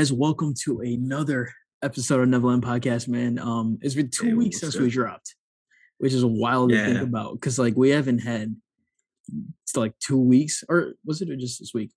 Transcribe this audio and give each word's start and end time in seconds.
guys, 0.00 0.10
welcome 0.14 0.54
to 0.54 0.80
another 0.80 1.52
episode 1.82 2.22
of 2.22 2.28
Nevaland 2.30 2.62
Podcast, 2.62 3.06
man. 3.06 3.38
Um, 3.38 3.78
it's 3.82 3.94
been 3.94 4.08
two 4.08 4.28
Hey, 4.28 4.32
weeks 4.32 4.58
since 4.58 4.74
we 4.74 4.88
dropped, 4.88 5.34
which 5.98 6.14
is 6.14 6.22
a 6.22 6.26
wild 6.26 6.70
to 6.70 6.82
think 6.82 7.02
about 7.02 7.34
because 7.34 7.58
like 7.58 7.76
we 7.76 7.90
haven't 7.90 8.20
had 8.20 8.56
it's 9.62 9.76
like 9.76 9.92
two 9.98 10.16
weeks, 10.16 10.64
or 10.70 10.94
was 11.04 11.20
it 11.20 11.28
just 11.38 11.60
this 11.60 11.74
week? 11.74 11.90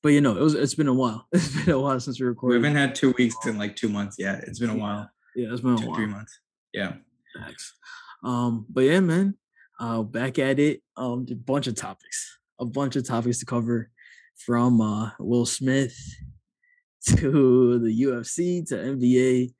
But 0.00 0.10
you 0.10 0.20
know, 0.20 0.36
it 0.36 0.40
was 0.42 0.54
it's 0.54 0.76
been 0.76 0.86
a 0.86 0.94
while. 0.94 1.26
It's 1.32 1.64
been 1.64 1.74
a 1.74 1.80
while 1.80 1.98
since 1.98 2.20
we 2.20 2.26
recorded. 2.28 2.60
We 2.60 2.68
haven't 2.68 2.80
had 2.80 2.94
two 2.94 3.12
weeks 3.18 3.34
in 3.46 3.58
like 3.58 3.74
two 3.74 3.88
months. 3.88 4.14
Yeah, 4.16 4.40
it's 4.46 4.60
been 4.60 4.70
a 4.70 4.76
while. 4.76 5.10
yeah, 5.34 5.48
it's 5.50 5.60
been 5.60 5.74
a 5.74 5.78
Two, 5.78 5.92
three 5.92 6.06
months. 6.06 6.38
Yeah. 6.72 6.92
Thanks. 7.36 7.74
Um, 8.22 8.64
but 8.68 8.82
yeah, 8.82 9.00
man, 9.00 9.36
uh, 9.80 10.04
back 10.04 10.38
at 10.38 10.60
it. 10.60 10.82
Um, 10.96 11.26
a 11.28 11.34
bunch 11.34 11.66
of 11.66 11.74
topics, 11.74 12.38
a 12.60 12.64
bunch 12.64 12.94
of 12.94 13.04
topics 13.04 13.40
to 13.40 13.44
cover, 13.44 13.90
from 14.36 14.80
uh 14.80 15.10
Will 15.18 15.46
Smith 15.46 15.98
to 17.16 17.78
the 17.78 18.02
UFC 18.02 18.66
to 18.68 18.74
NBA, 18.76 19.52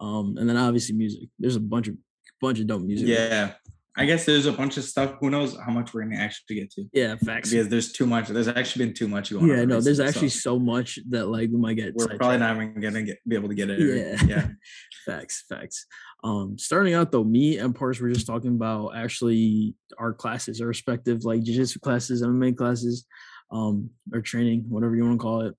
um, 0.00 0.36
and 0.38 0.48
then 0.48 0.56
obviously 0.56 0.94
music. 0.94 1.28
There's 1.38 1.56
a 1.56 1.60
bunch 1.60 1.88
of 1.88 1.96
bunch 2.40 2.60
of 2.60 2.66
dope 2.66 2.82
music. 2.82 3.08
Yeah. 3.08 3.54
I 3.94 4.06
guess 4.06 4.24
there's 4.24 4.46
a 4.46 4.52
bunch 4.52 4.78
of 4.78 4.84
stuff. 4.84 5.16
Who 5.20 5.28
knows 5.28 5.54
how 5.58 5.70
much 5.70 5.92
we're 5.92 6.04
gonna 6.04 6.16
actually 6.16 6.56
get 6.56 6.70
to? 6.72 6.84
yeah, 6.94 7.14
facts. 7.16 7.50
Because 7.50 7.68
there's 7.68 7.92
too 7.92 8.06
much. 8.06 8.28
There's 8.28 8.48
actually 8.48 8.86
been 8.86 8.94
too 8.94 9.06
much 9.06 9.30
going 9.30 9.50
on. 9.50 9.50
Yeah, 9.50 9.64
no, 9.66 9.80
there's 9.82 10.00
actually 10.00 10.30
so 10.30 10.52
so 10.52 10.58
much 10.58 10.98
that 11.10 11.26
like 11.26 11.50
we 11.50 11.58
might 11.58 11.74
get. 11.74 11.94
we're 11.94 12.16
probably 12.16 12.38
not 12.38 12.56
even 12.56 12.80
gonna 12.80 13.02
get 13.02 13.18
be 13.28 13.36
able 13.36 13.50
to 13.50 13.54
get 13.54 13.68
it. 13.68 13.80
Yeah. 13.80 14.26
Yeah. 14.26 14.48
facts, 15.04 15.44
facts. 15.46 15.86
Um, 16.24 16.56
starting 16.56 16.94
out 16.94 17.12
though, 17.12 17.24
me 17.24 17.58
and 17.58 17.74
Paras 17.74 18.00
were 18.00 18.08
just 18.08 18.26
talking 18.26 18.54
about 18.54 18.96
actually 18.96 19.74
our 19.98 20.14
classes, 20.14 20.62
our 20.62 20.68
respective 20.68 21.24
like 21.24 21.42
jiu-jitsu 21.42 21.80
classes, 21.80 22.22
MMA 22.22 22.56
classes, 22.56 23.04
um, 23.50 23.90
or 24.12 24.22
training, 24.22 24.64
whatever 24.68 24.96
you 24.96 25.04
want 25.04 25.20
to 25.20 25.22
call 25.22 25.40
it. 25.42 25.54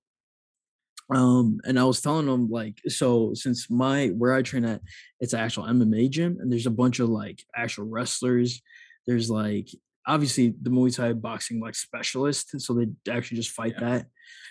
Um, 1.13 1.59
and 1.65 1.79
I 1.79 1.83
was 1.83 2.01
telling 2.01 2.25
them 2.27 2.49
like, 2.49 2.79
so 2.87 3.33
since 3.33 3.69
my 3.69 4.07
where 4.07 4.33
I 4.33 4.41
train 4.41 4.65
at, 4.65 4.81
it's 5.19 5.33
an 5.33 5.39
actual 5.41 5.63
MMA 5.65 6.09
gym, 6.09 6.37
and 6.39 6.51
there's 6.51 6.65
a 6.67 6.71
bunch 6.71 6.99
of 6.99 7.09
like 7.09 7.43
actual 7.55 7.85
wrestlers. 7.85 8.61
There's 9.05 9.29
like 9.29 9.67
obviously 10.07 10.53
the 10.61 10.69
Muay 10.69 10.95
Thai 10.95 11.13
boxing 11.13 11.59
like 11.59 11.75
specialist, 11.75 12.59
so 12.61 12.73
they 12.73 12.87
actually 13.11 13.37
just 13.37 13.51
fight 13.51 13.73
Yeah. 13.79 13.89
that. 13.89 14.05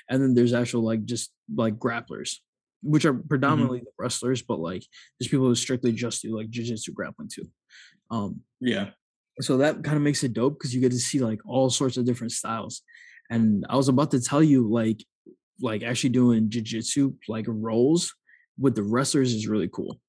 And 0.09 0.23
then 0.23 0.35
there's 0.35 0.53
actual 0.55 0.83
like 0.83 1.05
just 1.05 1.31
like 1.55 1.79
grapplers, 1.79 2.37
which 2.83 3.05
are 3.05 3.15
predominantly 3.15 3.81
the 3.81 3.93
wrestlers, 3.99 4.43
but 4.43 4.59
like 4.61 4.85
there's 5.19 5.29
people 5.29 5.47
who 5.47 5.55
strictly 5.55 5.93
just 5.93 6.23
do 6.23 6.37
like 6.37 6.51
jiu-jitsu 6.51 6.93
grappling 6.93 7.29
too. 7.33 7.49
Um, 8.11 8.43
Yeah. 8.61 8.91
so 9.41 9.57
that 9.59 9.83
kind 9.85 9.97
of 9.97 10.03
makes 10.03 10.23
it 10.23 10.33
dope 10.35 10.59
because 10.59 10.75
you 10.75 10.81
get 10.81 10.93
to 10.93 10.99
see 10.99 11.19
like 11.19 11.41
all 11.47 11.71
sorts 11.71 11.97
of 11.97 12.05
different 12.05 12.33
styles. 12.33 12.83
And 13.31 13.65
I 13.71 13.77
was 13.77 13.89
about 13.89 14.11
to 14.11 14.21
tell 14.21 14.43
you 14.43 14.69
like 14.71 15.03
like 15.63 15.83
actually 15.83 16.11
doing 16.11 16.51
jiu-jitsu 16.51 17.15
like 17.29 17.47
roles 17.49 18.15
with 18.59 18.75
the 18.75 18.83
wrestlers 18.83 19.33
is 19.33 19.49
really 19.49 19.69
cool. 19.69 20.01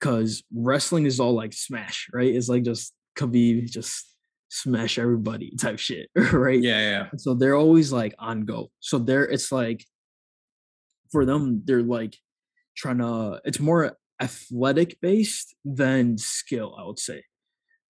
Cause 0.00 0.42
wrestling 0.54 1.06
is 1.06 1.20
all 1.20 1.34
like 1.34 1.52
smash, 1.52 2.08
right? 2.12 2.34
It's 2.34 2.48
like 2.48 2.64
just 2.64 2.92
Khabib 3.16 3.70
just 3.70 4.12
smash 4.48 4.98
everybody 4.98 5.54
type 5.60 5.78
shit, 5.78 6.08
right? 6.32 6.60
Yeah. 6.60 6.80
Yeah. 6.80 7.08
So 7.18 7.34
they're 7.34 7.56
always 7.56 7.92
like 7.92 8.14
on 8.18 8.42
go. 8.42 8.70
So 8.80 8.98
they're 8.98 9.24
it's 9.24 9.52
like 9.52 9.84
for 11.12 11.24
them, 11.24 11.62
they're 11.64 11.82
like 11.82 12.16
trying 12.76 12.98
to 12.98 13.40
it's 13.44 13.60
more 13.60 13.96
athletic 14.20 14.98
based 15.00 15.54
than 15.64 16.18
skill, 16.18 16.76
I 16.78 16.84
would 16.84 16.98
say. 16.98 17.22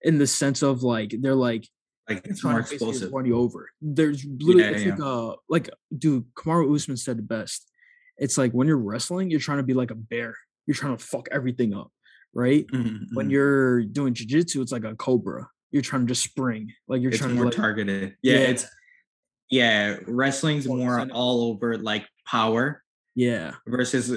In 0.03 0.19
the 0.19 0.27
sense 0.27 0.63
of 0.63 0.83
like 0.83 1.15
they're 1.21 1.35
like 1.35 1.67
Like 2.09 2.27
it's 2.27 2.45
more 2.45 2.61
explosive. 2.61 3.13
run 3.13 3.27
you 3.27 3.37
over. 3.37 3.69
There's 3.83 4.25
literally 4.25 4.63
Yeah, 4.63 4.71
it's 4.71 4.85
yeah. 4.85 4.91
like 4.95 5.01
uh 5.01 5.37
like 5.49 5.71
dude, 5.97 6.25
Kamaru 6.35 6.75
Usman 6.75 6.97
said 6.97 7.19
it 7.19 7.27
best. 7.29 7.71
It's 8.19 8.39
like 8.39 8.53
when 8.53 8.69
you're 8.69 8.79
wrestling, 8.79 9.31
you're 9.31 9.41
trying 9.41 9.59
to 9.59 9.65
be 9.65 9.75
like 9.75 9.91
a 9.91 9.95
bear. 9.97 10.37
You're 10.67 10.75
trying 10.77 10.97
to 10.97 11.03
fuck 11.05 11.29
everything 11.33 11.75
up, 11.75 11.91
right? 12.33 12.65
Mhm, 12.73 13.07
When 13.15 13.29
mhm. 13.29 13.33
you're 13.33 13.83
doing 13.83 14.15
jujitsu, 14.15 14.63
it's 14.63 14.73
like 14.73 14.85
a 14.85 14.95
cobra. 14.95 15.49
You're 15.73 15.83
trying 15.83 16.03
to 16.03 16.07
just 16.09 16.23
spring. 16.23 16.73
Like 16.89 17.03
you're 17.03 17.11
it's 17.11 17.19
trying 17.21 17.35
more 17.35 17.45
to 17.45 17.49
like, 17.51 17.57
targeted. 17.57 18.17
Yeah, 18.23 18.35
Yeah. 18.35 18.39
It's 18.41 18.67
yeah. 19.51 19.97
Wrestling's 20.07 20.67
More 20.67 21.01
all 21.13 21.43
over 21.51 21.77
like 21.79 22.07
power. 22.27 22.83
yeah. 23.15 23.55
versus 23.67 24.17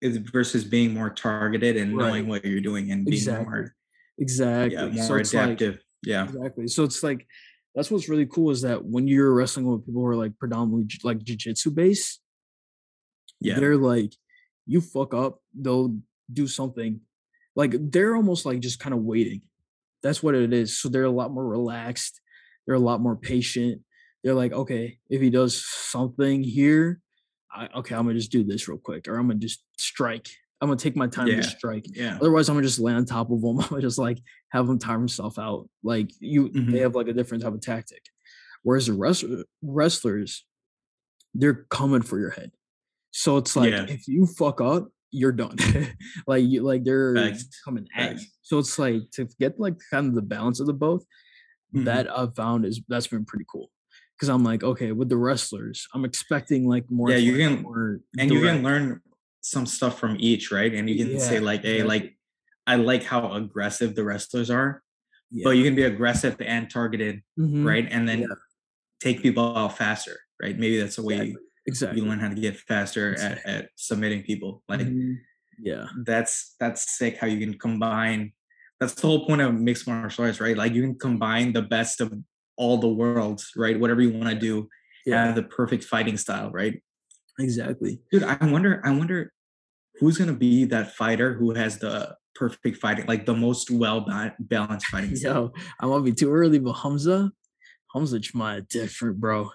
is 0.00 0.16
versus 0.18 0.64
being 0.64 0.94
more 0.94 1.10
targeted 1.10 1.76
and 1.76 1.96
Right. 1.96 2.06
knowing 2.06 2.28
what 2.28 2.44
you're 2.44 2.60
doing 2.60 2.92
and 2.92 3.04
being 3.04 3.14
Exactly. 3.16 3.44
more 3.46 3.74
Exactly. 4.18 4.76
yeah 4.76 5.02
So 5.02 5.08
more 5.08 5.16
like- 5.18 5.26
adaptive 5.26 5.80
yeah 6.02 6.24
Exactly. 6.24 6.68
So 6.68 6.84
it's 6.84 7.02
like 7.02 7.26
that's 7.74 7.90
what's 7.90 8.08
really 8.08 8.26
cool 8.26 8.50
is 8.50 8.62
that 8.62 8.84
when 8.84 9.06
you're 9.06 9.32
wrestling 9.32 9.66
with 9.66 9.86
people 9.86 10.02
who 10.02 10.06
are 10.06 10.16
like 10.16 10.36
predominantly 10.38 10.84
j- 10.86 10.98
like 11.04 11.18
jujitsu 11.18 11.74
based, 11.74 12.20
yeah 13.40 13.58
they're 13.58 13.76
like, 13.76 14.12
you 14.66 14.80
fuck 14.80 15.14
up, 15.14 15.40
they'll 15.54 15.96
do 16.32 16.46
something. 16.46 17.00
Like 17.56 17.74
they're 17.90 18.16
almost 18.16 18.46
like 18.46 18.60
just 18.60 18.78
kind 18.80 18.94
of 18.94 19.02
waiting. 19.02 19.42
That's 20.02 20.22
what 20.22 20.34
it 20.34 20.52
is. 20.52 20.78
So 20.78 20.88
they're 20.88 21.04
a 21.04 21.10
lot 21.10 21.32
more 21.32 21.46
relaxed. 21.46 22.20
They're 22.66 22.76
a 22.76 22.80
lot 22.80 23.00
more 23.00 23.16
patient. 23.16 23.82
They're 24.22 24.34
like, 24.34 24.52
okay, 24.52 24.98
if 25.08 25.20
he 25.20 25.30
does 25.30 25.64
something 25.64 26.42
here, 26.42 27.00
I, 27.52 27.68
okay, 27.76 27.94
I'm 27.94 28.04
gonna 28.06 28.14
just 28.18 28.32
do 28.32 28.44
this 28.44 28.68
real 28.68 28.78
quick, 28.78 29.08
or 29.08 29.16
I'm 29.16 29.28
gonna 29.28 29.40
just 29.40 29.64
strike. 29.78 30.28
I'm 30.60 30.68
gonna 30.68 30.78
take 30.78 30.96
my 30.96 31.06
time 31.06 31.28
Yeah. 31.28 31.36
to 31.36 31.42
strike. 31.44 31.86
yeah 31.94 32.16
Otherwise, 32.20 32.48
I'm 32.48 32.56
gonna 32.56 32.66
just 32.66 32.80
lay 32.80 32.92
on 32.92 33.04
top 33.04 33.30
of 33.30 33.38
him. 33.42 33.58
I'm 33.60 33.68
gonna 33.68 33.82
just 33.82 33.98
like 33.98 34.18
have 34.50 34.68
him 34.68 34.78
tire 34.78 34.98
himself 34.98 35.38
out. 35.38 35.68
Like 35.82 36.10
you, 36.20 36.48
Mhm. 36.48 36.72
they 36.72 36.80
have 36.80 36.94
like 36.94 37.08
a 37.08 37.12
different 37.12 37.42
type 37.44 37.52
of 37.54 37.60
tactic. 37.60 38.02
Whereas 38.64 38.86
the 38.86 38.92
wrestler, 38.94 39.44
wrestlers, 39.62 40.44
they're 41.34 41.66
coming 41.70 42.02
for 42.02 42.18
your 42.18 42.30
head. 42.30 42.50
So 43.12 43.36
it's 43.36 43.54
like 43.54 43.70
Yeah. 43.70 43.86
if 43.88 44.08
you 44.08 44.26
fuck 44.26 44.60
up, 44.60 44.88
you're 45.10 45.32
done. 45.32 45.56
like 46.26 46.44
you, 46.44 46.62
like 46.62 46.84
they're 46.84 47.14
Facts. 47.14 47.48
coming 47.64 47.86
at 47.94 48.18
you. 48.20 48.26
So 48.42 48.58
it's 48.58 48.78
like 48.78 49.02
to 49.12 49.26
get 49.38 49.58
like 49.60 49.76
kind 49.90 50.08
of 50.08 50.14
the 50.14 50.22
balance 50.22 50.60
of 50.60 50.66
the 50.66 50.72
both. 50.74 51.04
Mhm. 51.74 51.84
That 51.84 52.10
I've 52.10 52.34
found 52.34 52.64
is 52.64 52.80
that's 52.88 53.06
been 53.06 53.24
pretty 53.26 53.44
cool. 53.50 53.70
Because 54.16 54.28
I'm 54.30 54.42
like, 54.42 54.64
okay, 54.64 54.90
with 54.92 55.08
the 55.10 55.16
wrestlers, 55.16 55.86
I'm 55.94 56.04
expecting 56.04 56.66
like 56.66 56.90
more. 56.90 57.10
Yeah, 57.10 57.18
you 57.18 57.36
can- 57.36 57.62
more 57.62 58.00
and 58.18 58.30
you 58.32 58.40
can 58.42 58.62
learn 58.64 59.00
some 59.50 59.66
stuff 59.66 59.98
from 59.98 60.16
each 60.18 60.50
right 60.52 60.74
and 60.74 60.88
you 60.90 60.96
can 60.96 61.18
say 61.18 61.40
like 61.40 61.62
hey 61.62 61.80
exactly. 61.80 61.88
like 61.88 62.16
i 62.66 62.74
like 62.76 63.02
how 63.04 63.32
aggressive 63.32 63.94
the 63.94 64.04
wrestlers 64.04 64.50
are 64.50 64.82
Yeah. 65.30 65.42
but 65.44 65.50
you 65.56 65.64
can 65.64 65.74
be 65.74 65.84
aggressive 65.84 66.36
and 66.40 66.68
targeted 66.70 67.22
Mhm. 67.38 67.64
right 67.64 67.86
and 67.90 68.08
then 68.08 68.20
Yeah. 68.20 68.34
take 69.00 69.22
people 69.22 69.56
out 69.56 69.76
faster 69.78 70.16
right 70.42 70.56
maybe 70.58 70.78
that's 70.80 70.96
the 70.96 71.02
way 71.02 71.14
Exactly. 71.14 71.32
you, 71.32 71.38
exactly. 71.66 72.00
you 72.00 72.06
learn 72.08 72.18
how 72.20 72.28
to 72.28 72.34
get 72.46 72.56
faster 72.56 73.04
at, 73.14 73.14
Exactly. 73.38 73.52
at 73.52 73.64
submitting 73.76 74.22
people 74.22 74.62
like 74.68 74.80
Mhm. 74.80 75.16
yeah. 75.58 75.86
that's 76.04 76.54
that's 76.60 76.80
sick 76.98 77.16
how 77.20 77.26
you 77.26 77.38
can 77.44 77.54
combine 77.58 78.32
that's 78.80 78.94
the 78.94 79.06
whole 79.08 79.26
point 79.26 79.40
of 79.40 79.54
mixed 79.54 79.86
martial 79.88 80.24
arts 80.24 80.40
right 80.40 80.56
like 80.56 80.72
you 80.74 80.82
can 80.82 80.94
combine 80.98 81.52
the 81.52 81.62
best 81.76 82.00
of 82.00 82.12
all 82.56 82.76
the 82.78 82.88
worlds 83.02 83.42
right 83.56 83.78
whatever 83.80 84.02
you 84.02 84.12
want 84.12 84.28
to 84.28 84.38
do 84.50 84.68
Yeah. 85.06 85.26
have 85.26 85.34
the 85.40 85.42
perfect 85.58 85.84
fighting 85.84 86.16
style 86.18 86.50
right 86.52 86.76
Exactly. 87.40 88.00
dude 88.10 88.24
i 88.24 88.36
wonder 88.54 88.72
i 88.84 88.90
wonder 88.90 89.32
who's 90.00 90.18
gonna 90.18 90.32
be 90.32 90.64
that 90.66 90.94
fighter 90.94 91.34
who 91.34 91.52
has 91.54 91.78
the 91.78 92.16
perfect 92.34 92.78
fighting 92.78 93.06
like 93.06 93.26
the 93.26 93.34
most 93.34 93.70
well 93.70 94.06
balanced 94.38 94.86
fighting 94.86 95.12
Yo, 95.16 95.52
I 95.80 95.86
might 95.86 96.04
be 96.04 96.12
too 96.12 96.32
early, 96.32 96.58
but 96.58 96.74
Khamzat, 96.76 97.30
Khamzat 97.94 98.20
Chimaev 98.30 98.68
different, 98.68 99.18
bro. 99.18 99.50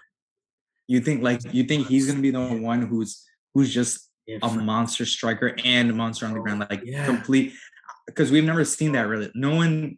you 0.87 0.99
think 0.99 1.23
like 1.23 1.41
you 1.53 1.63
think 1.63 1.87
he's 1.87 2.07
gonna 2.07 2.21
be 2.21 2.31
the 2.31 2.41
one 2.41 2.81
who's 2.81 3.23
who's 3.53 3.73
just 3.73 4.09
a 4.41 4.49
monster 4.49 5.05
striker 5.05 5.55
and 5.63 5.89
a 5.91 5.93
monster 5.93 6.25
on 6.25 6.33
the 6.33 6.39
ground 6.39 6.65
like 6.69 6.81
Yeah. 6.83 7.05
complete 7.05 7.53
because 8.07 8.31
we've 8.31 8.43
never 8.43 8.65
seen 8.65 8.93
that 8.93 9.07
really 9.07 9.31
no 9.35 9.55
one 9.55 9.97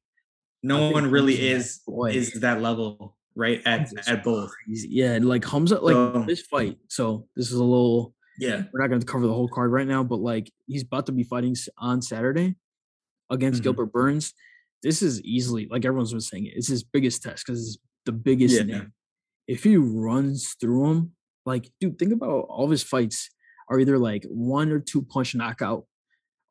no 0.64 0.90
one 0.92 1.10
really 1.12 1.40
is 1.50 1.82
boy, 1.88 2.12
is 2.12 2.34
that 2.42 2.62
level 2.62 3.16
right 3.36 3.62
at 3.66 3.82
Khamzat's 3.82 4.08
at 4.08 4.24
both 4.24 4.52
crazy. 4.66 4.88
Yeah, 4.92 5.20
like 5.22 5.44
Khamzat, 5.44 5.82
like 5.84 5.94
So- 5.94 6.24
this 6.28 6.42
fight. 6.42 6.78
So 6.90 7.28
this 7.36 7.48
is 7.52 7.54
a 7.58 7.64
little. 7.64 8.14
Yeah 8.40 8.64
We're 8.74 8.82
not 8.82 8.88
going 8.90 9.00
to 9.02 9.06
cover 9.06 9.26
the 9.28 9.34
whole 9.34 9.48
card 9.48 9.72
right 9.72 9.88
now, 9.88 10.04
but 10.04 10.20
like 10.20 10.52
he's 10.68 10.84
about 10.84 11.06
to 11.08 11.12
be 11.12 11.24
fighting 11.24 11.56
on 11.78 12.02
Saturday 12.02 12.56
against 13.30 13.62
Mhm. 13.62 13.64
Gilbert 13.64 13.92
Burns. 13.92 14.34
This 14.84 15.02
is 15.02 15.22
easily 15.24 15.68
like 15.70 15.86
everyone's 15.86 16.12
been 16.12 16.22
saying 16.22 16.46
it. 16.48 16.54
It's 16.56 16.68
his 16.68 16.84
biggest 16.84 17.24
test 17.24 17.46
because 17.46 17.60
it's 17.68 17.78
the 18.06 18.12
biggest 18.12 18.56
Yeah. 18.56 18.64
name. 18.64 18.94
If 19.48 19.64
he 19.64 19.78
runs 19.78 20.56
through 20.60 20.90
him, 20.92 21.16
like 21.46 21.72
dude, 21.80 21.98
think 21.98 22.14
about 22.14 22.46
all 22.50 22.66
of 22.66 22.72
his 22.72 22.84
fights 22.84 23.30
are 23.70 23.80
either 23.80 23.98
like 23.98 24.26
one 24.26 24.72
or 24.72 24.80
two 24.80 25.02
punch 25.02 25.34
knockout, 25.36 25.86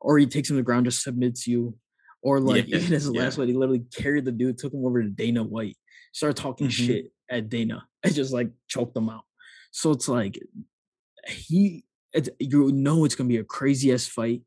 or 0.01 0.17
he 0.17 0.25
takes 0.25 0.49
him 0.49 0.55
to 0.55 0.61
the 0.61 0.63
ground, 0.65 0.85
just 0.85 1.01
submits 1.03 1.47
you, 1.47 1.77
or 2.21 2.39
like 2.39 2.67
Yeah, 2.67 2.77
even 2.77 2.91
his 2.91 3.09
yeah. 3.09 3.21
last 3.21 3.37
fight, 3.37 3.47
he 3.47 3.53
literally 3.53 3.85
carried 3.95 4.25
the 4.25 4.31
dude, 4.33 4.57
took 4.57 4.73
him 4.73 4.85
over 4.85 5.01
to 5.01 5.09
Dana 5.09 5.43
White, 5.43 5.77
started 6.13 6.35
talking 6.41 6.67
Mhm. 6.67 6.71
shit 6.71 7.13
at 7.29 7.49
Dana, 7.49 7.87
and 8.03 8.13
just 8.13 8.33
like 8.33 8.51
choked 8.67 8.95
him 8.97 9.09
out. 9.09 9.23
So 9.71 9.91
it's 9.91 10.07
like 10.09 10.37
he, 11.27 11.83
it's, 12.13 12.29
you 12.39 12.71
know, 12.71 13.05
it's 13.05 13.15
gonna 13.15 13.27
be 13.29 13.37
a 13.37 13.43
crazy 13.43 13.91
ass 13.93 14.07
fight. 14.07 14.41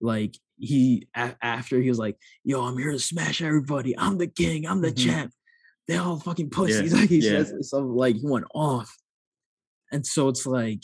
Like 0.00 0.36
he 0.58 1.08
a- 1.16 1.36
after 1.42 1.80
he 1.80 1.88
was 1.88 1.98
like, 1.98 2.16
"Yo, 2.44 2.62
I'm 2.64 2.76
here 2.78 2.92
to 2.92 2.98
smash 2.98 3.40
everybody. 3.42 3.96
I'm 3.98 4.18
the 4.18 4.26
king. 4.26 4.66
I'm 4.66 4.80
the 4.80 4.92
Mhm. 4.92 5.04
champ." 5.04 5.32
They 5.86 5.96
all 5.96 6.18
fucking 6.18 6.50
pussies. 6.50 6.92
Yeah, 6.94 7.00
Like 7.00 7.08
he 7.10 7.18
yeah. 7.18 7.44
says, 7.44 7.70
so 7.70 7.78
like 7.80 8.16
he 8.16 8.22
went 8.26 8.46
off, 8.54 8.94
and 9.92 10.06
so 10.06 10.28
it's 10.28 10.46
like 10.46 10.82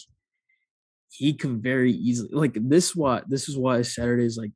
he 1.10 1.32
can 1.34 1.60
very 1.60 1.92
easily 1.92 2.30
like 2.32 2.54
this. 2.54 2.94
Why 2.94 3.22
this 3.26 3.48
is 3.48 3.56
why 3.56 3.82
Saturday 3.82 4.24
is 4.26 4.36
like 4.36 4.52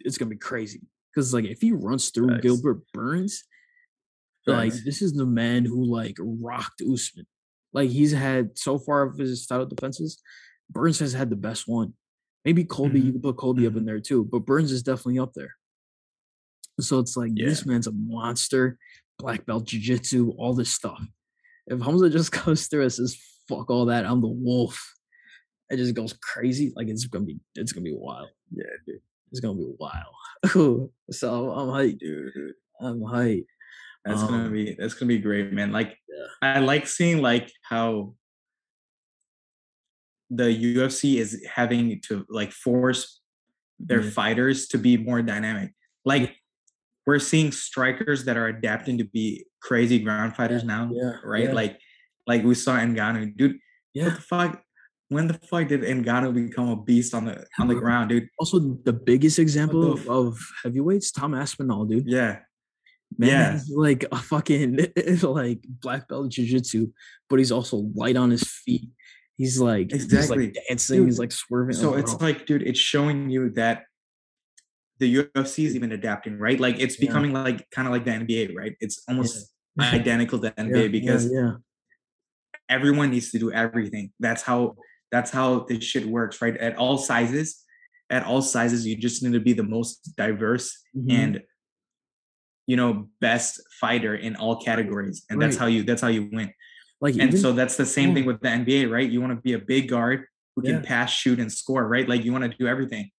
it's 0.00 0.18
gonna 0.18 0.30
be 0.30 0.36
crazy 0.36 0.80
because 1.14 1.32
like 1.34 1.44
if 1.44 1.60
he 1.60 1.72
runs 1.72 2.10
through 2.10 2.28
Facts. 2.30 2.42
Gilbert 2.42 2.80
Burns, 2.92 3.44
like 4.46 4.72
this 4.84 5.02
is 5.02 5.12
the 5.12 5.26
man 5.26 5.64
who 5.64 5.84
like 5.84 6.16
rocked 6.18 6.80
Usman. 6.82 7.26
Like 7.72 7.90
he's 7.90 8.12
had 8.12 8.56
so 8.58 8.78
far 8.78 9.02
of 9.02 9.18
his 9.18 9.46
title 9.46 9.66
defenses, 9.66 10.20
Burns 10.70 10.98
has 11.00 11.12
had 11.12 11.30
the 11.30 11.36
best 11.36 11.68
one. 11.68 11.94
Maybe 12.44 12.64
Colby, 12.64 13.00
you 13.00 13.10
Mhm. 13.10 13.12
could 13.14 13.22
put 13.22 13.36
Colby 13.36 13.66
up 13.66 13.76
in 13.76 13.84
there 13.84 14.00
too, 14.00 14.24
but 14.24 14.40
Burns 14.46 14.72
is 14.72 14.82
definitely 14.82 15.18
up 15.18 15.34
there. 15.34 15.54
So 16.80 16.98
it's 17.00 17.16
like 17.16 17.34
this 17.34 17.66
man's 17.66 17.86
a 17.88 17.92
monster, 17.92 18.78
black 19.18 19.44
belt 19.44 19.64
jiu-jitsu, 19.66 20.30
all 20.38 20.54
this 20.54 20.70
stuff. 20.72 21.02
If 21.66 21.80
Khamzat 21.80 22.12
just 22.12 22.32
goes 22.32 22.66
through 22.68 22.82
and 22.82 22.92
says, 22.92 23.18
fuck 23.48 23.68
all 23.70 23.86
that, 23.86 24.06
I'm 24.06 24.20
the 24.20 24.28
wolf. 24.28 24.94
It 25.70 25.76
just 25.76 25.94
goes 25.94 26.14
crazy. 26.22 26.72
Like 26.76 26.88
it's 26.88 27.04
gonna 27.06 27.26
be 27.26 27.38
it's 27.54 27.72
gonna 27.72 27.84
be 27.84 27.96
wild. 27.96 28.30
Yeah, 28.50 28.64
dude. 28.86 29.00
It's 29.30 29.40
gonna 29.40 29.58
be 29.58 29.70
wild. 29.78 30.14
so 31.10 31.50
I'm 31.50 31.68
hyped. 31.68 31.98
dude. 31.98 32.30
I'm 32.80 33.00
hyped. 33.00 33.44
That's 34.04 34.22
gonna 34.22 34.44
Um, 34.46 34.52
be 34.52 34.74
that's 34.78 34.94
gonna 34.94 35.08
be 35.08 35.18
great, 35.18 35.52
man. 35.52 35.72
Like 35.72 35.96
Yeah. 36.08 36.26
I 36.56 36.58
like 36.60 36.86
seeing 36.86 37.20
like 37.20 37.50
how 37.62 38.14
the 40.30 40.44
UFC 40.44 41.18
is 41.18 41.44
having 41.50 42.00
to 42.08 42.24
like 42.28 42.52
force 42.52 43.20
their 43.78 44.02
Yeah. 44.02 44.10
fighters 44.10 44.68
to 44.68 44.78
be 44.78 44.96
more 44.96 45.22
dynamic. 45.22 45.72
Like 46.04 46.36
we're 47.06 47.18
seeing 47.18 47.52
strikers 47.52 48.24
that 48.26 48.36
are 48.36 48.48
adapting 48.48 48.98
to 48.98 49.04
be 49.04 49.46
crazy 49.60 49.98
ground 49.98 50.36
fighters 50.36 50.64
now, 50.64 50.90
Yeah. 50.92 51.16
right? 51.24 51.52
Like 51.52 51.80
like 52.26 52.44
we 52.44 52.54
saw 52.54 52.76
Ngannou, 52.76 53.36
dude. 53.36 53.52
What 53.52 53.60
yeah. 53.94 54.08
the 54.10 54.20
fuck? 54.20 54.62
When 55.08 55.26
the 55.26 55.34
fuck 55.34 55.68
did 55.68 55.80
Ngannou 55.80 56.34
become 56.34 56.68
a 56.68 56.76
beast 56.76 57.14
on 57.14 57.24
the 57.24 57.46
on 57.58 57.66
the 57.68 57.74
ground, 57.74 58.10
dude? 58.10 58.28
Also, 58.38 58.58
the 58.84 58.92
biggest 58.92 59.38
example 59.38 59.96
the 59.96 60.10
of 60.10 60.38
heavyweights, 60.62 61.10
Tom 61.12 61.32
Aspinall, 61.34 61.86
dude. 61.86 62.06
Yeah, 62.06 62.40
Man, 63.16 63.28
yeah. 63.30 63.52
he's 63.52 63.70
like 63.70 64.04
a 64.12 64.16
fucking 64.18 64.78
like 65.22 65.60
black 65.68 66.08
belt 66.08 66.30
jiu-jitsu, 66.30 66.88
but 67.30 67.38
he's 67.38 67.50
also 67.52 67.88
light 67.94 68.16
on 68.16 68.30
his 68.30 68.44
feet. 68.44 68.88
He's 69.36 69.60
like 69.60 69.90
he's 69.92 70.04
Exactly. 70.04 70.46
like 70.46 70.56
dancing, 70.68 71.04
he's 71.06 71.18
like 71.18 71.32
swerving. 71.32 71.74
So 71.74 71.94
it's 71.94 72.20
like, 72.20 72.44
dude, 72.46 72.62
it's 72.62 72.78
showing 72.78 73.30
you 73.30 73.50
that 73.50 73.84
the 74.98 75.16
UFC 75.16 75.64
is 75.64 75.74
even 75.76 75.92
adapting, 75.92 76.38
right? 76.38 76.58
Like 76.58 76.80
it's 76.80 77.00
Yeah. 77.00 77.06
becoming 77.06 77.32
like 77.32 77.68
kind 77.70 77.86
of 77.88 77.92
like 77.92 78.04
the 78.04 78.10
NBA, 78.10 78.54
right? 78.56 78.76
It's 78.80 79.02
almost 79.08 79.52
Yeah. 79.76 79.90
identical 79.92 80.38
to 80.40 80.50
NBA 80.52 80.82
yeah, 80.82 80.88
because 80.88 81.30
yeah, 81.32 81.52
everyone 82.68 83.10
needs 83.10 83.30
to 83.30 83.38
do 83.38 83.50
everything. 83.52 84.12
That's 84.20 84.42
how 84.42 84.76
that's 85.10 85.30
how 85.30 85.60
this 85.60 85.82
shit 85.84 86.04
works, 86.06 86.42
right? 86.42 86.56
At 86.58 86.76
all 86.76 86.98
sizes, 86.98 87.64
at 88.10 88.24
all 88.24 88.42
sizes, 88.42 88.86
you 88.86 88.96
just 88.96 89.22
need 89.22 89.32
to 89.32 89.40
be 89.40 89.54
the 89.54 89.62
most 89.62 90.14
diverse 90.16 90.76
Mhm. 90.94 91.12
and 91.12 91.42
you 92.68 92.76
know 92.76 93.08
best 93.20 93.60
fighter 93.80 94.14
in 94.14 94.36
all 94.36 94.60
categories, 94.60 95.24
and 95.30 95.40
that's 95.42 95.56
how 95.56 95.66
you 95.66 95.82
that's 95.82 96.02
how 96.02 96.08
you 96.16 96.28
win. 96.30 96.52
like 97.00 97.14
And 97.14 97.30
even, 97.32 97.40
so 97.40 97.52
that's 97.52 97.76
the 97.76 97.86
same 97.86 98.14
thing 98.14 98.26
with 98.26 98.40
the 98.42 98.48
NBA, 98.48 98.90
right? 98.90 99.08
You 99.10 99.20
want 99.22 99.32
to 99.34 99.40
be 99.40 99.54
a 99.54 99.58
big 99.58 99.88
guard 99.88 100.26
who 100.54 100.62
can 100.62 100.82
pass, 100.82 101.10
shoot, 101.10 101.40
and 101.40 101.50
score, 101.50 101.88
right? 101.88 102.06
Like 102.08 102.24
you 102.24 102.32
want 102.32 102.44
to 102.50 102.56
do 102.56 102.66
everything. 102.68 103.10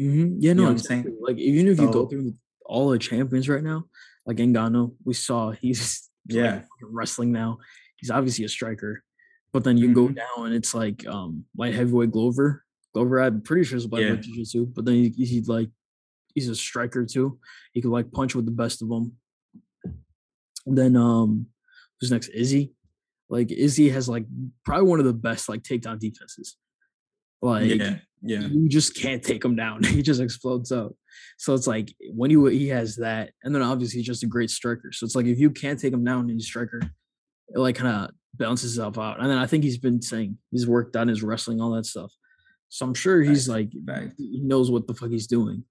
Mhm. 0.00 0.36
yeah, 0.40 0.52
know 0.52 0.62
no, 0.62 0.68
what 0.68 0.72
I'm 0.72 0.78
saying? 0.78 1.00
exactly. 1.00 1.20
Like 1.26 1.38
even 1.38 1.68
if 1.68 1.80
you 1.80 1.90
go 1.90 2.06
through 2.06 2.34
all 2.66 2.90
the 2.90 2.98
champions 2.98 3.48
right 3.48 3.62
now, 3.62 3.84
like 4.26 4.36
Ngannou, 4.36 4.94
we 5.04 5.14
saw 5.14 5.50
he's 5.52 6.08
Yeah. 6.28 6.60
fucking 6.60 6.68
wrestling 6.94 7.32
now. 7.32 7.58
He's 7.96 8.10
obviously 8.10 8.44
a 8.44 8.48
striker, 8.48 9.02
but 9.52 9.64
then 9.64 9.76
you 9.76 9.92
go 9.94 10.08
Mhm. 10.08 10.16
down 10.16 10.46
and 10.46 10.54
it's 10.54 10.74
like 10.74 11.06
um 11.06 11.44
light 11.56 11.74
heavyweight 11.74 12.10
Glover. 12.12 12.64
Glover, 12.94 13.20
I'm 13.20 13.40
pretty 13.42 13.64
sure 13.64 13.76
is 13.78 13.86
black 13.86 14.02
belt 14.02 14.18
Yeah. 14.18 14.22
jiu-jitsu, 14.22 14.66
but 14.66 14.84
then 14.84 14.94
he, 14.96 15.08
he's 15.24 15.48
like 15.48 15.70
he's 16.34 16.48
a 16.48 16.54
striker 16.54 17.04
too. 17.04 17.38
He 17.72 17.80
could 17.80 17.90
like 17.90 18.12
punch 18.12 18.34
with 18.34 18.46
the 18.46 18.52
best 18.52 18.82
of 18.82 18.88
them. 18.88 19.16
And 20.66 20.78
then 20.78 20.96
um 20.96 21.46
who's 22.00 22.10
next? 22.10 22.28
Izzy. 22.28 22.72
Like 23.28 23.50
Izzy 23.50 23.88
has 23.90 24.08
like 24.08 24.26
probably 24.64 24.88
one 24.88 24.98
of 24.98 25.06
the 25.06 25.12
best 25.12 25.48
like 25.48 25.62
takedown 25.62 25.98
defenses. 25.98 26.56
Like 27.40 27.74
yeah, 27.74 27.96
yeah, 28.22 28.40
you 28.40 28.68
just 28.68 28.96
can't 28.96 29.22
take 29.22 29.44
him 29.44 29.56
down. 29.56 29.82
He 29.84 30.02
just 30.02 30.20
explodes 30.20 30.70
out. 30.70 30.94
So 31.38 31.54
it's 31.54 31.66
like 31.66 31.92
when 32.14 32.30
he 32.30 32.58
he 32.58 32.68
has 32.68 32.96
that, 32.96 33.30
and 33.42 33.54
then 33.54 33.62
obviously 33.62 33.98
he's 33.98 34.06
just 34.06 34.22
a 34.22 34.28
great 34.28 34.50
striker. 34.50 34.92
So 34.92 35.04
it's 35.04 35.16
like 35.16 35.26
if 35.26 35.38
you 35.38 35.50
can't 35.50 35.78
take 35.78 35.92
him 35.92 36.04
down 36.04 36.20
and 36.20 36.30
he's 36.30 36.44
a 36.44 36.46
striker, 36.46 36.80
it 37.48 37.58
like 37.58 37.76
kind 37.76 38.04
of 38.04 38.10
balances 38.34 38.72
itself 38.72 38.96
out. 38.96 39.20
And 39.20 39.28
then 39.28 39.38
I 39.38 39.46
think 39.46 39.64
he's 39.64 39.78
been 39.78 40.00
saying 40.00 40.38
he's 40.50 40.68
worked 40.68 40.96
on 40.96 41.08
his 41.08 41.22
wrestling, 41.22 41.60
all 41.60 41.72
that 41.72 41.86
stuff. 41.86 42.12
So 42.68 42.86
I'm 42.86 42.94
sure 42.94 43.22
he's 43.22 43.48
like 43.48 43.72
he 44.16 44.40
knows 44.42 44.70
what 44.70 44.86
the 44.86 44.94
fuck 44.94 45.10
he's 45.10 45.26
doing. 45.26 45.64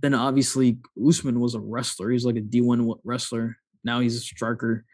Then 0.00 0.14
obviously 0.14 0.78
Usman 1.06 1.40
was 1.40 1.54
a 1.54 1.60
wrestler. 1.60 2.10
He's 2.10 2.24
like 2.26 2.36
a 2.36 2.40
D1 2.40 2.98
wrestler. 3.04 3.56
Now 3.84 4.00
he's 4.00 4.16
a 4.16 4.20
striker. 4.20 4.84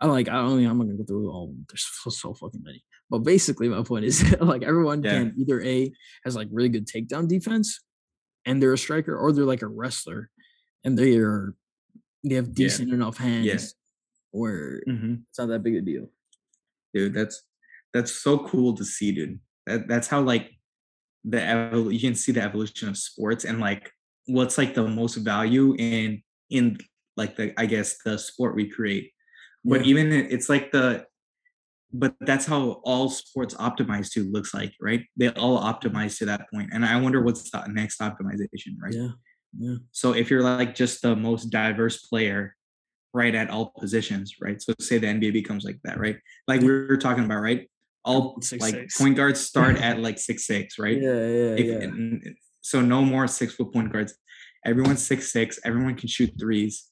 I 0.00 0.06
like 0.06 0.28
I 0.28 0.32
don't 0.34 0.62
know. 0.62 0.70
I'm 0.70 0.78
not 0.78 0.84
gonna 0.84 0.98
go 0.98 1.04
through 1.04 1.30
all 1.30 1.44
of 1.44 1.50
them. 1.50 1.66
There's 1.68 1.86
so, 2.02 2.10
so 2.10 2.34
fucking 2.34 2.62
many. 2.62 2.82
But 3.10 3.18
basically 3.20 3.68
my 3.68 3.82
point 3.82 4.04
is 4.04 4.22
like 4.40 4.62
everyone 4.62 5.02
Yeah. 5.02 5.10
can 5.12 5.34
either 5.38 5.60
A 5.62 5.92
has 6.24 6.36
like 6.36 6.48
really 6.50 6.68
good 6.68 6.86
takedown 6.86 7.28
defense 7.28 7.80
and 8.46 8.62
they're 8.62 8.72
a 8.72 8.78
striker, 8.78 9.16
or 9.16 9.32
they're 9.32 9.44
like 9.44 9.62
a 9.62 9.66
wrestler 9.66 10.30
and 10.84 10.98
they 10.98 11.16
are 11.18 11.54
they 12.24 12.34
have 12.34 12.54
decent 12.54 12.92
enough 12.92 13.16
hands 13.18 13.74
where 14.30 14.82
Mhm. 14.88 15.22
it's 15.28 15.38
not 15.38 15.48
that 15.48 15.62
big 15.62 15.76
a 15.76 15.80
deal. 15.80 16.10
dude. 16.94 17.14
That's 17.14 17.42
that's 17.92 18.12
so 18.12 18.38
cool 18.46 18.74
to 18.76 18.84
see, 18.84 19.12
dude. 19.12 19.40
That 19.66 19.88
that's 19.88 20.08
how 20.08 20.20
like 20.22 20.50
the 21.24 21.38
evol- 21.38 21.92
you 21.92 22.00
can 22.00 22.14
see 22.14 22.32
the 22.32 22.42
evolution 22.42 22.88
of 22.88 22.96
sports 22.96 23.44
and 23.44 23.58
like 23.60 23.90
what's 24.26 24.58
like 24.58 24.74
the 24.74 24.86
most 24.86 25.16
value 25.16 25.74
in 25.78 26.22
in 26.50 26.78
like 27.16 27.36
the 27.36 27.52
I 27.60 27.66
guess 27.66 27.98
the 28.04 28.18
sport 28.18 28.54
we 28.54 28.68
create. 28.68 29.12
But 29.64 29.84
Yeah. 29.84 29.90
even 29.90 30.12
it's 30.12 30.48
like 30.48 30.72
the 30.72 31.06
but 31.92 32.14
that's 32.20 32.46
how 32.46 32.80
all 32.84 33.08
sports 33.10 33.54
optimize 33.54 34.12
to 34.12 34.22
looks 34.30 34.54
like, 34.54 34.72
right? 34.80 35.04
They 35.16 35.28
all 35.30 35.60
optimize 35.60 36.18
to 36.18 36.26
that 36.26 36.48
point. 36.52 36.70
And 36.72 36.84
I 36.84 37.00
wonder 37.00 37.20
what's 37.20 37.50
the 37.50 37.66
next 37.66 38.00
optimization, 38.00 38.78
right? 38.80 38.94
Yeah. 38.94 39.08
Yeah. 39.58 39.76
So 39.90 40.12
if 40.12 40.30
you're 40.30 40.42
like 40.42 40.76
just 40.76 41.02
the 41.02 41.16
most 41.16 41.46
diverse 41.50 42.06
player, 42.06 42.54
right, 43.12 43.34
at 43.34 43.50
all 43.50 43.72
positions, 43.76 44.36
right? 44.40 44.62
So 44.62 44.72
say 44.80 44.98
the 44.98 45.08
NBA 45.08 45.32
becomes 45.32 45.64
like 45.64 45.80
that, 45.82 45.98
right? 45.98 46.16
Like 46.46 46.60
we 46.60 46.68
were 46.68 46.96
talking 46.96 47.24
about, 47.24 47.40
right? 47.42 47.68
All 48.04 48.40
Six, 48.40 48.62
like 48.62 48.74
six. 48.74 48.96
point 48.96 49.16
guards 49.16 49.40
start 49.40 49.76
at 49.82 49.98
like 49.98 50.20
six 50.20 50.46
six, 50.46 50.78
right? 50.78 50.96
Yeah, 50.96 51.10
yeah, 51.10 51.54
If, 51.58 51.66
yeah. 51.66 52.30
So 52.60 52.80
no 52.80 53.02
more 53.04 53.26
six 53.26 53.54
foot 53.54 53.72
point 53.72 53.92
guards. 53.92 54.14
Everyone's 54.64 55.04
six 55.06 55.32
six. 55.32 55.58
Everyone 55.64 55.94
can 55.94 56.08
shoot 56.08 56.32
threes. 56.38 56.88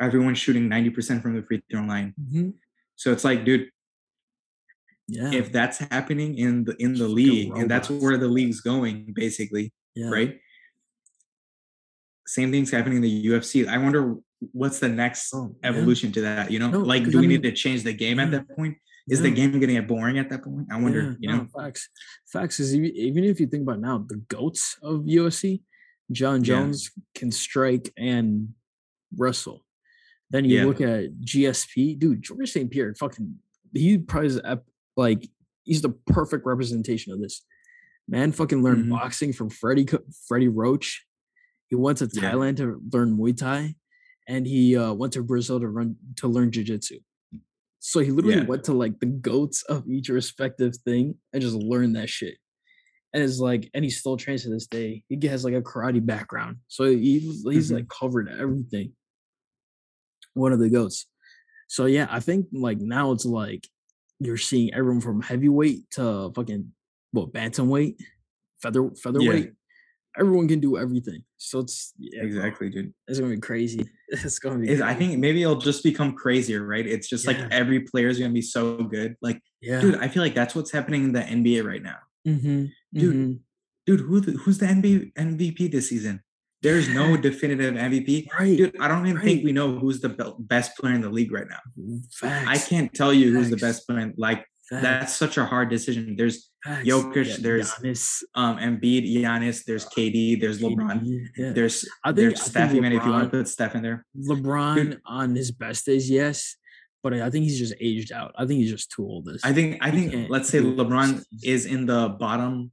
Everyone's 0.00 0.38
shooting 0.38 0.68
ninety 0.68 0.90
percent 0.90 1.22
from 1.22 1.34
the 1.36 1.42
free 1.42 1.62
throw 1.70 1.82
line. 1.82 2.14
Mhm. 2.20 2.54
So 2.96 3.12
it's 3.12 3.24
like, 3.24 3.44
dude, 3.44 3.70
Yeah. 5.08 5.32
if 5.32 5.52
that's 5.52 5.78
happening 5.78 6.36
in 6.38 6.64
the 6.64 6.74
in 6.78 6.94
the 6.94 7.08
league, 7.08 7.52
and 7.56 7.70
that's 7.70 7.88
where 7.90 8.16
the 8.18 8.28
league's 8.28 8.60
going, 8.60 9.12
basically, 9.14 9.72
yeah. 9.94 10.08
right? 10.10 10.40
Same 12.26 12.50
thing's 12.50 12.70
happening 12.70 12.96
in 12.96 13.02
the 13.02 13.26
UFC. 13.26 13.66
I 13.68 13.78
wonder 13.78 14.16
what's 14.52 14.78
the 14.80 14.88
next 14.88 15.32
Oh, 15.34 15.54
yeah. 15.62 15.68
evolution 15.70 16.12
to 16.12 16.20
that. 16.22 16.50
You 16.50 16.58
know, 16.58 16.70
No, 16.70 16.80
like 16.80 17.04
do 17.04 17.18
I 17.18 17.20
we 17.20 17.26
need 17.26 17.42
to 17.42 17.52
change 17.52 17.82
the 17.82 17.92
game 17.92 18.18
at 18.18 18.30
that 18.30 18.48
point? 18.56 18.76
Is 19.08 19.20
the 19.20 19.30
game 19.30 19.50
going 19.52 19.60
to 19.60 19.66
get 19.74 19.86
boring 19.86 20.18
at 20.18 20.30
that 20.30 20.42
point? 20.42 20.66
I 20.72 20.80
wonder. 20.80 21.02
Yeah, 21.02 21.14
you 21.20 21.28
no, 21.28 21.36
know, 21.42 21.46
facts. 21.54 21.90
Facts 22.26 22.58
is 22.58 22.74
even, 22.74 23.24
if 23.24 23.38
you 23.38 23.46
think 23.46 23.62
about 23.62 23.80
now, 23.80 23.98
the 24.08 24.16
goats 24.28 24.78
of 24.82 25.02
UFC, 25.02 25.62
John 26.10 26.40
Yeah. 26.40 26.44
Jones 26.56 26.90
can 27.14 27.30
strike 27.30 27.92
and 27.98 28.54
wrestle. 29.16 29.64
Then 30.30 30.46
you 30.46 30.58
Yeah. 30.58 30.64
look 30.64 30.80
at 30.80 31.20
GSP, 31.20 31.94
dude. 31.98 32.22
George 32.22 32.50
St. 32.50 32.70
Pierre, 32.70 32.94
fucking, 32.94 33.38
he 33.74 33.98
probably 33.98 34.28
is 34.28 34.40
ep- 34.42 34.66
like 34.96 35.28
he's 35.64 35.82
the 35.82 35.90
perfect 35.90 36.46
representation 36.46 37.12
of 37.12 37.20
this. 37.20 37.44
Man, 38.08 38.32
fucking 38.32 38.62
learned 38.62 38.86
Mhm. 38.86 38.90
boxing 38.90 39.32
from 39.32 39.50
Freddie 39.50 39.86
Freddie 40.28 40.48
Roach. 40.48 41.06
He 41.68 41.74
went 41.76 41.98
to 41.98 42.08
Yeah. 42.12 42.32
Thailand 42.32 42.56
to 42.58 42.82
learn 42.92 43.16
Muay 43.16 43.36
Thai, 43.36 43.76
and 44.28 44.46
he 44.46 44.76
uh, 44.76 44.92
went 44.94 45.12
to 45.14 45.22
Brazil 45.22 45.60
to 45.60 45.68
run 45.68 45.96
to 46.16 46.28
learn 46.28 46.50
Jiu 46.50 46.64
Jitsu. 46.64 47.00
So 47.86 48.00
he 48.00 48.10
literally 48.10 48.38
Yeah. 48.38 48.46
went 48.46 48.64
to 48.64 48.72
like 48.72 48.98
the 48.98 49.04
goats 49.04 49.62
of 49.64 49.86
each 49.86 50.08
respective 50.08 50.74
thing 50.86 51.16
and 51.34 51.42
just 51.42 51.54
learned 51.54 51.96
that 51.96 52.08
shit. 52.08 52.38
And 53.12 53.22
it's 53.22 53.38
like, 53.38 53.68
and 53.74 53.84
he 53.84 53.90
still 53.90 54.16
trains 54.16 54.42
to 54.44 54.48
this 54.48 54.66
day. 54.66 55.04
He 55.10 55.26
has 55.28 55.44
like 55.44 55.52
a 55.52 55.60
karate 55.60 56.04
background, 56.04 56.56
so 56.66 56.84
he, 56.84 57.18
he's 57.20 57.44
Mhm. 57.70 57.74
like 57.74 57.88
covered 57.88 58.30
everything. 58.30 58.94
One 60.32 60.54
of 60.54 60.60
the 60.60 60.70
goats. 60.70 61.06
So 61.68 61.84
yeah, 61.84 62.08
I 62.10 62.20
think 62.20 62.46
like 62.52 62.78
now 62.80 63.12
it's 63.12 63.26
like 63.26 63.68
you're 64.18 64.38
seeing 64.38 64.72
everyone 64.72 65.02
from 65.02 65.20
heavyweight 65.20 65.90
to 65.92 66.32
fucking 66.34 66.72
what 67.12 67.34
bantamweight, 67.34 67.96
feather 68.62 68.90
featherweight. 68.96 69.52
Everyone 70.18 70.48
can 70.48 70.60
do 70.60 70.76
everything. 70.78 71.22
So 71.36 71.60
it's 71.60 71.92
yeah, 71.98 72.22
exactly, 72.22 72.70
dude. 72.70 72.92
it's 73.08 73.18
gonna 73.20 73.34
be 73.34 73.40
crazy. 73.40 73.84
It's 74.08 74.38
gonna 74.38 74.58
be. 74.58 74.68
Is 74.70 74.80
I 74.80 74.94
think 74.94 75.18
maybe 75.18 75.42
it'll 75.42 75.56
just 75.56 75.82
become 75.82 76.14
crazier, 76.14 76.64
right? 76.64 76.86
It's 76.86 77.08
just 77.08 77.26
like 77.26 77.38
every 77.50 77.80
player 77.80 78.08
is 78.08 78.18
gonna 78.18 78.32
be 78.32 78.42
so 78.42 78.76
good. 78.76 79.16
Like, 79.20 79.40
yeah, 79.60 79.80
dude, 79.80 79.96
I 79.96 80.06
feel 80.08 80.22
like 80.22 80.34
that's 80.34 80.54
what's 80.54 80.70
happening 80.70 81.04
in 81.04 81.12
the 81.12 81.20
NBA 81.22 81.64
right 81.64 81.82
now. 81.82 81.98
hmm 82.24 82.66
dude, 82.92 83.40
Dude, 83.86 84.00
who 84.00 84.20
the, 84.20 84.32
who's 84.32 84.58
the 84.58 84.66
NBA 84.66 85.12
MVP 85.14 85.70
this 85.72 85.88
season? 85.88 86.22
There's 86.62 86.88
no 86.88 87.16
definitive 87.28 87.74
MVP. 87.74 88.28
right. 88.38 88.56
Dude, 88.56 88.76
I 88.80 88.88
don't 88.88 89.06
even 89.06 89.20
think 89.20 89.44
we 89.44 89.52
know 89.52 89.78
who's 89.78 90.00
the 90.00 90.08
be- 90.10 90.32
best 90.38 90.76
player 90.78 90.94
in 90.94 91.00
the 91.02 91.10
league 91.10 91.32
right 91.32 91.46
now. 91.48 91.60
Facts. 92.12 92.48
I 92.48 92.56
can't 92.68 92.92
tell 92.94 93.12
you 93.12 93.34
who's 93.34 93.50
the 93.50 93.56
best 93.56 93.86
player. 93.86 94.12
Like 94.16 94.46
Facts. 94.70 94.82
that's 94.82 95.12
such 95.14 95.36
a 95.36 95.44
hard 95.44 95.68
decision. 95.68 96.14
There's 96.16 96.50
Facts. 96.64 96.88
Jokic, 96.88 97.26
Yeah, 97.26 97.36
there's 97.40 97.72
Giannis, 97.72 98.22
um 98.34 98.56
Embiid, 98.58 99.04
Giannis, 99.14 99.64
there's 99.64 99.84
KD, 99.86 100.40
there's 100.40 100.60
LeBron, 100.62 101.28
yeah. 101.36 101.52
there's 101.52 101.86
I 102.02 102.08
think- 102.08 102.16
there's 102.16 102.32
I 102.34 102.36
think 102.36 102.46
Steph. 102.50 102.74
Even 102.74 102.92
if 102.92 103.04
you 103.04 103.10
want 103.10 103.24
to 103.24 103.30
put 103.30 103.48
Steph 103.48 103.74
in 103.74 103.82
there, 103.82 104.06
LeBron 104.18 104.98
on 105.04 105.34
his 105.34 105.50
best 105.50 105.84
days, 105.84 106.08
yes, 106.10 106.56
but 107.02 107.12
I 107.12 107.28
think 107.28 107.44
he's 107.44 107.58
just 107.58 107.74
aged 107.80 108.12
out. 108.12 108.32
I 108.38 108.46
think 108.46 108.60
he's 108.60 108.70
just 108.70 108.90
too 108.90 109.04
old. 109.04 109.26
This 109.26 109.44
I 109.44 109.52
think 109.52 109.78
I 109.82 109.90
think 109.90 110.30
let's 110.30 110.48
say 110.48 110.60
LeBron 110.60 111.16
this 111.16 111.44
is 111.44 111.66
in 111.66 111.84
the 111.84 112.08
bottom 112.18 112.72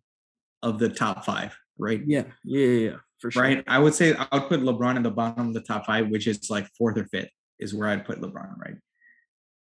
of 0.64 0.80
the 0.80 0.88
top 0.90 1.26
five, 1.26 1.54
right? 1.78 2.02
yeah, 2.08 2.24
yeah, 2.46 2.66
yeah, 2.66 2.90
yeah, 2.92 2.96
for 3.20 3.30
sure. 3.30 3.44
Right. 3.44 3.64
I 3.68 3.78
would 3.80 3.94
say 3.94 4.14
I 4.16 4.28
would 4.32 4.48
put 4.48 4.62
LeBron 4.62 4.96
in 4.96 5.04
the 5.04 5.12
bottom 5.12 5.48
of 5.50 5.54
the 5.54 5.62
top 5.62 5.86
five, 5.86 6.08
which 6.08 6.28
is 6.28 6.50
like 6.50 6.68
fourth 6.78 6.98
or 6.98 7.06
fifth, 7.08 7.32
is 7.60 7.74
where 7.74 7.90
I'd 7.90 8.06
put 8.06 8.22
LeBron, 8.22 8.58
right? 8.58 8.76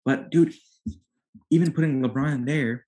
But 0.04 0.30
dude, 0.30 0.52
even 1.50 1.72
putting 1.72 2.02
LeBron 2.02 2.44
there, 2.44 2.84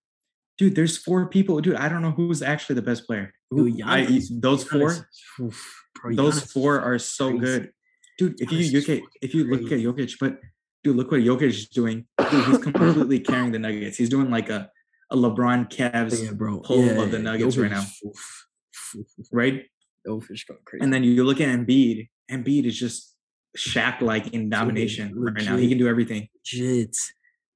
dude, 0.61 0.75
there's 0.75 0.99
four 0.99 1.26
people. 1.26 1.59
Dude, 1.62 1.76
I 1.76 1.88
don't 1.88 2.02
know 2.02 2.11
who's 2.11 2.43
actually 2.43 2.75
the 2.75 2.83
best 2.83 3.07
player. 3.07 3.33
Who, 3.50 3.71
Dude, 3.71 3.83
I, 3.83 4.21
those 4.31 4.62
four, 4.62 5.09
oof, 5.40 5.85
bro, 5.95 6.14
those 6.14 6.43
four 6.52 6.79
are 6.81 6.99
so 6.99 7.31
crazy. 7.31 7.45
good. 7.45 7.73
Dude, 8.19 8.40
if 8.40 8.50
Giannis 8.50 8.88
you 8.88 8.97
at 8.97 9.02
if 9.23 9.35
you 9.35 9.45
look 9.45 9.73
at. 9.73 9.79
Jokic, 9.79 10.17
but 10.21 10.38
dude, 10.85 10.97
look 10.97 11.11
what 11.11 11.23
Jokic 11.23 11.43
is 11.43 11.69
doing. 11.69 12.05
Dude, 12.31 12.45
he's 12.45 12.59
completely 12.59 13.21
carrying 13.31 13.52
the 13.52 13.59
Nuggets. 13.59 13.97
He's 13.97 14.11
doing 14.11 14.31
like 14.31 14.50
a, 14.50 14.71
a 15.11 15.17
LeBron 15.17 15.71
Cavs, 15.71 16.23
yeah, 16.23 16.33
bro. 16.33 16.61
pull 16.61 16.85
yeah, 16.85 17.00
of 17.00 17.11
the 17.11 17.19
Nuggets 17.19 17.57
right 17.57 17.71
now. 17.71 17.85
oof, 18.07 18.47
right? 19.33 19.64
Jokic 20.07 20.47
going 20.47 20.61
crazy. 20.67 20.85
And 20.85 20.93
then 20.93 21.02
you 21.02 21.25
look 21.25 21.40
at 21.40 21.49
Embiid. 21.49 22.11
Embiid 22.31 22.67
is 22.67 22.79
just 22.79 23.17
Shaq 23.57 24.02
like 24.02 24.29
in 24.29 24.50
domination 24.50 25.12
right 25.19 25.43
now. 25.43 25.57
He 25.57 25.71
can 25.71 25.79
do 25.79 25.88
everything. 25.88 26.29
legit. 26.45 26.95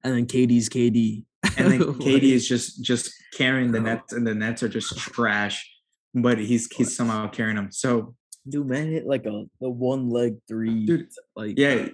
And 0.02 0.14
then 0.14 0.26
KD's 0.26 0.70
KD. 0.70 1.25
And 1.56 1.73
then 1.73 1.80
KD 2.00 2.23
is 2.23 2.49
just 2.49 2.82
just 2.82 3.12
carrying 3.37 3.73
the 3.73 3.78
oh. 3.78 3.82
nets, 3.82 4.12
and 4.12 4.26
the 4.26 4.34
nets 4.34 4.62
are 4.62 4.68
just 4.68 4.96
trash. 4.96 5.68
But 6.14 6.38
he's 6.38 6.73
he's 6.73 6.96
somehow 6.96 7.28
carrying 7.28 7.56
them. 7.56 7.70
So 7.73 8.14
dude, 8.49 8.68
man 8.68 8.90
hit 8.90 9.06
like 9.06 9.26
a 9.26 9.44
the 9.61 9.70
one 9.70 10.11
leg 10.11 10.37
three. 10.49 10.87
Dude, 10.87 11.08
like 11.34 11.58
yeah, 11.58 11.88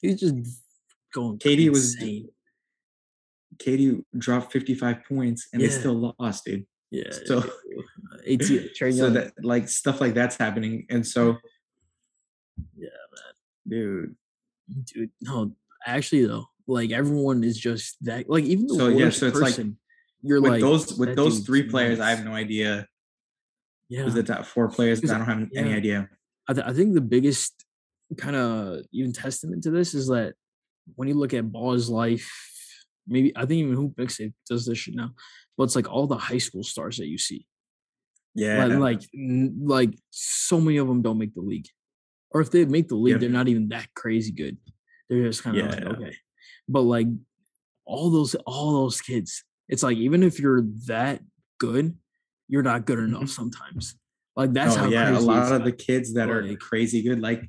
he's 0.00 0.20
just 0.20 0.34
going. 1.14 1.38
KD 1.38 1.70
was-. 1.70 1.96
KD 3.58 4.04
dropped 4.18 4.52
55 4.52 5.04
points 5.08 5.48
and 5.50 5.62
they 5.62 5.70
still 5.70 6.14
lost, 6.18 6.44
dude. 6.44 6.66
Yeah. 6.90 7.10
So- 7.24 7.50
AT 8.28 8.40
Trey 8.74 8.92
So 8.92 9.10
that 9.10 9.32
like 9.42 9.68
stuff 9.68 10.00
like 10.00 10.14
that's 10.14 10.36
happening. 10.36 10.86
And 10.90 11.06
so 11.06 11.32
mm-hmm. 11.32 12.62
Yeah, 12.76 12.88
man. 12.88 13.34
dude. 13.68 14.16
dude. 14.84 15.10
No, 15.20 15.52
actually 15.86 16.26
though, 16.26 16.46
like 16.66 16.90
everyone 16.90 17.44
is 17.44 17.58
just 17.58 17.96
that. 18.04 18.28
Like 18.28 18.44
even 18.44 18.66
the 18.66 18.74
So, 18.74 18.88
yeah, 18.88 19.04
worst 19.06 19.20
so 19.20 19.26
it's 19.26 19.38
like, 19.40 19.54
person, 19.54 19.78
you're 20.22 20.40
With 20.40 20.52
like 20.52 20.60
those 20.60 20.94
with 20.98 21.14
those 21.16 21.40
three 21.40 21.64
players, 21.64 22.00
I 22.00 22.10
have 22.10 22.24
no 22.24 22.32
idea 22.32 22.86
yeah. 23.88 24.02
who's 24.02 24.14
the 24.14 24.22
top 24.22 24.46
four 24.46 24.68
players. 24.68 25.08
I 25.08 25.16
don't 25.18 25.26
have 25.26 25.48
any 25.54 25.72
idea. 25.72 26.08
I, 26.48 26.52
th- 26.54 26.66
I 26.66 26.72
think 26.72 26.94
the 26.94 27.00
biggest 27.00 27.64
kind 28.16 28.36
of 28.36 28.80
even 28.92 29.12
testament 29.12 29.62
to 29.64 29.70
this 29.70 29.94
is 29.94 30.08
that 30.08 30.34
when 30.94 31.08
you 31.08 31.14
look 31.14 31.34
at 31.34 31.44
Ballislife, 31.44 32.26
maybe 33.06 33.32
I 33.36 33.40
think 33.46 33.60
even 33.60 33.74
who 33.74 33.90
picks 33.90 34.20
it 34.20 34.32
does 34.48 34.66
this 34.66 34.78
shit 34.78 34.94
now, 34.94 35.10
but 35.56 35.64
it's 35.64 35.76
like 35.76 35.90
all 35.90 36.06
the 36.06 36.16
high 36.16 36.38
school 36.38 36.62
stars 36.62 36.96
that 36.98 37.06
you 37.08 37.18
see, 37.18 37.46
Yeah. 38.34 38.64
like, 38.66 38.78
like 38.78 39.02
n- 39.14 39.58
like 39.64 39.94
so 40.10 40.60
many 40.60 40.76
of 40.78 40.86
them 40.88 41.02
don't 41.02 41.18
make 41.18 41.34
the 41.34 41.40
league, 41.40 41.66
or 42.30 42.40
if 42.40 42.50
they 42.50 42.64
make 42.64 42.88
the 42.88 42.94
league, 42.96 43.14
Yeah. 43.14 43.18
they're 43.18 43.30
not 43.30 43.48
even 43.48 43.68
that 43.68 43.88
crazy 43.94 44.32
good. 44.32 44.56
They're 45.08 45.24
just 45.24 45.42
kind 45.42 45.56
of 45.58 45.66
like 45.68 45.80
Yeah. 45.80 45.88
okay, 45.90 46.16
but 46.68 46.82
like 46.82 47.06
all 47.84 48.10
those 48.10 48.34
all 48.46 48.72
those 48.82 49.00
kids, 49.00 49.44
it's 49.68 49.82
like 49.82 49.96
even 49.96 50.22
if 50.22 50.38
you're 50.40 50.62
that 50.86 51.20
good, 51.58 51.96
you're 52.48 52.62
not 52.62 52.84
good 52.86 52.98
enough 52.98 53.22
Mhm. 53.24 53.28
sometimes. 53.28 53.96
Like 54.36 54.52
that's 54.52 54.76
oh 54.76 54.80
how 54.80 54.88
yeah, 54.88 55.16
a 55.16 55.20
lot 55.20 55.52
of 55.52 55.64
the 55.64 55.72
kids 55.72 56.14
that 56.14 56.28
are 56.30 56.54
crazy 56.56 57.02
good, 57.02 57.20
like 57.20 57.42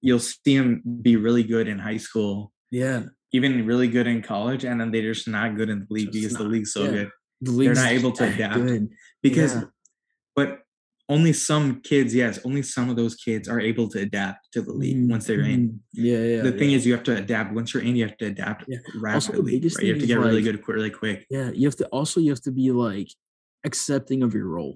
you'll 0.00 0.18
see 0.18 0.58
them 0.58 0.82
be 1.02 1.16
really 1.16 1.42
good 1.44 1.68
in 1.68 1.78
high 1.78 1.96
school, 1.96 2.52
yeah. 2.70 3.04
even 3.32 3.64
really 3.64 3.88
good 3.88 4.06
in 4.06 4.20
college, 4.20 4.64
and 4.64 4.80
then 4.80 4.90
they're 4.90 5.12
just 5.14 5.28
not 5.28 5.56
good 5.56 5.70
in 5.70 5.80
the 5.80 5.86
league 5.88 6.12
Just 6.12 6.22
because 6.24 6.36
the 6.38 6.44
league's 6.44 6.72
so 6.72 6.84
yeah. 6.84 6.90
good. 6.90 7.10
the 7.40 7.50
They're 7.50 7.58
league's 7.58 7.78
not 7.78 7.92
able 7.92 8.12
to 8.12 8.24
adapt 8.34 8.54
good. 8.56 8.88
because, 9.22 9.54
Yeah. 9.54 9.64
but 10.36 10.61
only 11.14 11.32
some 11.32 11.66
kids, 11.90 12.10
yes, 12.22 12.34
only 12.48 12.62
some 12.62 12.86
of 12.90 12.96
those 13.00 13.14
kids 13.26 13.44
are 13.52 13.60
able 13.70 13.86
to 13.94 13.98
adapt 14.08 14.40
to 14.54 14.60
the 14.66 14.72
league 14.82 15.10
once 15.14 15.24
they're 15.26 15.48
in. 15.54 15.62
mhm. 15.68 15.78
Yeah, 16.10 16.22
yeah. 16.32 16.42
the 16.48 16.52
thing 16.58 16.70
yeah. 16.70 16.76
is, 16.78 16.86
you 16.86 16.92
have 16.96 17.06
to 17.10 17.16
adapt. 17.24 17.48
Once 17.60 17.68
you're 17.72 17.82
in, 17.88 17.94
you 17.98 18.04
have 18.08 18.16
to 18.22 18.26
adapt 18.34 18.60
Yeah. 18.68 18.78
rapidly. 19.08 19.52
right? 19.60 19.82
You 19.84 19.92
have 19.92 20.00
to 20.04 20.06
get 20.12 20.18
is, 20.18 20.24
really 20.24 20.42
good, 20.48 20.58
really 20.68 20.90
quick. 21.02 21.18
yeah, 21.36 21.48
you 21.58 21.64
have 21.70 21.76
to 21.82 21.86
also 21.98 22.16
you 22.24 22.30
have 22.34 22.40
to 22.48 22.52
be 22.60 22.66
like 22.88 23.10
accepting 23.64 24.22
of 24.26 24.30
your 24.34 24.48
role. 24.56 24.74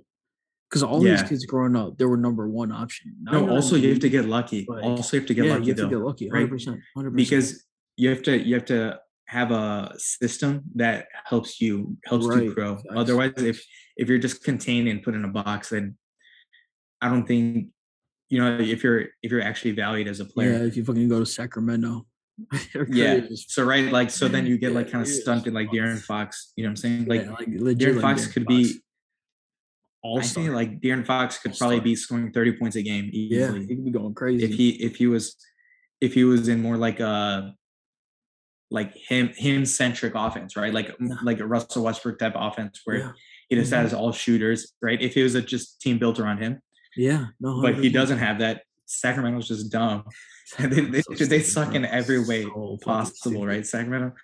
Because 0.69 0.83
all 0.83 1.01
these 1.01 1.23
kids 1.31 1.47
growing 1.47 1.77
up, 1.77 1.97
they 1.97 2.05
were 2.05 2.17
number 2.17 2.45
one 2.63 2.73
option. 2.73 3.15
Now 3.23 3.33
No, 3.33 3.51
also 3.55 3.77
you 3.77 3.89
have 3.91 4.01
to 4.01 4.09
get 4.09 4.25
lucky. 4.39 4.61
like, 4.69 4.83
also, 4.83 5.17
you 5.17 5.21
have 5.21 5.29
to 5.29 5.35
get 5.35 5.45
yeah, 5.47 5.53
lucky 5.55 5.65
you 5.67 5.71
have 5.73 5.77
though. 5.79 5.89
to 5.91 5.97
get 5.97 6.05
lucky, 6.11 6.27
right? 6.29 6.39
hundred 6.41 6.51
percent, 6.51 6.81
hundred 6.97 7.11
percent. 7.13 7.17
because 7.25 7.47
you 7.97 8.07
have 8.11 8.23
to 8.29 8.33
you 8.47 8.55
have 8.59 8.65
to 8.75 8.81
have 9.37 9.51
a 9.53 9.95
system 9.99 10.53
that 10.83 11.07
helps 11.33 11.61
you 11.61 11.97
helps 12.05 12.27
Right, 12.27 12.45
you 12.45 12.55
grow 12.55 12.73
otherwise 13.03 13.33
if 13.53 13.59
if 13.97 14.05
you're 14.09 14.19
just 14.27 14.39
contained 14.51 14.87
and 14.91 15.03
put 15.05 15.15
in 15.19 15.25
a 15.25 15.33
box 15.43 15.71
then 15.71 15.97
i 17.07 17.09
don't 17.11 17.27
think 17.27 17.69
you 18.29 18.39
know 18.41 18.59
if 18.59 18.83
you're 18.85 19.03
if 19.23 19.31
you're 19.31 19.43
actually 19.51 19.71
valued 19.73 20.09
as 20.09 20.19
a 20.21 20.25
player. 20.25 20.53
yeah, 20.53 20.65
if 20.71 20.77
you 20.77 20.85
fucking 20.85 21.09
go 21.09 21.21
to 21.21 21.27
Sacramento, 21.27 22.07
yeah, 22.89 23.21
so 23.35 23.63
right 23.65 23.91
like 23.93 24.11
so 24.11 24.27
then 24.29 24.45
you 24.51 24.59
get 24.59 24.73
like 24.73 24.91
kind 24.91 25.03
of 25.03 25.09
stunted 25.09 25.53
like. 25.55 25.69
De'Aaron 25.71 26.01
Fox 26.03 26.53
you 26.57 26.65
know 26.65 26.69
what 26.69 26.73
I'm 26.73 26.77
saying 26.77 27.05
like 27.07 27.23
yeah, 27.23 27.31
like 27.31 27.49
like 27.49 28.01
Fox 28.03 28.27
De'Aaron 28.27 28.33
could 28.33 28.45
Fox. 28.45 28.73
be 28.73 28.81
all 30.03 30.21
I 30.21 30.49
like 30.61 30.81
De'Aaron 30.81 31.07
Fox 31.07 31.39
could 31.39 31.53
All-star. 31.53 31.69
probably 31.69 31.81
be 31.91 31.95
scoring 31.97 32.33
30 32.33 32.53
points 32.59 32.77
a 32.77 32.83
game 32.83 33.09
yeah, 33.13 33.53
he 33.55 33.67
could 33.67 33.85
be 33.85 33.91
going 33.91 34.15
crazy. 34.15 34.45
if 34.45 34.55
he 34.55 34.71
if 34.89 34.97
he 34.97 35.07
was 35.07 35.37
if 36.01 36.15
he 36.15 36.25
was 36.25 36.49
in 36.49 36.61
more 36.61 36.77
like 36.77 37.01
a 37.01 37.55
like 38.71 38.93
him 39.09 39.29
him 39.37 39.65
centric 39.65 40.15
offense, 40.17 40.57
right? 40.57 40.75
Like 40.75 40.91
like 41.23 41.39
a 41.41 41.47
Russell 41.47 41.85
Westbrook 41.85 42.19
type 42.19 42.35
offense 42.37 42.81
where 42.85 42.99
yeah, 42.99 43.13
he 43.49 43.55
just 43.57 43.73
Mhm. 43.73 43.77
has 43.83 43.95
all 43.95 44.11
shooters, 44.13 44.73
right? 44.83 45.01
If 45.01 45.17
it 45.17 45.23
was 45.23 45.37
a 45.37 45.43
just 45.43 45.81
team 45.81 45.99
built 45.99 46.19
around 46.19 46.39
him, 46.39 46.61
yeah, 46.97 47.27
no, 47.41 47.61
but 47.63 47.77
he 47.77 47.89
doesn't 47.91 48.19
have 48.19 48.39
that. 48.41 48.63
Sacramento's 48.87 49.49
just 49.49 49.71
dumb. 49.73 50.05
they, 50.59 50.81
they, 50.81 51.03
So 51.03 51.25
they 51.25 51.41
suck 51.41 51.75
in 51.75 51.85
every 51.85 52.25
way 52.25 52.45
So 52.45 52.79
possible, 52.83 53.15
stupid. 53.33 53.47
right? 53.47 53.67
Sacramento 53.67 54.15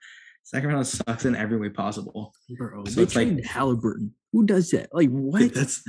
Sacramento 0.44 0.82
sucks 0.84 1.24
in 1.24 1.34
every 1.36 1.58
way 1.58 1.68
possible. 1.68 2.32
Bro, 2.56 2.84
So 2.86 2.92
they 2.96 3.02
it's 3.02 3.16
like- 3.16 3.28
Haliburton. 3.44 4.10
Who 4.32 4.44
does 4.46 4.70
that? 4.70 4.88
Like 4.94 5.10
what? 5.10 5.40
Dude, 5.40 5.54
That's 5.54 5.82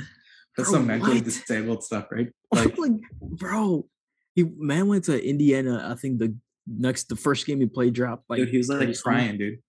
that's 0.58 0.70
Bro, 0.70 0.80
some 0.80 0.88
mentally 0.88 1.16
what? 1.16 1.24
disabled 1.26 1.84
stuff, 1.84 2.08
right? 2.12 2.30
like, 2.52 2.78
Like 2.78 2.92
bro, 3.22 3.88
he 4.36 4.44
man 4.58 4.88
went 4.88 5.06
to 5.06 5.24
Indiana. 5.24 5.88
I 5.92 5.96
think 5.96 6.20
the 6.20 6.36
next 6.68 7.10
the 7.10 7.16
first 7.16 7.46
game 7.46 7.60
he 7.60 7.66
played 7.68 7.94
dropped 7.94 8.30
like 8.30 8.38
dude, 8.40 8.50
he 8.50 8.58
was 8.58 8.70
like 8.70 9.00
crying, 9.02 9.38
dude. 9.38 9.60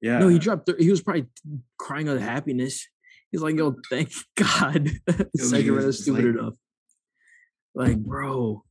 Yeah. 0.00 0.18
No, 0.18 0.28
he 0.28 0.38
dropped. 0.38 0.66
thir- 0.66 0.76
He 0.78 0.90
was 0.90 1.00
probably 1.02 1.26
crying 1.78 2.08
out 2.08 2.16
of 2.16 2.22
happiness. 2.22 2.86
He's 3.34 3.42
like, 3.42 3.56
"Yo, 3.56 3.74
thank 3.90 4.12
God, 4.36 4.88
Sacramento's 5.36 5.96
just 5.96 6.02
stupid 6.02 6.24
like- 6.26 6.34
enough." 6.38 6.54
Like, 7.74 7.98
bro, 8.04 8.62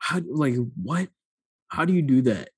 how 0.00 0.20
like 0.28 0.56
what? 0.82 1.08
How 1.68 1.86
do 1.86 1.94
you 1.94 2.02
do 2.02 2.20
that? 2.22 2.50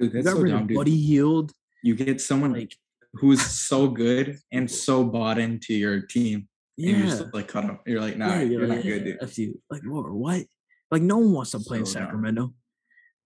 dude, 0.00 0.12
You 0.12 0.22
that's 0.22 0.26
got 0.26 0.36
so 0.38 0.42
rid 0.42 0.50
dumb, 0.50 0.62
of. 0.62 0.68
Buddy 0.74 0.96
Hield. 1.00 1.52
You 1.84 1.94
get 1.94 2.20
someone 2.20 2.52
Like, 2.52 2.74
who's 3.14 3.40
so 3.46 3.86
good 3.86 4.38
and 4.50 4.68
so 4.68 5.04
bought 5.04 5.38
into 5.38 5.72
your 5.72 6.00
team, 6.00 6.48
and 6.78 6.86
you're 6.88 6.98
yeah, 6.98 7.06
just 7.06 7.32
like 7.32 7.46
cut 7.46 7.62
him. 7.62 7.78
You're 7.86 8.00
like, 8.00 8.16
nah, 8.16 8.34
yeah, 8.34 8.42
you're 8.42 8.66
like, 8.66 8.78
not 8.78 8.82
good, 8.84 9.04
dude. 9.04 9.18
F 9.22 9.38
you. 9.38 9.62
Like, 9.70 9.82
what? 9.84 10.46
Like, 10.90 11.02
no 11.02 11.18
one 11.18 11.32
wants 11.32 11.52
to 11.52 11.60
play 11.60 11.78
in 11.78 11.86
Sacramento. 11.86 12.42
dumb. 12.42 12.54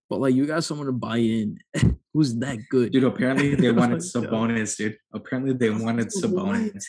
But 0.09 0.19
like, 0.19 0.35
you 0.35 0.45
got 0.45 0.63
someone 0.63 0.87
to 0.87 0.93
buy 0.93 1.17
in 1.17 1.59
who's 2.13 2.35
that 2.37 2.57
good. 2.69 2.91
Dude, 2.91 3.03
apparently 3.03 3.55
they 3.55 3.71
wanted. 3.71 3.99
Sabonis, 3.99 4.77
dude. 4.77 4.97
Apparently 5.13 5.53
they 5.53 5.69
wanted 5.69 6.05
What? 6.05 6.23
Sabonis. 6.23 6.83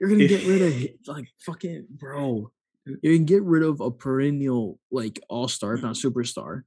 You're 0.00 0.10
gonna 0.10 0.26
get 0.26 0.46
rid 0.46 0.62
of 0.62 0.88
like 1.14 1.28
fucking 1.44 1.86
bro. 1.90 2.50
You 2.84 3.16
can 3.16 3.24
get 3.24 3.42
rid 3.42 3.62
of 3.62 3.80
a 3.80 3.90
perennial 3.90 4.78
like 4.90 5.20
all 5.28 5.48
star, 5.48 5.74
if 5.74 5.82
not 5.82 5.94
superstar. 6.04 6.62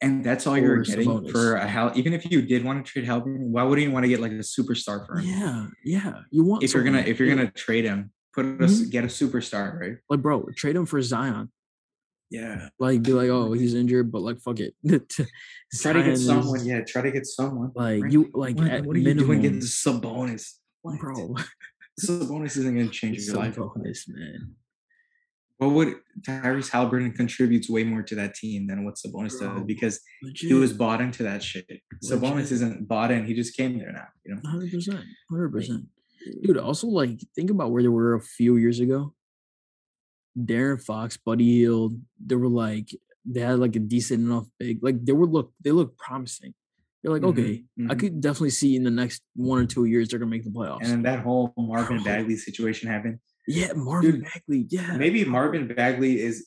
And 0.00 0.24
that's 0.24 0.46
all 0.46 0.58
you're 0.58 0.82
getting 0.82 1.08
Sabonis. 1.08 1.30
for 1.30 1.54
a 1.56 1.66
Hal. 1.66 1.92
Even 1.94 2.12
if 2.12 2.30
you 2.30 2.42
did 2.42 2.64
want 2.64 2.84
to 2.84 2.90
trade 2.90 3.06
Halpern, 3.06 3.48
why 3.48 3.62
wouldn't 3.62 3.86
you 3.86 3.92
want 3.92 4.04
to 4.04 4.08
get 4.08 4.20
like 4.20 4.32
a 4.32 4.36
superstar 4.36 5.06
for 5.06 5.18
him? 5.18 5.26
Yeah, 5.26 5.66
yeah. 5.84 6.20
You 6.30 6.44
want 6.44 6.62
If 6.62 6.74
you're 6.74 6.84
gonna 6.84 7.00
if 7.00 7.18
you're 7.18 7.28
gonna 7.34 7.50
trade 7.50 7.84
him, 7.84 8.12
put 8.34 8.44
us 8.60 8.80
mm-hmm. 8.80 8.90
get 8.90 9.04
a 9.04 9.08
superstar, 9.08 9.78
right? 9.78 9.96
Like, 10.08 10.20
bro, 10.20 10.48
trade 10.56 10.76
him 10.76 10.86
for 10.86 11.00
Zion. 11.00 11.50
Yeah. 12.34 12.68
Like, 12.80 13.02
be 13.02 13.12
like, 13.12 13.28
oh, 13.28 13.52
he's 13.52 13.74
injured, 13.74 14.10
but 14.10 14.22
like, 14.22 14.40
fuck 14.40 14.58
it. 14.58 14.74
Try 15.80 15.92
to 15.92 16.02
get 16.02 16.18
someone. 16.18 16.64
Yeah, 16.64 16.80
try 16.86 17.02
to 17.02 17.10
get 17.10 17.26
someone. 17.26 17.72
Like 17.74 18.02
right? 18.02 18.12
you, 18.12 18.30
like 18.34 18.56
what, 18.56 18.70
at 18.70 18.84
what 18.84 18.96
are 18.96 18.98
you 18.98 19.04
minimum, 19.04 19.26
doing 19.26 19.42
getting 19.42 19.58
Sabonis? 19.60 20.54
What? 20.82 21.00
bro. 21.00 21.34
Sabonis 22.00 22.56
isn't 22.56 22.76
gonna 22.76 22.88
change 22.88 23.18
your 23.20 23.36
life. 23.36 23.56
Sabonis, 23.56 24.08
man. 24.08 24.54
What 25.58 25.70
would 25.70 25.94
Tyrese 26.20 26.70
Haliburton 26.70 27.14
contributes 27.14 27.68
way 27.70 27.84
more 27.84 28.02
to 28.02 28.14
that 28.16 28.34
team 28.34 28.66
than 28.66 28.84
what 28.84 28.94
Sabonis 28.94 29.38
Bro, 29.38 29.54
does 29.54 29.64
because 29.64 30.00
Legit. 30.22 30.48
he 30.48 30.54
was 30.54 30.72
bought 30.72 31.00
into 31.00 31.22
that 31.22 31.42
shit. 31.42 31.66
Sabonis 32.04 32.34
Legit. 32.34 32.52
isn't 32.52 32.88
bought 32.88 33.10
in. 33.10 33.24
He 33.24 33.34
just 33.34 33.56
came 33.56 33.78
there 33.78 33.92
now. 33.92 34.06
You 34.24 34.34
know. 34.34 34.40
Hundred 34.48 34.72
percent, 34.72 35.04
hundred 35.30 35.50
percent, 35.50 35.84
dude. 36.42 36.58
Also, 36.58 36.86
like, 36.88 37.20
think 37.34 37.50
about 37.50 37.70
where 37.72 37.82
they 37.82 37.88
were 37.88 38.14
a 38.14 38.20
few 38.20 38.56
years 38.56 38.80
ago. 38.80 39.12
De'Aaron 40.38 40.82
Fox, 40.82 41.16
Buddy 41.16 41.44
Hield, 41.58 42.00
they 42.24 42.34
were 42.36 42.48
like 42.48 42.90
they 43.26 43.40
had 43.40 43.58
like 43.58 43.74
a 43.76 43.78
decent 43.80 44.20
enough 44.24 44.46
big, 44.58 44.82
like 44.82 45.04
they 45.04 45.12
were 45.12 45.26
look 45.26 45.52
they 45.62 45.70
look 45.70 45.96
promising. 45.96 46.54
They're 47.02 47.12
like, 47.12 47.22
Mhm, 47.22 47.28
okay, 47.28 47.64
I 47.78 47.94
mhm. 47.94 47.98
could 47.98 48.20
definitely 48.20 48.50
see 48.50 48.76
in 48.76 48.82
the 48.84 48.90
next 48.90 49.22
one 49.36 49.62
or 49.62 49.66
two 49.66 49.84
years 49.84 50.08
they're 50.08 50.18
gonna 50.18 50.30
make 50.30 50.44
the 50.44 50.50
playoffs. 50.50 50.80
And 50.82 50.90
then 50.90 51.02
that 51.02 51.20
whole 51.20 51.52
Marvin 51.56 52.02
Bagley 52.02 52.36
situation 52.36 52.88
happened. 52.90 53.18
yeah, 53.46 53.72
Marvin 53.74 54.10
Dude, 54.12 54.24
Bagley, 54.24 54.66
yeah, 54.70 54.96
Maybe 54.96 55.24
Marvin 55.24 55.68
Bagley 55.68 56.20
is 56.20 56.46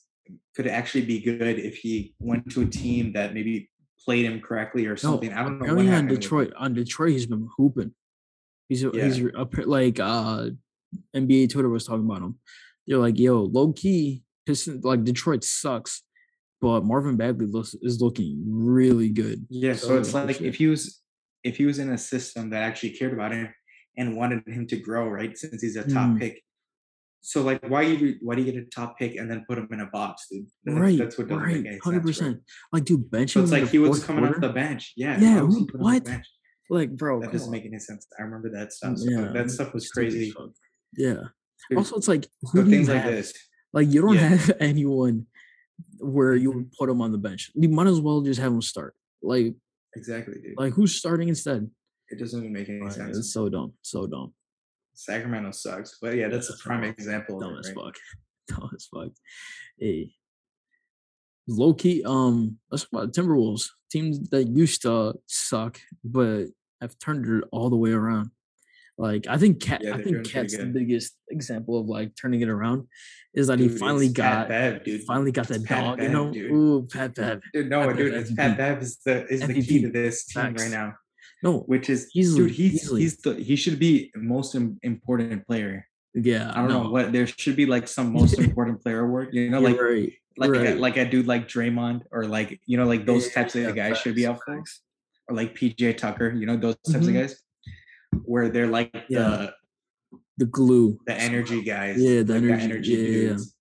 could 0.55 0.67
actually 0.67 1.05
be 1.05 1.19
good 1.19 1.59
if 1.59 1.77
he 1.77 2.15
went 2.19 2.51
to 2.51 2.61
a 2.61 2.65
team 2.65 3.13
that 3.13 3.33
maybe 3.33 3.69
played 4.03 4.25
him 4.25 4.41
correctly 4.41 4.85
or 4.85 4.91
no, 4.91 4.95
something. 4.95 5.31
I 5.31 5.43
don't 5.43 5.59
know 5.59 5.73
what 5.75 5.79
on 5.81 5.85
happened. 5.87 6.09
with 6.09 6.15
him. 6.17 6.21
Detroit, 6.21 6.53
on 6.57 6.73
Detroit, 6.73 7.11
he's 7.11 7.25
been 7.27 7.47
hooping. 7.57 7.93
He's 8.67 8.81
he's 8.81 9.19
Yeah. 9.19 9.29
a- 9.35 9.61
like 9.65 9.99
uh 9.99 10.49
NBA 11.15 11.49
Twitter 11.49 11.69
was 11.69 11.85
talking 11.85 12.05
about 12.05 12.21
him. 12.21 12.39
They're 12.87 12.97
like, 12.97 13.19
yo, 13.19 13.41
low 13.43 13.73
key, 13.73 14.23
Pistons 14.45 14.83
like 14.85 15.03
Detroit 15.03 15.43
sucks, 15.43 16.03
but 16.61 16.85
Marvin 16.85 17.17
Bagley 17.17 17.45
looks 17.47 17.75
is 17.81 18.01
looking 18.01 18.41
really 18.47 19.09
good. 19.09 19.45
Yeah, 19.49 19.73
so 19.73 19.87
So 19.87 19.97
it's 19.97 20.13
like 20.13 20.41
if 20.41 20.55
he 20.55 20.67
was 20.67 21.01
if 21.43 21.57
he 21.57 21.65
was 21.65 21.79
in 21.79 21.89
a 21.91 21.97
system 21.97 22.49
that 22.51 22.63
actually 22.63 22.91
cared 22.91 23.13
about 23.13 23.31
him 23.33 23.49
and 23.97 24.15
wanted 24.15 24.47
him 24.47 24.65
to 24.67 24.77
grow, 24.77 25.07
right? 25.07 25.37
Since 25.37 25.61
he's 25.61 25.75
a 25.75 25.83
top 25.83 26.11
Mm. 26.11 26.19
pick. 26.19 26.43
So 27.21 27.41
like 27.41 27.61
why 27.67 27.81
you 27.81 28.15
why 28.21 28.35
do 28.35 28.41
you 28.41 28.51
get 28.51 28.61
a 28.63 28.65
top 28.67 28.97
pick 28.97 29.15
and 29.17 29.29
then 29.29 29.43
put 29.49 29.57
him 29.57 29.67
in 29.71 29.81
a 29.81 29.87
box, 29.87 30.27
dude? 30.31 30.45
That's, 30.63 30.77
right, 30.79 30.97
that's 30.97 31.17
what 31.17 31.27
doesn't 31.27 31.45
make 31.45 31.55
right, 31.57 31.65
sense. 31.65 31.83
hundred 31.83 31.97
right? 31.97 32.05
percent. 32.05 32.39
Like, 32.71 32.85
dude, 32.85 33.11
bench. 33.11 33.31
So 33.33 33.41
it's 33.41 33.51
like 33.51 33.67
he 33.69 33.79
was 33.79 34.03
coming 34.03 34.23
off 34.25 34.39
the 34.39 34.49
bench. 34.49 34.93
Yeah. 34.95 35.19
Yeah, 35.19 35.35
why 35.35 35.41
was 35.41 35.55
he 35.55 35.59
who- 35.61 35.65
put 35.67 35.75
him 35.81 35.85
on 35.85 35.93
the 36.03 36.11
what? 36.11 36.21
Like, 36.69 36.91
bro, 36.97 37.21
That 37.21 37.31
doesn't 37.33 37.51
make 37.51 37.65
any 37.65 37.79
sense. 37.79 38.07
I 38.17 38.23
remember 38.23 38.49
that 38.51 38.71
stuff. 38.73 38.97
So 38.97 39.09
Yeah, 39.09 39.31
that 39.33 39.49
stuff 39.51 39.73
was 39.73 39.89
crazy. 39.89 40.33
Yeah. 40.95 41.21
Also, 41.75 41.95
it's 41.97 42.07
like 42.07 42.23
so 42.23 42.29
who 42.51 42.63
do 42.63 42.69
you 42.69 42.75
things 42.77 42.89
like 42.89 43.01
have? 43.03 43.11
this. 43.11 43.33
Like, 43.73 43.87
you 43.91 44.01
don't 44.01 44.15
Yeah. 44.15 44.29
have 44.35 44.57
anyone 44.59 45.27
where 45.99 46.35
you 46.35 46.51
Mhm. 46.51 46.55
would 46.55 46.71
put 46.71 46.89
him 46.89 47.01
on 47.01 47.11
the 47.11 47.17
bench. 47.17 47.51
You 47.55 47.69
might 47.69 47.87
as 47.87 47.99
well 47.99 48.21
just 48.21 48.39
have 48.39 48.51
him 48.53 48.61
start. 48.61 48.95
Like, 49.21 49.55
Exactly, 49.95 50.35
dude. 50.41 50.57
like 50.57 50.73
who's 50.73 50.95
starting 50.95 51.27
instead? 51.29 51.69
it 52.09 52.17
doesn't 52.19 52.39
even 52.39 52.53
make 52.53 52.69
any 52.69 52.79
Like, 52.79 52.93
sense. 52.93 53.17
it's 53.17 53.33
so 53.33 53.49
dumb, 53.49 53.73
so 53.81 54.07
dumb. 54.07 54.33
Sacramento 54.93 55.51
sucks. 55.51 55.97
But 56.01 56.15
yeah, 56.15 56.29
that's 56.29 56.49
a 56.49 56.57
prime 56.57 56.83
example 56.85 57.39
dumb 57.39 57.53
of 57.53 57.59
as 57.59 57.67
right? 57.67 57.75
fuck. 57.75 57.95
Dumb 58.47 58.69
as 58.73 58.85
fuck. 58.85 59.11
Hey, 59.77 60.15
low 61.47 61.73
key. 61.73 62.01
Um, 62.05 62.59
let's 62.71 62.83
talk 62.83 62.93
about 62.93 63.13
Timberwolves. 63.13 63.69
Teams 63.91 64.29
that 64.29 64.45
used 64.47 64.81
to 64.83 65.15
suck, 65.27 65.79
but 66.03 66.45
have 66.81 66.97
turned 66.99 67.25
it 67.27 67.43
all 67.51 67.69
the 67.69 67.75
way 67.75 67.91
around. 67.91 68.31
Like 68.97 69.27
I 69.27 69.37
think 69.37 69.61
KAT, 69.61 69.83
Yeah, 69.83 69.95
I 69.95 70.01
think 70.01 70.27
KAT's 70.29 70.57
the 70.57 70.65
biggest 70.65 71.15
example 71.29 71.79
of 71.79 71.85
like 71.87 72.13
turning 72.19 72.41
it 72.41 72.49
around. 72.49 72.87
Is 73.35 73.47
that 73.47 73.57
Dude, 73.57 73.71
he 73.71 73.77
finally 73.77 74.09
got 74.09 74.47
Bev, 74.47 74.83
dude. 74.83 75.03
finally 75.03 75.31
got 75.31 75.47
that 75.49 75.63
Pat 75.63 75.83
dog, 75.83 76.01
you 76.01 76.09
know? 76.09 76.31
dude. 76.31 76.51
Ooh, 76.51 76.87
Pat 76.91 77.13
Bev. 77.13 77.41
Dude, 77.53 77.69
no, 77.69 77.85
Pat 77.87 77.97
dude, 77.97 78.13
it's 78.15 78.33
Pat 78.33 78.57
Bev 78.57 78.81
is 78.81 78.97
the 79.05 79.27
is 79.27 79.41
the 79.45 79.53
key 79.61 79.81
to 79.83 79.89
this 79.91 80.25
team 80.25 80.41
Facts. 80.43 80.63
right 80.63 80.71
now. 80.71 80.95
No, 81.43 81.59
Which 81.59 81.87
is 81.91 82.09
Easily, 82.15 82.47
dude, 82.47 82.55
he's 82.55 82.73
easily. 82.75 83.01
he's 83.01 83.17
the 83.17 83.35
he 83.35 83.55
should 83.55 83.77
be 83.77 84.11
most 84.15 84.55
important 84.55 85.45
player. 85.45 85.85
yeah, 86.15 86.49
I 86.51 86.55
don't 86.61 86.69
no, 86.69 86.83
know 86.83 86.89
what 86.89 87.11
there 87.11 87.27
should 87.27 87.55
be 87.55 87.67
like 87.67 87.87
some 87.87 88.11
most 88.11 88.39
important 88.39 88.81
player 88.81 89.01
award. 89.05 89.29
You 89.33 89.51
know, 89.51 89.59
you're 89.59 89.69
like 89.69 89.79
right, 89.79 90.13
like 90.37 90.49
a, 90.69 90.73
like 90.73 90.97
a 90.97 91.05
dude 91.07 91.27
like 91.27 91.47
Draymond 91.47 92.01
or 92.11 92.25
like 92.25 92.59
you 92.65 92.77
know 92.77 92.85
like 92.87 93.05
those 93.05 93.27
Yeah, 93.27 93.33
types 93.33 93.53
of 93.55 93.61
yeah, 93.61 93.71
guys 93.71 93.99
should 93.99 94.15
be 94.15 94.25
facts, 94.25 94.39
up 94.39 94.43
for, 94.45 94.63
or 95.29 95.35
like 95.35 95.53
PJ 95.53 95.97
Tucker. 95.97 96.31
You 96.33 96.47
know 96.47 96.57
those 96.57 96.77
types 96.89 97.05
Mhm. 97.05 97.09
of 97.09 97.13
guys 97.13 97.43
where 98.27 98.49
they're 98.49 98.67
like 98.67 98.91
Yeah. 99.09 99.19
the 99.29 99.53
the 100.37 100.45
glue. 100.45 100.99
the 101.07 101.13
energy 101.15 101.61
guys. 101.63 101.97
Yeah, 101.99 102.21
the 102.23 102.39
like 102.39 102.59
energy, 102.61 102.91
yeah, 102.91 102.97
yeah, 102.97 103.03
yeah. 103.05 103.27
dudes. 103.29 103.55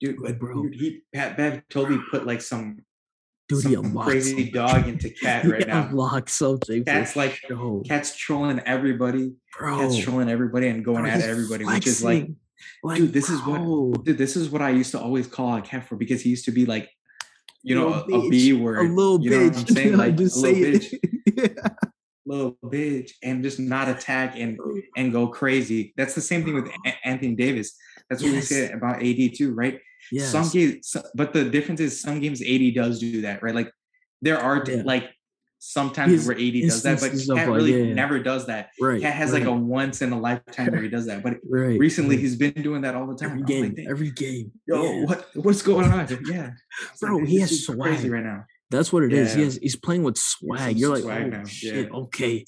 Dude, 0.00 0.16
Good, 0.16 0.24
but 0.26 0.38
bro. 0.38 0.62
dude, 0.64 0.74
he 0.74 1.00
Pat 1.12 1.36
Bev 1.36 1.62
totally 1.70 2.00
put 2.10 2.26
like 2.26 2.40
some 2.42 2.78
Dude, 3.48 3.62
some 3.62 3.96
crazy 3.98 4.50
dog 4.50 4.86
into 4.88 5.08
KAT 5.10 5.44
right 5.50 5.66
now. 5.66 5.88
unlocked 5.88 6.28
something. 6.30 6.84
KAT's 6.84 7.16
like. 7.16 7.40
KAT's 7.86 8.14
trolling 8.16 8.60
everybody. 8.66 9.32
bro. 9.58 9.78
KAT's 9.78 9.96
trolling 9.98 10.28
everybody 10.28 10.68
and 10.68 10.84
going 10.84 11.02
bro, 11.04 11.10
at 11.10 11.20
everybody, 11.22 11.64
which 11.64 11.86
is 11.86 12.02
like. 12.04 12.28
Like, 12.82 12.98
dude, 12.98 13.12
this 13.12 13.30
is 13.30 13.40
what- 13.46 14.04
dude, 14.04 14.18
this 14.18 14.36
is 14.36 14.50
what 14.50 14.60
I 14.62 14.70
used 14.70 14.90
to 14.90 15.00
always 15.00 15.26
call 15.28 15.56
a 15.56 15.62
KAT 15.62 15.86
for 15.88 15.96
because 15.96 16.20
he 16.22 16.28
used 16.30 16.44
to 16.46 16.50
be 16.50 16.66
like, 16.66 16.90
you 17.62 17.74
know, 17.74 17.92
a, 17.92 18.00
a 18.04 18.28
b 18.28 18.52
word, 18.52 18.78
a 18.78 18.92
little 18.92 19.20
you 19.22 19.30
know 19.30 19.38
bitch. 19.50 19.56
what 19.56 19.70
I'm 19.70 19.76
saying? 19.76 19.96
Like 19.96 20.16
just 20.16 20.36
a 20.36 20.40
say 20.40 20.54
little 20.54 20.80
bitch, 20.80 20.92
it. 21.36 21.54
yeah. 21.56 21.68
Little 22.28 22.58
bitch, 22.62 23.12
and 23.22 23.42
just 23.42 23.58
not 23.58 23.88
attack 23.88 24.34
and 24.36 24.58
and 24.96 25.10
go 25.12 25.28
crazy. 25.28 25.94
That's 25.96 26.14
the 26.14 26.20
same 26.20 26.44
thing 26.44 26.54
with 26.54 26.68
Anthony 27.04 27.34
Davis. 27.34 27.74
That's 28.10 28.22
what 28.22 28.30
we 28.30 28.36
Yes. 28.36 28.48
said 28.48 28.72
about 28.72 29.02
AD 29.02 29.34
too, 29.34 29.54
right? 29.54 29.80
Yes. 30.12 30.30
Some 30.30 30.48
games, 30.50 30.94
but 31.14 31.32
the 31.32 31.44
difference 31.48 31.80
is 31.80 32.00
some 32.00 32.20
games 32.20 32.42
AD 32.42 32.70
does 32.74 33.00
do 33.00 33.22
that, 33.22 33.42
right? 33.42 33.54
Like 33.54 33.72
there 34.20 34.38
are 34.38 34.62
Yeah. 34.66 34.82
like 34.84 35.08
sometimes 35.58 36.12
His 36.12 36.26
where 36.28 36.36
AD 36.38 36.60
does 36.68 36.82
that, 36.82 37.00
but 37.00 37.10
KAT 37.12 37.48
really 37.48 37.72
yeah, 37.72 37.84
yeah. 37.88 37.94
never 37.94 38.18
does 38.22 38.46
that. 38.46 38.70
right. 38.80 39.00
KAT 39.02 39.12
has 39.12 39.32
right, 39.32 39.40
like 39.40 39.48
a 39.48 39.52
once 39.52 40.02
in 40.02 40.12
a 40.12 40.20
lifetime 40.20 40.70
where 40.72 40.82
he 40.82 40.88
does 40.88 41.06
that, 41.06 41.22
but 41.22 41.34
right. 41.48 41.78
recently 41.80 42.14
right. 42.16 42.22
he's 42.22 42.36
been 42.36 42.52
doing 42.52 42.82
that 42.82 42.94
all 42.94 43.06
the 43.06 43.16
time. 43.16 43.30
every 43.30 43.42
game, 43.42 43.74
like, 43.76 43.86
every 43.88 44.10
game. 44.10 44.52
yo, 44.66 45.02
what 45.06 45.26
what's 45.34 45.62
going 45.62 45.90
on? 45.90 46.06
Yeah, 46.30 46.52
Bro, 47.00 47.16
like, 47.16 47.28
he 47.28 47.40
has 47.40 47.50
dude's 47.50 47.66
crazy 47.66 48.08
right 48.10 48.22
now. 48.22 48.44
That's 48.70 48.92
what 48.92 49.02
it 49.02 49.12
is. 49.12 49.34
He 49.34 49.42
has, 49.42 49.56
he's 49.56 49.76
playing 49.76 50.02
with 50.02 50.18
swag. 50.18 50.76
You're 50.76 50.94
like, 50.94 51.02
swag 51.02 51.22
oh 51.22 51.28
now, 51.38 51.44
shit, 51.44 51.88
yeah. 51.90 51.96
okay. 51.96 52.44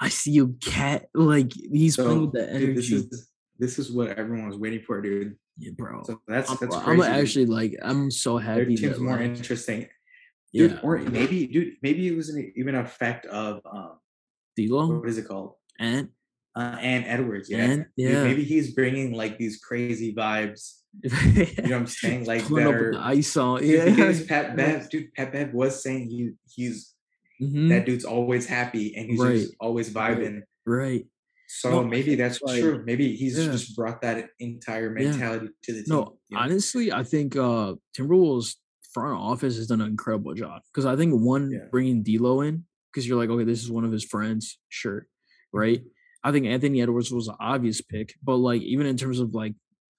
I 0.00 0.08
see 0.08 0.30
you, 0.30 0.56
KAT. 0.62 1.06
Like 1.14 1.52
he's 1.52 1.96
playing 1.96 2.22
with 2.22 2.32
the 2.32 2.40
that 2.40 2.58
dude, 2.58 2.76
this 2.76 2.90
energy. 2.90 3.08
is 3.10 3.30
this 3.58 3.78
is 3.78 3.92
what 3.92 4.08
everyone 4.08 4.48
was 4.48 4.56
waiting 4.56 4.80
for, 4.80 5.02
dude. 5.02 5.36
yeah, 5.58 5.72
bro. 5.76 6.02
So 6.04 6.20
that's 6.26 6.50
I'm, 6.50 6.56
that's 6.60 6.74
I'm 6.74 7.02
actually 7.02 7.46
like, 7.46 7.76
I'm 7.82 8.10
so 8.10 8.38
Their 8.38 8.60
happy 8.60 8.76
team's 8.76 8.96
that 8.96 9.02
more 9.02 9.18
like, 9.18 9.36
interesting, 9.36 9.86
yeah, 10.52 10.68
dude. 10.68 10.80
Or 10.82 10.98
maybe, 10.98 11.46
dude, 11.46 11.74
maybe 11.82 12.08
it 12.08 12.16
was 12.16 12.30
an, 12.30 12.52
even 12.56 12.74
an 12.74 12.84
effect 12.86 13.26
of 13.26 13.60
um, 13.70 13.98
D'Lo 14.56 14.98
what 14.98 15.08
is 15.08 15.18
it 15.18 15.28
called? 15.28 15.54
and 15.78 16.08
Uh, 16.56 16.76
and 16.80 17.04
Edwards, 17.06 17.48
yeah. 17.50 17.64
And- 17.64 17.86
Dude, 17.96 18.10
yeah. 18.12 18.24
maybe 18.24 18.42
he's 18.44 18.74
bringing 18.74 19.12
like 19.12 19.38
these 19.38 19.58
crazy 19.58 20.14
vibes. 20.14 20.74
You 21.02 21.10
know 21.10 21.46
what 21.62 21.72
I'm 21.72 21.86
saying? 22.02 22.24
Like 22.26 22.44
pulling 22.44 22.64
that 22.64 22.74
up 22.74 22.80
with 22.80 22.94
are 22.96 23.00
ice 23.00 23.36
on. 23.36 23.60
Dude, 23.60 23.70
Yeah, 23.70 23.84
because 23.84 24.24
Pat 24.26 24.56
Bev, 24.56 24.90
dude, 24.90 25.12
Pat 25.14 25.32
Bev 25.32 25.52
was 25.54 25.82
saying 25.82 26.08
he 26.10 26.32
he's 26.52 26.94
Mhm, 27.42 27.70
that 27.70 27.86
dude's 27.86 28.04
always 28.04 28.46
happy 28.46 28.94
and 28.96 29.08
he's 29.10 29.18
Right. 29.20 29.46
always 29.60 29.88
vibing. 29.88 30.42
right. 30.66 31.06
So 31.52 31.70
No, 31.70 31.84
maybe 31.84 32.14
that's 32.14 32.40
like- 32.42 32.60
true. 32.60 32.82
Maybe 32.84 33.16
he's 33.16 33.38
yeah. 33.38 33.50
just 33.50 33.74
brought 33.74 34.02
that 34.02 34.28
entire 34.38 34.96
Yeah. 34.98 35.10
mentality 35.10 35.48
to 35.64 35.72
the 35.72 35.78
team. 35.82 35.86
No, 35.88 36.18
you 36.28 36.36
know? 36.36 36.42
honestly, 36.42 36.92
I 36.92 37.02
think 37.04 37.36
uh 37.36 37.76
Timberwolves 37.96 38.56
front 38.92 39.16
office 39.18 39.56
has 39.56 39.68
done 39.68 39.80
an 39.80 39.86
incredible 39.88 40.34
job 40.34 40.60
because 40.72 40.84
I 40.84 40.96
think 40.96 41.14
one 41.14 41.50
Yeah. 41.50 41.66
bringing 41.70 42.02
D'Lo 42.02 42.40
in 42.42 42.64
because 42.92 43.06
you're 43.08 43.16
like, 43.18 43.30
okay, 43.30 43.44
this 43.44 43.62
is 43.62 43.70
one 43.70 43.84
of 43.84 43.92
his 43.92 44.04
friends, 44.04 44.58
sure, 44.68 45.06
right? 45.52 45.80
I 46.22 46.32
think 46.32 46.46
Anthony 46.46 46.82
Edwards 46.82 47.10
was 47.10 47.28
an 47.28 47.36
obvious 47.40 47.80
pick, 47.80 48.14
but 48.22 48.36
like 48.36 48.62
even 48.62 48.86
in 48.86 48.96
terms 48.96 49.20
of 49.20 49.34
like, 49.34 49.54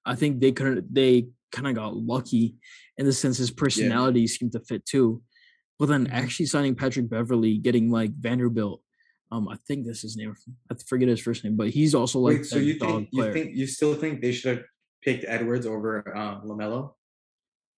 I 0.06 0.16
think 0.16 0.40
they 0.40 0.52
couldn't, 0.52 0.94
they 0.94 1.28
kind 1.52 1.68
of 1.68 1.76
got 1.76 1.96
lucky 1.96 2.56
in 2.98 3.06
the 3.06 3.14
sense 3.14 3.38
his 3.38 3.52
personality 3.52 4.28
seemed 4.28 4.52
to 4.54 4.60
fit 4.60 4.86
too. 4.86 5.22
But 5.80 5.88
then 5.88 6.06
Mhm. 6.08 6.14
actually 6.14 6.46
signing 6.46 6.76
Patrick 6.76 7.10
Beverley, 7.10 7.58
getting 7.58 7.90
like 7.90 8.12
Vanderbilt, 8.12 8.82
um, 9.32 9.48
I 9.48 9.58
think 9.68 9.86
that's 9.86 10.02
his 10.02 10.16
name. 10.16 10.36
I 10.70 10.76
forget 10.88 11.08
his 11.08 11.22
first 11.22 11.44
name, 11.44 11.56
but 11.56 11.70
he's 11.70 11.96
also 11.96 12.20
like 12.20 12.38
Wait, 12.40 12.46
so 12.46 12.60
you 12.60 12.76
think 12.76 13.10
you 13.12 13.34
think 13.34 13.56
you 13.56 13.66
still 13.66 13.96
think 13.96 14.22
they 14.22 14.32
should 14.32 14.58
have 14.58 14.66
picked 15.02 15.26
Edwards 15.28 15.66
over 15.66 16.16
um, 16.16 16.44
Lamelo, 16.46 16.94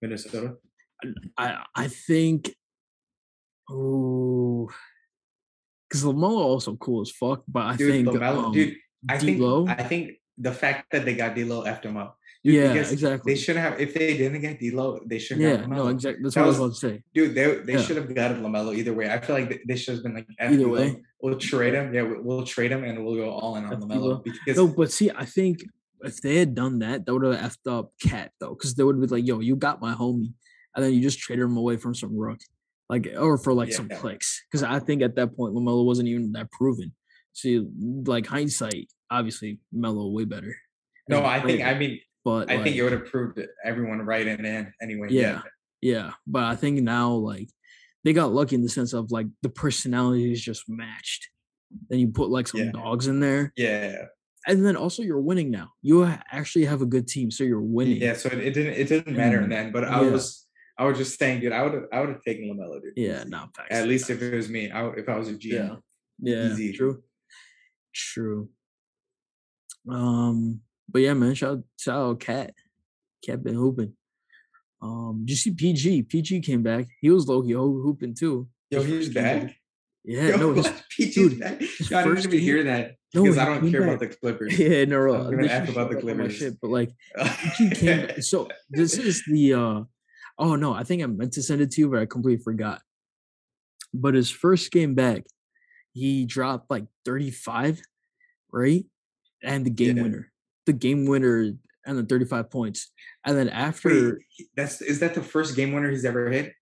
Minnesota? 0.02 0.58
I 1.38 1.64
I 1.76 1.88
think 1.88 2.54
oh 3.70 4.70
because 5.94 6.04
Lamelo 6.04 6.40
also 6.42 6.76
cool 6.76 7.02
as 7.02 7.12
fuck, 7.12 7.44
but 7.48 7.62
I 7.62 7.76
Dude, 7.76 7.92
think 7.92 8.08
Lamelo, 8.08 8.46
um, 8.46 8.52
dude, 8.52 8.76
I 9.08 9.18
think 9.20 9.42
I 9.70 9.84
think 9.84 10.12
the 10.40 10.52
fact 10.52 10.92
that 10.92 11.06
they 11.06 11.14
got 11.16 11.36
D'Lo 11.36 11.64
effed 11.66 11.84
him 11.84 11.98
up. 11.98 12.18
Dude, 12.44 12.56
yeah, 12.56 12.74
exactly. 12.74 13.34
They 13.34 13.40
should 13.40 13.56
have 13.58 13.80
if 13.80 13.94
they 13.94 14.18
didn't 14.18 14.42
get 14.42 14.60
D'Lo, 14.60 15.00
they 15.06 15.20
shouldn't 15.20 15.46
yeah, 15.46 15.58
have 15.58 15.70
no, 15.70 15.88
exactly. 15.90 16.24
That's 16.24 16.34
That 16.36 16.42
what 16.42 16.46
I 16.46 16.50
was 16.50 16.60
was- 16.60 16.84
about 16.84 16.90
to 16.90 16.96
say. 16.98 17.04
Dude, 17.14 17.36
they 17.36 17.56
they 17.68 17.74
Yeah. 17.74 17.82
should 17.82 17.98
have 17.98 18.14
got 18.14 18.32
Lamelo 18.38 18.76
either 18.76 18.94
way. 18.94 19.08
I 19.10 19.20
feel 19.22 19.36
like 19.38 19.62
they, 19.68 19.76
should 19.76 19.94
have 19.96 20.04
been 20.04 20.16
like 20.16 20.28
Either 20.40 20.58
D'Lo. 20.58 20.72
way. 20.74 21.04
we'll 21.22 21.38
trade 21.38 21.76
him. 21.76 21.94
Yeah, 21.94 22.02
we'll, 22.02 22.22
we'll 22.24 22.44
trade 22.46 22.72
him 22.72 22.84
and 22.84 23.06
we'll 23.06 23.16
go 23.16 23.30
all 23.30 23.56
in 23.58 23.66
on 23.66 23.80
Lamelo 23.82 24.24
because 24.24 24.58
No, 24.58 24.68
but 24.68 24.92
see, 24.92 25.12
I 25.12 25.26
think 25.26 25.64
if 26.02 26.20
they 26.22 26.36
had 26.38 26.54
done 26.56 26.80
that, 26.80 27.06
that 27.06 27.14
would 27.14 27.24
have 27.24 27.40
effed 27.52 27.72
up 27.72 27.92
KAT 28.02 28.32
though, 28.40 28.56
because 28.56 28.74
they 28.76 28.84
would 28.84 29.00
be 29.00 29.08
like, 29.08 29.26
"Yo, 29.26 29.40
you 29.40 29.56
got 29.56 29.80
my 29.80 29.94
homie," 29.94 30.34
and 30.76 30.84
then 30.84 30.92
you 30.94 31.02
just 31.02 31.20
traded 31.20 31.46
him 31.46 31.56
away 31.56 31.78
from 31.78 31.94
some 31.96 32.18
rook, 32.18 32.40
like 32.94 33.08
or 33.18 33.38
for 33.38 33.54
like 33.54 33.72
some 33.74 33.90
clicks. 33.90 34.42
Because 34.46 34.64
I 34.64 34.80
think 34.80 35.02
at 35.02 35.16
that 35.16 35.36
point, 35.36 35.54
Lamelo 35.56 35.86
wasn't 35.86 36.08
even 36.10 36.32
that 36.34 36.52
proven. 36.52 36.94
See, 37.34 37.66
like 38.06 38.28
hindsight, 38.28 38.88
obviously 39.10 39.60
Melo 39.72 40.10
way 40.10 40.26
better. 40.26 40.56
No, 41.10 41.26
I 41.26 41.40
think 41.42 41.62
I 41.64 41.74
mean 41.74 42.00
but 42.24 42.50
I 42.50 42.56
think 42.56 42.68
like, 42.68 42.76
it 42.76 42.84
would 42.84 42.92
have 42.94 43.06
proved 43.06 43.40
everyone 43.66 44.00
right 44.04 44.26
in 44.26 44.42
the 44.44 44.72
anyway. 44.82 45.08
Yeah. 45.10 45.42
Yeah, 45.82 46.12
but 46.26 46.44
I 46.44 46.56
think 46.56 46.82
now 46.82 47.12
like 47.12 47.50
they 48.04 48.14
got 48.14 48.32
lucky 48.32 48.56
in 48.56 48.62
the 48.62 48.70
sense 48.70 48.94
of 48.94 49.12
like 49.12 49.28
the 49.42 49.50
personalities 49.50 50.42
just 50.42 50.64
matched. 50.70 51.28
Then 51.90 52.00
you 52.00 52.08
put 52.10 52.30
like 52.30 52.48
some 52.48 52.62
Yeah. 52.62 52.72
dogs 52.72 53.08
in 53.08 53.20
there, 53.20 53.52
Yeah. 53.58 54.06
and 54.48 54.66
then 54.66 54.78
also 54.78 55.02
you're 55.04 55.20
winning 55.20 55.50
now. 55.52 55.72
You 55.82 56.06
actually 56.32 56.66
have 56.66 56.82
a 56.82 56.86
good 56.86 57.08
team, 57.08 57.32
so 57.32 57.44
you're 57.44 57.60
winning. 57.62 57.98
Yeah. 58.02 58.14
So 58.14 58.30
it, 58.30 58.40
it 58.40 58.54
didn't 58.54 58.74
it 58.76 58.88
didn't 58.88 59.18
matter 59.18 59.38
in 59.38 59.44
And- 59.44 59.52
the 59.52 59.58
end. 59.58 59.74
But 59.74 59.84
I 59.86 60.02
yeah. 60.04 60.12
was 60.12 60.43
I 60.78 60.86
was 60.86 60.98
just 60.98 61.20
saying, 61.20 61.42
dude, 61.42 61.52
I 61.54 61.62
would 61.64 61.74
have 61.74 61.84
I 61.94 62.00
would 62.00 62.10
have 62.10 62.24
taken 62.24 62.46
Lamelo, 62.50 62.82
dude. 62.82 62.94
Yeah, 62.96 63.24
no 63.28 63.46
facts. 63.56 63.68
At 63.72 63.88
least 63.88 64.10
if 64.10 64.22
it 64.22 64.34
was 64.34 64.50
me, 64.50 64.72
I, 64.72 64.88
if 64.90 65.08
I 65.08 65.18
was 65.18 65.30
a 65.30 65.34
GM. 65.34 65.80
yeah, 66.20 66.36
yeah, 66.36 66.52
easy. 66.52 66.74
true, 66.74 67.04
true. 67.94 68.50
Um, 69.90 70.62
but 70.90 71.02
yeah, 71.02 71.14
man, 71.14 71.36
shout 71.36 71.60
shout 71.78 71.98
out 71.98 72.20
KAT, 72.20 72.54
KAT 73.26 73.44
been 73.44 73.56
hooping. 73.56 73.94
Um, 74.82 75.22
did 75.26 75.32
you 75.32 75.36
see 75.38 75.52
PG? 75.52 76.04
PG 76.04 76.42
came 76.42 76.64
back. 76.64 76.88
He 77.02 77.10
was 77.10 77.28
low 77.28 77.42
key 77.42 77.54
hooping 77.54 78.16
too. 78.16 78.48
Yo, 78.70 78.82
he's 78.82 79.10
back. 79.14 79.56
Yeah, 80.04 80.30
Yo, 80.30 80.38
no, 80.38 80.54
his. 80.54 80.68
PG's 81.00 81.16
dude, 81.16 81.40
back. 81.40 81.62
Yo, 81.62 81.98
I 81.98 82.04
didn't 82.04 82.16
first 82.16 82.28
even 82.28 82.40
hear 82.40 82.64
that 82.64 82.96
because 83.14 83.38
I 83.38 83.46
don't 83.46 83.72
care 83.72 83.82
back. 83.82 83.90
about 83.90 84.00
the 84.00 84.08
Clippers. 84.08 84.60
Yeah, 84.60 84.86
no, 84.86 85.14
I'm 85.14 85.32
gonna 85.36 85.48
ask 85.48 85.72
about 85.72 85.90
the 85.92 85.96
shut 85.96 86.04
up 86.04 86.10
on 86.10 86.18
my 86.18 86.24
Clippers. 86.24 86.36
shit, 86.36 86.60
but 86.62 86.70
like 86.72 86.92
PG 87.58 87.70
came. 87.76 88.08
Back. 88.08 88.24
So 88.24 88.50
this 88.70 88.98
is 88.98 89.24
the. 89.28 89.54
uh 89.54 89.82
Oh 90.38 90.56
no, 90.56 90.74
I 90.74 90.84
think 90.84 91.04
I 91.04 91.06
meant 91.06 91.34
to 91.34 91.44
send 91.44 91.62
it 91.62 91.72
to 91.72 91.82
you, 91.82 91.90
but 91.90 92.00
I 92.00 92.06
completely 92.06 92.44
forgot. 92.44 92.82
But 93.94 94.16
his 94.16 94.30
first 94.32 94.72
game 94.72 94.96
back, 94.96 95.26
he 95.94 96.26
dropped 96.26 96.72
like 96.72 96.86
35, 97.06 97.82
right? 98.52 98.86
And 99.44 99.66
the 99.66 99.70
game 99.70 99.98
Yeah. 99.98 100.04
winner, 100.04 100.32
the 100.66 100.74
game 100.74 101.06
winner, 101.06 101.54
and 101.86 101.98
then 101.98 102.06
35 102.08 102.50
points. 102.50 102.92
And 103.26 103.38
then 103.38 103.50
after, 103.50 103.90
Wait, 104.40 104.48
that's 104.56 104.82
is 104.82 105.00
that 105.02 105.14
the 105.14 105.22
first 105.22 105.56
game 105.56 105.74
winner 105.74 105.90
he's 105.92 106.06
ever 106.06 106.30
hit? 106.32 106.54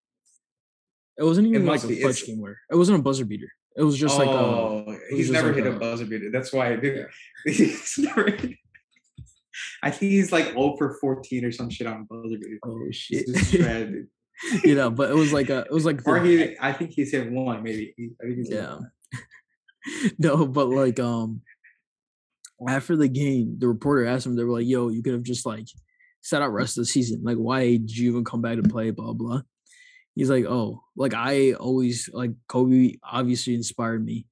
it 1.18 1.24
wasn't 1.24 1.46
even 1.48 1.66
like 1.66 1.76
must 1.76 1.86
a 1.86 1.88
be, 1.90 2.02
clutch 2.02 2.26
game 2.26 2.40
winner. 2.42 2.58
It 2.72 2.76
wasn't 2.76 3.00
a 3.00 3.02
buzzer 3.02 3.26
beater. 3.26 3.52
It 3.78 3.84
was 3.84 3.98
just 3.98 4.18
like 4.18 4.28
um, 4.28 4.36
oh, 4.36 4.98
he's 5.12 5.30
never 5.32 5.48
like 5.54 5.58
hit 5.58 5.68
a 5.68 5.76
a- 5.76 5.80
buzzer 5.80 6.06
beater. 6.06 6.30
That's 6.32 6.52
why, 6.52 6.76
dude. 6.76 7.08
He's 7.46 7.98
never. 8.00 8.28
I 9.84 9.92
think 9.92 10.12
he's 10.12 10.32
like 10.32 10.48
0 10.48 10.76
for 10.78 10.98
14 11.00 11.46
or 11.46 11.52
some 11.52 11.70
shit 11.70 11.88
on 11.88 12.06
buzzer 12.06 12.38
beater. 12.38 12.60
Oh 12.66 12.88
shit! 12.92 13.26
just 13.28 13.54
trash, 13.54 13.88
dude. 13.90 14.08
you 14.64 14.76
know, 14.76 14.90
but 14.90 15.10
it 15.10 15.16
was 15.16 15.34
like 15.34 15.50
a. 15.50 15.60
It 15.60 15.72
was 15.72 15.86
like. 15.86 16.08
Or 16.08 16.20
the- 16.20 16.28
he, 16.28 16.58
I 16.60 16.74
think 16.74 16.92
he's 16.92 17.12
hit 17.12 17.32
one, 17.32 17.64
maybe. 17.64 17.94
I 18.22 18.26
think 18.26 18.38
he's 18.38 18.50
Yeah. 18.50 18.80
no, 20.20 20.46
but 20.46 20.70
like 20.70 21.00
um 21.00 21.42
after 22.68 22.96
the 22.96 23.08
game, 23.08 23.56
the 23.58 23.68
reporter 23.68 24.06
asked 24.06 24.26
him, 24.26 24.36
they 24.36 24.44
were 24.44 24.60
like, 24.60 24.68
yo, 24.68 24.90
you 24.90 25.02
could 25.02 25.14
have 25.14 25.24
just 25.24 25.46
like 25.46 25.68
sat 26.22 26.42
out 26.42 26.54
rest 26.54 26.78
of 26.78 26.84
the 26.84 26.88
season. 26.88 27.22
Like, 27.24 27.38
why 27.38 27.72
did 27.72 27.96
you 27.96 28.12
even 28.12 28.24
come 28.24 28.42
back 28.42 28.58
to 28.58 28.64
play? 28.64 28.92
Blah 28.92 29.14
blah. 29.14 29.42
He's 30.16 30.30
like, 30.30 30.46
oh, 30.46 30.84
like 30.96 31.14
I 31.14 31.54
always 31.54 32.10
like 32.14 32.32
Kobe 32.48 32.96
obviously 33.04 33.56
inspired 33.56 34.04
me. 34.06 34.28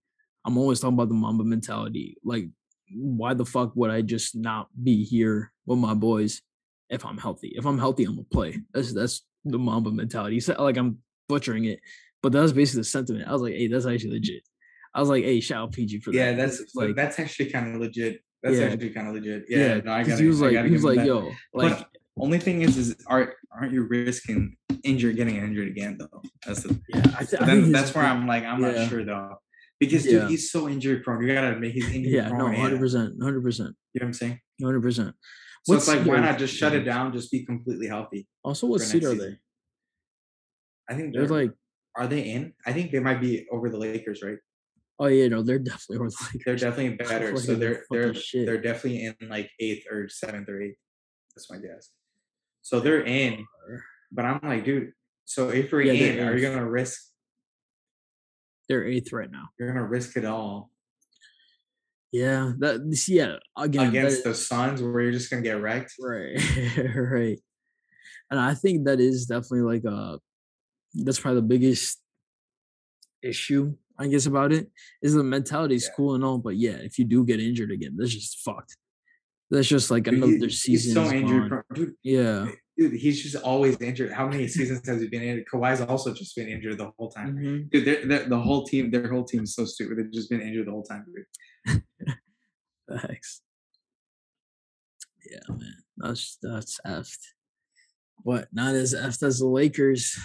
I'm 0.45 0.57
always 0.57 0.79
talking 0.79 0.93
about 0.93 1.09
the 1.09 1.15
Mamba 1.15 1.43
mentality. 1.43 2.17
Like, 2.23 2.45
why 2.93 3.33
the 3.33 3.45
fuck 3.45 3.75
would 3.75 3.91
I 3.91 4.01
just 4.01 4.35
not 4.35 4.67
be 4.83 5.03
here 5.03 5.51
with 5.65 5.79
my 5.79 5.93
boys 5.93 6.41
if 6.89 7.05
I'm 7.05 7.17
healthy? 7.17 7.49
If 7.55 7.65
I'm 7.65 7.77
healthy, 7.79 8.05
I'm 8.05 8.15
gonna 8.15 8.27
play. 8.31 8.57
That's 8.73 8.93
that's 8.93 9.25
the 9.45 9.59
Mamba 9.59 9.91
mentality. 9.91 10.39
Said 10.39 10.59
like 10.59 10.77
I'm 10.77 10.99
butchering 11.27 11.65
it, 11.65 11.79
but 12.23 12.31
that 12.31 12.41
was 12.41 12.53
basically 12.53 12.81
the 12.81 12.85
sentiment. 12.85 13.27
I 13.27 13.33
was 13.33 13.41
like, 13.41 13.53
hey, 13.53 13.67
that's 13.67 13.85
actually 13.85 14.11
legit. 14.11 14.43
I 14.93 14.99
was 14.99 15.09
like, 15.09 15.23
hey, 15.23 15.39
shout 15.39 15.63
out 15.63 15.71
PG 15.71 15.99
for 15.99 16.11
that. 16.11 16.17
Yeah, 16.17 16.33
that's 16.33 16.73
like, 16.75 16.95
that's 16.95 17.19
actually 17.19 17.51
kind 17.51 17.75
of 17.75 17.81
legit. 17.81 18.21
That's 18.41 18.57
Yeah. 18.57 18.65
actually 18.65 18.89
kind 18.89 19.07
of 19.07 19.13
legit. 19.13 19.45
yeah, 19.47 19.57
Yeah, 19.75 19.81
no, 19.81 19.91
I 19.91 20.03
got 20.03 20.19
he 20.19 20.25
was 20.27 20.41
like, 20.41 20.65
he 20.65 20.71
was 20.71 20.83
like, 20.83 20.97
yo. 20.97 21.21
yo, 21.29 21.31
like, 21.53 21.77
But 21.77 21.87
only 22.19 22.39
thing 22.39 22.63
is, 22.63 22.75
is 22.77 22.95
are 23.07 23.35
aren't 23.51 23.71
you 23.73 23.83
risking 23.83 24.55
injured 24.83 25.15
getting 25.15 25.35
injured 25.35 25.67
again 25.67 25.97
though? 25.99 26.21
That's 26.45 26.63
the 26.63 26.79
yeah, 26.89 27.03
I, 27.19 27.23
th- 27.23 27.41
I 27.41 27.55
that's 27.71 27.93
where 27.93 28.05
I'm 28.05 28.25
like, 28.27 28.43
I'm 28.45 28.61
yeah. 28.61 28.71
not 28.71 28.89
sure 28.89 29.05
though. 29.05 29.35
Because 29.79 30.05
Yeah. 30.05 30.19
dude, 30.21 30.29
he's 30.31 30.51
so 30.51 30.67
injury 30.67 30.99
prone. 30.99 31.21
You 31.25 31.33
gotta 31.33 31.53
admit 31.53 31.71
he's 31.71 31.85
injury 31.93 32.13
yeah, 32.15 32.27
prone. 32.29 32.39
no, 32.39 32.51
yeah. 32.51 32.61
hundred 32.61 32.79
percent, 32.79 33.13
hundred 33.21 33.41
percent, 33.43 33.75
You 33.93 33.99
know 34.01 34.05
what 34.05 34.07
I'm 34.09 34.13
saying? 34.13 34.39
hundred 34.61 34.81
percent. 34.81 35.15
So 35.65 35.73
What's 35.73 35.87
it's 35.87 35.97
like, 35.97 36.07
why 36.07 36.19
not 36.21 36.37
just 36.39 36.55
shut 36.55 36.73
it 36.73 36.81
down? 36.83 37.11
Just 37.13 37.31
be 37.31 37.45
completely 37.45 37.87
healthy. 37.87 38.27
Also, 38.43 38.67
what 38.67 38.81
seed 38.81 39.03
are 39.03 39.11
season. 39.11 39.37
they? 40.89 40.93
I 40.93 40.97
think 40.97 41.13
They're 41.13 41.27
they're 41.27 41.37
like, 41.43 41.53
are 41.95 42.07
they 42.07 42.21
in? 42.31 42.53
I 42.65 42.73
think 42.73 42.91
they 42.91 42.99
might 42.99 43.21
be 43.21 43.45
over 43.51 43.69
the 43.69 43.77
Lakers, 43.77 44.21
right? 44.23 44.37
oh 45.01 45.07
yeah, 45.07 45.27
no, 45.29 45.41
they're 45.41 45.59
definitely 45.59 45.97
over 45.97 46.09
the 46.09 46.39
They're 46.45 46.55
definitely 46.57 46.95
better. 47.03 47.31
Like 47.33 47.39
so 47.43 47.55
they're 47.55 47.85
they're 47.89 48.11
they're 48.11 48.13
shit. 48.13 48.45
they're 48.45 48.61
definitely 48.61 49.05
in 49.05 49.29
like 49.29 49.49
eighth 49.59 49.85
or 49.89 50.09
seventh 50.09 50.49
or 50.49 50.61
eighth. 50.61 50.77
That's 51.35 51.49
my 51.49 51.57
guess. 51.57 51.91
So 52.63 52.79
they're 52.81 53.03
in, 53.03 53.45
but 54.11 54.25
I'm 54.25 54.39
like, 54.43 54.65
dude. 54.65 54.91
So 55.25 55.49
if 55.49 55.71
we're 55.71 55.81
Yeah, 55.83 55.93
in, 55.93 56.27
are 56.27 56.35
you 56.35 56.41
gonna 56.47 56.65
risk? 56.69 56.99
They're 58.69 58.85
eighth 58.87 59.11
right 59.11 59.29
now. 59.31 59.49
You're 59.59 59.69
gonna 59.73 59.85
risk 59.85 60.15
it 60.15 60.25
all 60.25 60.71
Yeah, 62.11 62.53
that 62.59 62.81
yeah 63.07 63.35
again 63.57 63.91
that- 63.91 63.99
against 63.99 64.23
the 64.23 64.33
Suns, 64.35 64.81
where 64.81 65.01
you're 65.01 65.11
just 65.11 65.29
gonna 65.29 65.41
get 65.41 65.59
wrecked. 65.61 65.93
right, 65.99 66.37
right. 66.95 67.39
And 68.31 68.39
I 68.39 68.53
think 68.53 68.85
that 68.85 68.99
is 68.99 69.25
definitely 69.25 69.61
like 69.61 69.83
a 69.85 70.19
that's 70.93 71.19
probably 71.19 71.41
the 71.41 71.47
biggest 71.47 71.99
issue 73.21 73.75
I 73.97 74.07
guess 74.07 74.27
about 74.27 74.53
it 74.53 74.69
is 75.01 75.13
the 75.13 75.23
mentality 75.23 75.75
is 75.75 75.83
Yeah. 75.85 75.93
cool 75.97 76.15
and 76.15 76.23
all, 76.23 76.37
but 76.37 76.55
yeah, 76.55 76.77
if 76.77 76.97
you 76.97 77.03
do 77.05 77.25
get 77.25 77.41
injured 77.41 77.69
again, 77.69 77.95
that's 77.97 78.13
just 78.13 78.39
fucked. 78.39 78.77
That's 79.51 79.67
just 79.67 79.91
like 79.91 80.07
another 80.07 80.31
he- 80.37 80.49
season. 80.51 81.01
He's 81.03 81.09
so 81.09 81.13
injured, 81.15 81.63
dude. 81.73 81.95
Yeah. 82.01 82.47
Dude, 82.79 82.93
he's 82.93 83.21
just 83.21 83.35
always 83.43 83.75
injured. 83.81 84.13
How 84.13 84.25
many 84.29 84.47
seasons 84.47 84.87
has 84.87 85.01
he 85.01 85.09
been 85.09 85.21
injured? 85.21 85.45
Kawhi's 85.51 85.81
also 85.81 86.13
just 86.13 86.33
been 86.35 86.47
injured 86.47 86.77
the 86.77 86.91
whole 86.97 87.09
time. 87.11 87.35
Mhm. 87.37 87.69
Dude, 87.69 87.83
they're, 87.85 88.05
they're, 88.05 88.29
the 88.29 88.39
whole 88.39 88.63
team, 88.65 88.89
their 88.89 89.09
whole 89.11 89.25
team 89.25 89.43
is 89.43 89.53
so 89.53 89.65
stupid. 89.65 89.97
They've 89.97 90.11
just 90.13 90.29
been 90.29 90.39
injured 90.39 90.65
the 90.67 90.71
whole 90.71 90.83
time. 90.83 91.05
Dude. 91.67 91.83
Thanks. 93.07 93.41
Yeah, 95.29 95.39
man. 95.49 95.73
That's 95.97 96.37
that's 96.41 96.79
effed. 96.87 97.19
What? 98.23 98.47
Not 98.53 98.75
as 98.75 98.93
effed 98.95 99.23
as 99.23 99.39
the 99.39 99.47
Lakers. 99.47 100.17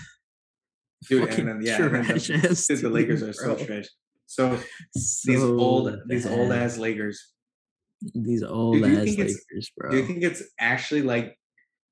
Dude, 1.08 1.28
Fucking 1.28 1.48
and 1.48 1.60
then 1.60 1.66
yeah, 1.66 1.82
and 1.84 1.94
then 1.96 2.06
the, 2.06 2.64
dude, 2.68 2.78
the 2.80 2.88
Lakers 2.88 3.22
are 3.22 3.32
so 3.32 3.56
bro. 3.56 3.64
trash. 3.66 3.86
So 4.26 4.58
these 4.94 5.24
So 5.40 5.58
old, 5.58 5.92
these 6.08 6.24
old 6.26 6.48
bad. 6.50 6.62
ass 6.62 6.78
Lakers. 6.78 7.32
these 8.14 8.42
old 8.42 8.82
ass 8.84 9.04
Lakers, 9.18 9.70
bro. 9.76 9.90
Do 9.90 9.96
you 9.98 10.06
think 10.06 10.22
it's 10.22 10.42
actually 10.58 11.02
like 11.02 11.36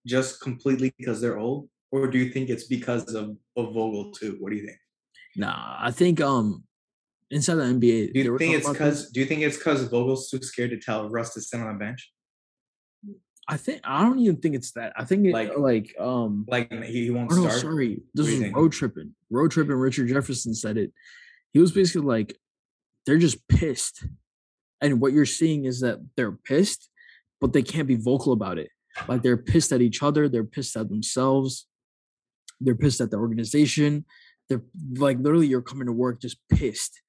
just 0.06 0.40
completely 0.40 0.92
because 0.98 1.20
they're 1.20 1.38
old, 1.38 1.68
or 1.90 2.06
do 2.08 2.18
you 2.18 2.30
think 2.32 2.48
it's 2.50 2.64
because 2.64 3.14
of, 3.14 3.36
of 3.56 3.74
Vogel 3.74 4.12
too? 4.12 4.36
What 4.40 4.50
do 4.50 4.56
you 4.56 4.66
think? 4.66 4.78
nah, 5.36 5.76
I 5.80 5.90
think 5.90 6.20
um 6.20 6.64
inside 7.30 7.54
the 7.54 7.62
NBA. 7.64 8.12
Do 8.12 8.20
you 8.20 8.38
think 8.38 8.54
it's 8.54 8.68
because? 8.68 9.10
Do 9.10 9.20
you 9.20 9.26
think 9.26 9.42
it's 9.42 9.56
because 9.56 9.82
Vogel's 9.84 10.28
too 10.30 10.42
scared 10.42 10.70
to 10.70 10.78
tell 10.78 11.08
Russ 11.08 11.34
to 11.34 11.40
sit 11.40 11.60
on 11.60 11.68
the 11.72 11.78
bench? 11.78 12.10
I 13.48 13.56
think 13.56 13.80
I 13.84 14.02
don't 14.02 14.18
even 14.20 14.36
think 14.36 14.54
it's 14.54 14.72
that. 14.72 14.92
I 14.96 15.04
think 15.04 15.26
it, 15.26 15.32
Like- 15.32 15.56
like 15.58 15.94
um 15.98 16.44
Like 16.48 16.70
he, 16.84 17.04
he 17.04 17.10
won't 17.10 17.32
Oh 17.32 17.40
start. 17.48 17.60
sorry. 17.60 18.02
This 18.14 18.24
What 18.24 18.26
do 18.26 18.30
you 18.32 18.38
was 18.38 18.40
think? 18.42 18.56
road 18.56 18.72
tripping. 18.72 19.14
Road 19.30 19.50
tripping. 19.50 19.74
Richard 19.76 20.08
Jefferson 20.08 20.54
said 20.54 20.76
it. 20.76 20.92
He 21.52 21.58
was 21.58 21.72
basically 21.72 22.06
like, 22.06 22.36
they're 23.04 23.18
just 23.18 23.46
pissed, 23.48 24.06
and 24.80 25.00
what 25.00 25.12
you're 25.12 25.26
seeing 25.26 25.64
is 25.64 25.80
that 25.80 25.98
they're 26.16 26.32
pissed, 26.32 26.88
but 27.40 27.52
they 27.52 27.62
can't 27.62 27.88
be 27.88 27.96
vocal 27.96 28.32
about 28.32 28.58
it. 28.58 28.68
Like 29.08 29.22
they're 29.22 29.36
pissed 29.36 29.72
at 29.72 29.80
each 29.80 30.02
other. 30.02 30.28
They're 30.28 30.44
pissed 30.44 30.76
at 30.76 30.88
themselves. 30.88 31.66
They're 32.60 32.74
pissed 32.76 33.00
at 33.00 33.10
the 33.10 33.16
organization. 33.16 34.04
They're 34.48 34.62
like 34.96 35.18
literally, 35.18 35.46
you're 35.46 35.62
coming 35.62 35.86
to 35.86 35.92
work 35.92 36.20
just 36.20 36.38
pissed, 36.48 37.00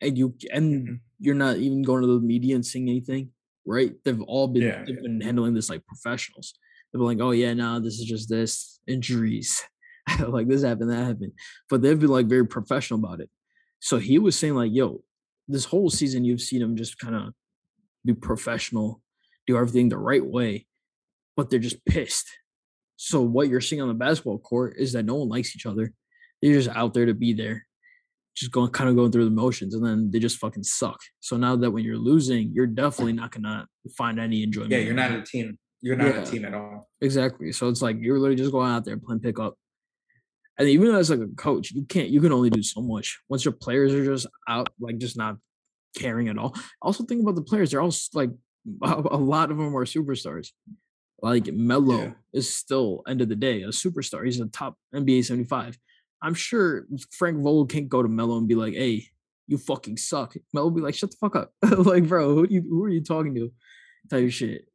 and 0.00 0.16
you 0.18 0.34
and 0.52 0.88
Mhm. 0.88 1.00
you're 1.18 1.34
not 1.34 1.56
even 1.58 1.82
going 1.82 2.02
to 2.02 2.06
the 2.06 2.20
media 2.20 2.54
and 2.54 2.66
saying 2.66 2.88
anything, 2.88 3.32
right? 3.64 3.94
They've 4.04 4.20
all 4.22 4.48
been 4.48 4.62
Yeah, 4.62 4.84
they've 4.84 4.96
yeah. 4.96 5.02
been 5.02 5.20
handling 5.20 5.54
this 5.54 5.70
like 5.70 5.86
professionals. 5.86 6.54
They've 6.92 6.98
been 7.00 7.06
like, 7.06 7.20
oh 7.20 7.30
yeah, 7.32 7.54
no, 7.54 7.80
this 7.80 7.98
is 7.98 8.04
just 8.04 8.28
this 8.28 8.80
injuries, 8.86 9.62
like 10.28 10.46
this 10.48 10.62
happened, 10.62 10.90
that 10.90 11.04
happened, 11.04 11.32
but 11.70 11.80
they've 11.80 11.98
been 11.98 12.10
like 12.10 12.26
very 12.26 12.46
professional 12.46 13.00
about 13.00 13.20
it. 13.20 13.30
So 13.80 13.98
he 13.98 14.18
was 14.18 14.38
saying 14.38 14.54
like, 14.54 14.72
yo, 14.72 15.02
this 15.48 15.64
whole 15.64 15.90
season 15.90 16.24
you've 16.24 16.40
seen 16.42 16.60
him 16.62 16.76
just 16.76 16.98
kind 16.98 17.14
of 17.16 17.34
be 18.04 18.14
professional, 18.14 19.02
do 19.46 19.56
everything 19.56 19.88
the 19.88 19.96
right 19.98 20.24
way, 20.24 20.66
but 21.36 21.50
they're 21.50 21.58
just 21.58 21.84
pissed. 21.84 22.26
So 22.96 23.20
what 23.20 23.48
you're 23.48 23.60
seeing 23.60 23.82
on 23.82 23.88
the 23.88 23.94
basketball 23.94 24.38
court 24.38 24.74
is 24.78 24.92
that 24.92 25.04
no 25.04 25.16
one 25.16 25.28
likes 25.28 25.54
each 25.56 25.66
other. 25.66 25.92
They're 26.40 26.54
just 26.54 26.68
out 26.76 26.94
there 26.94 27.06
to 27.06 27.14
be 27.14 27.32
there. 27.32 27.66
just 28.36 28.50
going 28.50 28.70
kind 28.70 28.90
of 28.90 28.96
going 28.96 29.12
through 29.12 29.24
the 29.26 29.30
motions, 29.30 29.74
and 29.74 29.84
then 29.86 30.10
they 30.10 30.18
just 30.18 30.38
fucking 30.38 30.64
suck. 30.64 30.98
So 31.20 31.36
now 31.36 31.54
that 31.56 31.70
when 31.70 31.84
you're 31.84 31.96
losing, 31.98 32.50
you're 32.52 32.66
definitely 32.66 33.12
not 33.12 33.30
gonna 33.30 33.66
find 33.96 34.18
any 34.18 34.42
enjoyment. 34.42 34.72
Yeah, 34.72 34.78
you're 34.78 34.94
not 34.94 35.12
a 35.12 35.22
team. 35.22 35.56
You're 35.82 35.96
not 35.96 36.08
Yeah. 36.14 36.22
a 36.22 36.26
team 36.26 36.44
at 36.44 36.54
all. 36.54 36.88
Exactly. 37.00 37.52
So 37.52 37.68
it's 37.68 37.80
like 37.82 37.96
you're 38.00 38.18
literally 38.18 38.36
just 38.36 38.50
going 38.52 38.70
out 38.70 38.84
there 38.84 38.96
playing 38.96 39.20
pickup. 39.20 39.54
And 40.58 40.68
even 40.68 40.88
though 40.88 40.98
as 40.98 41.10
like 41.10 41.20
a 41.20 41.28
coach, 41.36 41.70
you 41.72 41.84
can't 41.84 42.08
you 42.10 42.20
can 42.20 42.32
only 42.32 42.50
do 42.50 42.62
so 42.62 42.80
much. 42.80 43.20
Once 43.28 43.44
your 43.44 43.52
players 43.52 43.92
are 43.94 44.04
just 44.04 44.26
out, 44.48 44.68
like 44.80 44.98
just 44.98 45.16
not 45.16 45.36
caring 45.96 46.28
at 46.28 46.38
all. 46.38 46.54
Also 46.82 47.04
think 47.04 47.22
about 47.22 47.34
the 47.36 47.42
players. 47.42 47.70
They're 47.70 47.80
all 47.82 47.92
like 48.14 48.30
a, 48.82 48.92
a 49.12 49.16
lot 49.16 49.50
of 49.52 49.58
them 49.58 49.76
are 49.76 49.84
superstars. 49.84 50.48
Like 51.22 51.46
Melo 51.52 51.98
Yeah. 51.98 52.10
is 52.32 52.54
still 52.54 53.02
end 53.08 53.20
of 53.22 53.28
the 53.28 53.36
day 53.36 53.62
a 53.62 53.68
superstar. 53.68 54.24
He's 54.24 54.40
a 54.40 54.46
top 54.46 54.76
NBA 54.94 55.24
75. 55.24 55.78
I'm 56.22 56.34
sure 56.34 56.86
Frank 57.12 57.38
Vogel 57.38 57.66
can't 57.66 57.88
go 57.88 58.02
to 58.02 58.08
Melo 58.08 58.38
and 58.38 58.48
be 58.48 58.54
like, 58.54 58.74
hey, 58.74 59.06
you 59.46 59.58
fucking 59.58 59.96
suck. 59.98 60.34
Melo 60.52 60.70
be 60.70 60.80
like, 60.80 60.94
shut 60.94 61.10
the 61.10 61.16
fuck 61.20 61.36
up. 61.36 61.52
like, 61.86 62.08
bro, 62.08 62.34
who, 62.34 62.46
you, 62.48 62.62
who 62.62 62.84
are 62.84 62.88
you 62.88 63.02
talking 63.02 63.34
to? 63.34 63.52
Type 64.10 64.30
shit. 64.30 64.66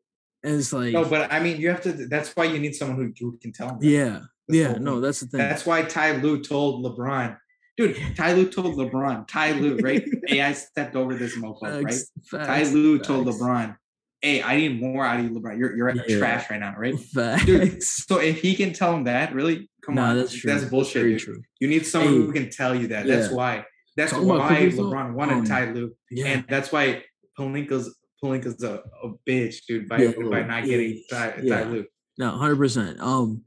And 0.44 0.56
it's 0.56 0.72
like, 0.72 0.94
No, 0.94 1.04
but 1.06 1.32
I 1.34 1.40
mean, 1.40 1.60
you 1.60 1.70
have 1.70 1.82
to. 1.82 1.92
That's 2.08 2.36
why 2.36 2.46
you 2.46 2.60
need 2.60 2.74
someone 2.76 2.98
who, 2.98 3.14
who 3.32 3.38
can 3.40 3.52
tell 3.52 3.68
them. 3.68 3.80
yeah, 3.82 4.20
That's 4.48 4.60
yeah, 4.60 4.74
no, 4.80 5.02
that's 5.02 5.20
the 5.20 5.28
thing. 5.28 5.40
That's 5.40 5.66
why 5.66 5.82
Ty 5.82 6.18
Lue 6.18 6.42
told 6.42 6.86
LeBron, 6.86 7.36
dude. 7.78 7.98
Ty 8.16 8.34
Lue 8.34 8.50
told 8.50 8.76
LeBron, 8.78 9.28
Ty 9.28 9.52
Lue, 9.54 9.78
right? 9.78 10.04
hey, 10.28 10.42
I 10.42 10.54
stepped 10.54 10.96
over 10.96 11.16
this 11.16 11.36
mofo, 11.38 11.62
right? 11.64 11.84
Facts, 11.84 12.12
Ty 12.32 12.46
facts, 12.46 12.72
Lue 12.72 13.00
told 13.00 13.28
LeBron, 13.28 13.76
hey, 14.22 14.42
I 14.44 14.58
need 14.58 14.82
more 14.82 15.06
out 15.06 15.20
of 15.20 15.26
you, 15.26 15.32
LeBron. 15.32 15.58
You're 15.58 15.76
you're 15.76 15.96
Yeah. 16.08 16.18
trash 16.20 16.50
right 16.50 16.60
now, 16.60 16.76
right? 16.78 16.96
Dude, 17.46 17.82
so 17.84 18.20
if 18.20 18.42
he 18.42 18.56
can 18.56 18.74
tell 18.74 18.96
him 18.96 19.06
that, 19.06 19.34
really, 19.34 19.70
come 19.84 19.96
Nah, 19.96 20.10
on, 20.10 20.18
that's 20.18 20.34
true. 20.34 20.52
That's 20.52 20.66
bullshit. 20.66 21.02
Very 21.04 21.18
true. 21.18 21.42
You 21.60 21.68
need 21.68 21.86
someone 21.86 22.14
who 22.14 22.32
can 22.32 22.50
tell 22.50 22.76
you 22.76 22.88
that. 22.88 23.08
That's 23.08 23.32
why. 23.32 23.66
That's 23.96 24.14
why 24.14 24.68
LeBron 24.70 25.14
wanted 25.14 25.38
um, 25.40 25.46
Ty 25.46 25.72
Lue, 25.72 25.94
Yeah. 26.12 26.28
and 26.28 26.46
that's 26.48 26.72
why 26.72 27.04
Pelinka's 27.38 27.96
Pelinka's 28.24 28.62
a, 28.64 28.82
a 29.04 29.12
bitch, 29.28 29.66
dude, 29.68 29.88
by 29.90 29.98
Yeah, 30.00 30.12
by 30.30 30.44
not 30.44 30.66
getting 30.66 31.02
yeah, 31.12 31.18
Ty, 31.18 31.40
yeah. 31.42 31.64
Ty 31.64 31.70
Lue. 31.70 31.86
No, 32.18 32.32
hundred 32.38 32.58
percent. 32.58 33.00
Um, 33.00 33.44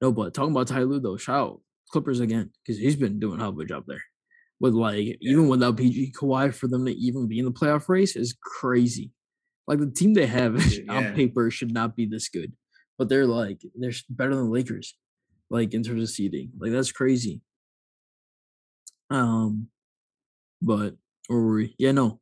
no, 0.00 0.12
but 0.12 0.34
talking 0.34 0.50
about 0.52 0.68
Ty 0.68 0.82
Lue 0.82 1.00
though, 1.00 1.16
shout 1.16 1.36
out 1.40 1.60
Clippers 1.90 2.20
again 2.20 2.50
because 2.64 2.78
he's 2.78 2.96
been 2.96 3.18
doing 3.18 3.38
a 3.38 3.40
hell 3.40 3.50
of 3.50 3.58
a 3.58 3.64
job 3.64 3.84
there. 3.86 4.02
With 4.60 4.74
like 4.74 5.16
even 5.20 5.48
without 5.48 5.76
PG 5.76 6.12
Kawhi, 6.12 6.52
for 6.54 6.66
them 6.68 6.84
to 6.86 6.92
even 6.92 7.26
be 7.28 7.38
in 7.38 7.44
the 7.44 7.52
playoff 7.52 7.88
race 7.88 8.16
is 8.16 8.36
crazy. 8.40 9.10
Like 9.66 9.78
the 9.80 9.90
team 9.90 10.14
they 10.14 10.26
have 10.26 10.56
Dude, 10.70 10.88
on 10.88 11.14
paper 11.14 11.50
should 11.50 11.72
not 11.72 11.96
be 11.96 12.06
this 12.06 12.28
good, 12.28 12.52
but 12.98 13.08
they're 13.08 13.26
like 13.26 13.60
they're 13.74 13.92
better 14.08 14.34
than 14.34 14.50
Lakers, 14.50 14.96
like 15.50 15.74
in 15.74 15.82
terms 15.82 16.02
of 16.02 16.08
seeding. 16.08 16.52
Like 16.58 16.72
that's 16.72 16.92
crazy. 16.92 17.40
Um, 19.10 19.68
but 20.62 20.96
or 21.28 21.40
were 21.42 21.54
we? 21.56 21.74
Yeah, 21.78 21.92
no. 21.92 22.20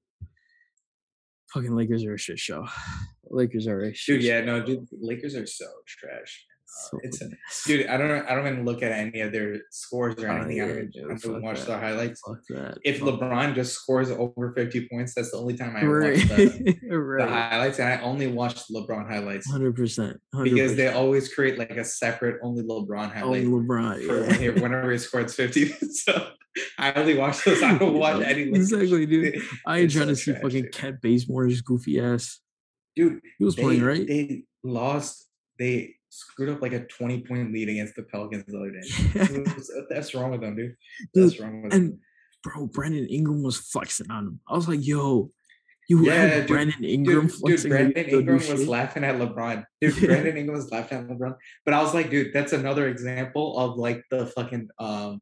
Fucking 1.53 1.77
Lakers 1.77 2.05
are 2.05 2.15
a 2.15 2.19
shit 2.19 2.39
show. 2.39 2.67
Lakers 3.31 3.67
are 3.67 3.81
a 3.81 3.95
shit 3.95 4.17
Dude, 4.21 4.25
yeah, 4.25 4.41
show. 4.41 4.47
no, 4.47 4.67
dude, 4.67 4.89
Lakers 5.01 5.35
are 5.35 5.47
so 5.47 5.67
trash. 5.87 6.45
So 6.91 6.99
it's 7.03 7.23
Dude, 7.67 7.87
I 7.87 7.97
don't 7.97 8.11
I 8.27 8.35
don't 8.35 8.47
even 8.47 8.65
look 8.65 8.83
at 8.83 8.93
any 8.93 9.21
of 9.21 9.33
their 9.33 9.61
scores 9.71 10.15
or 10.23 10.29
Oh, 10.29 10.37
anything. 10.37 10.61
I 10.63 10.67
yeah, 10.67 10.73
don't, 10.75 10.91
dude, 10.93 11.11
I 11.11 11.15
don't 11.17 11.43
watch 11.43 11.61
that. 11.61 11.67
the 11.67 11.79
highlights. 11.79 12.21
If 12.85 12.99
fuck 12.99 13.09
LeBron 13.09 13.55
just 13.55 13.75
scores 13.75 14.11
over 14.11 14.53
50 14.55 14.89
points, 14.89 15.15
that's 15.15 15.31
the 15.31 15.37
only 15.39 15.57
time 15.57 15.77
I 15.77 15.85
right, 15.85 16.19
watch 16.19 16.29
the, 16.29 16.77
the 17.19 17.27
highlights, 17.29 17.79
and 17.79 17.89
I 17.89 18.01
only 18.03 18.27
watch 18.27 18.61
LeBron 18.69 19.09
highlights 19.09 19.49
hundred 19.51 19.77
percent, 19.77 20.21
because 20.43 20.77
they 20.77 20.89
always 20.89 21.33
create 21.33 21.59
like 21.59 21.71
a 21.71 21.85
separate 21.85 22.41
only 22.43 22.63
LeBron 22.65 23.23
only 23.23 23.45
highlight 23.45 23.47
LeBron. 23.47 24.07
for 24.07 24.21
yeah. 24.21 24.27
when 24.27 24.41
he, 24.41 24.51
whenever 24.51 24.91
he 24.93 24.99
scores 24.99 25.35
50. 25.35 25.67
so 25.93 26.29
I 26.79 26.93
only 26.93 27.17
watch 27.17 27.45
those. 27.45 27.63
I 27.63 27.79
don't 27.79 27.95
watch 27.99 28.21
Yeah, 28.21 28.27
any. 28.29 28.43
Exactly, 28.43 29.07
dude. 29.07 29.43
I 29.67 29.79
ain't 29.79 29.91
trying 29.91 30.05
so 30.07 30.11
to 30.11 30.17
see 30.17 30.31
trash, 30.33 30.43
fucking 30.43 30.63
dude. 30.65 30.73
Kent 30.73 31.01
Bazemore's 31.03 31.61
goofy 31.63 32.01
ass. 32.01 32.41
Dude, 32.97 33.21
He 33.39 33.45
was 33.45 33.57
they, 33.57 33.63
playing 33.63 33.83
right. 33.83 34.07
they 34.07 34.45
lost. 34.63 35.29
They 35.59 35.97
screwed 36.15 36.49
up 36.51 36.63
like 36.63 36.73
a 36.73 36.85
20 36.87 37.23
point 37.23 37.53
lead 37.53 37.69
against 37.69 37.97
the 37.97 38.03
Pelicans 38.05 38.45
the 38.47 38.57
other 38.59 38.71
day. 38.71 39.43
What's- 39.45 39.71
That's 39.91 40.15
wrong 40.15 40.31
with 40.31 40.41
them, 40.41 40.57
dude. 40.57 40.77
Dude, 41.13 41.25
That's 41.31 41.41
wrong 41.41 41.63
with 41.63 41.73
them. 41.73 41.81
and 41.81 41.99
bro, 42.43 42.67
Brandon 42.67 43.07
Ingram 43.07 43.43
was 43.43 43.57
flexing 43.59 44.11
on 44.11 44.27
him. 44.27 44.41
I 44.49 44.55
was 44.55 44.69
like, 44.69 44.87
yo, 44.87 45.31
you 45.89 46.05
Yeah, 46.07 46.15
had 46.15 46.41
dude, 46.47 46.47
Brandon 46.49 46.85
Ingram 46.85 47.21
Dude, 47.23 47.31
dude, 47.31 47.41
flexing. 47.41 47.71
you 47.71 47.77
Brandon 47.77 48.05
could 48.05 48.11
go 48.11 48.11
do 48.11 48.19
Ingram 48.21 48.37
was 48.39 48.47
shit? 48.61 48.69
laughing 48.69 49.05
at 49.05 49.17
LeBron. 49.17 49.65
Dude, 49.81 50.01
Brandon 50.07 50.37
Ingram 50.37 50.57
was 50.57 50.71
laughing 50.71 50.99
at 50.99 51.09
LeBron. 51.09 51.37
But 51.65 51.75
I 51.75 51.83
was 51.83 51.93
like, 51.95 52.11
dude, 52.11 52.33
that's 52.33 52.53
another 52.55 52.89
example 52.89 53.59
of 53.59 53.77
like 53.77 54.03
the 54.11 54.27
fucking 54.29 54.69
um 54.79 55.21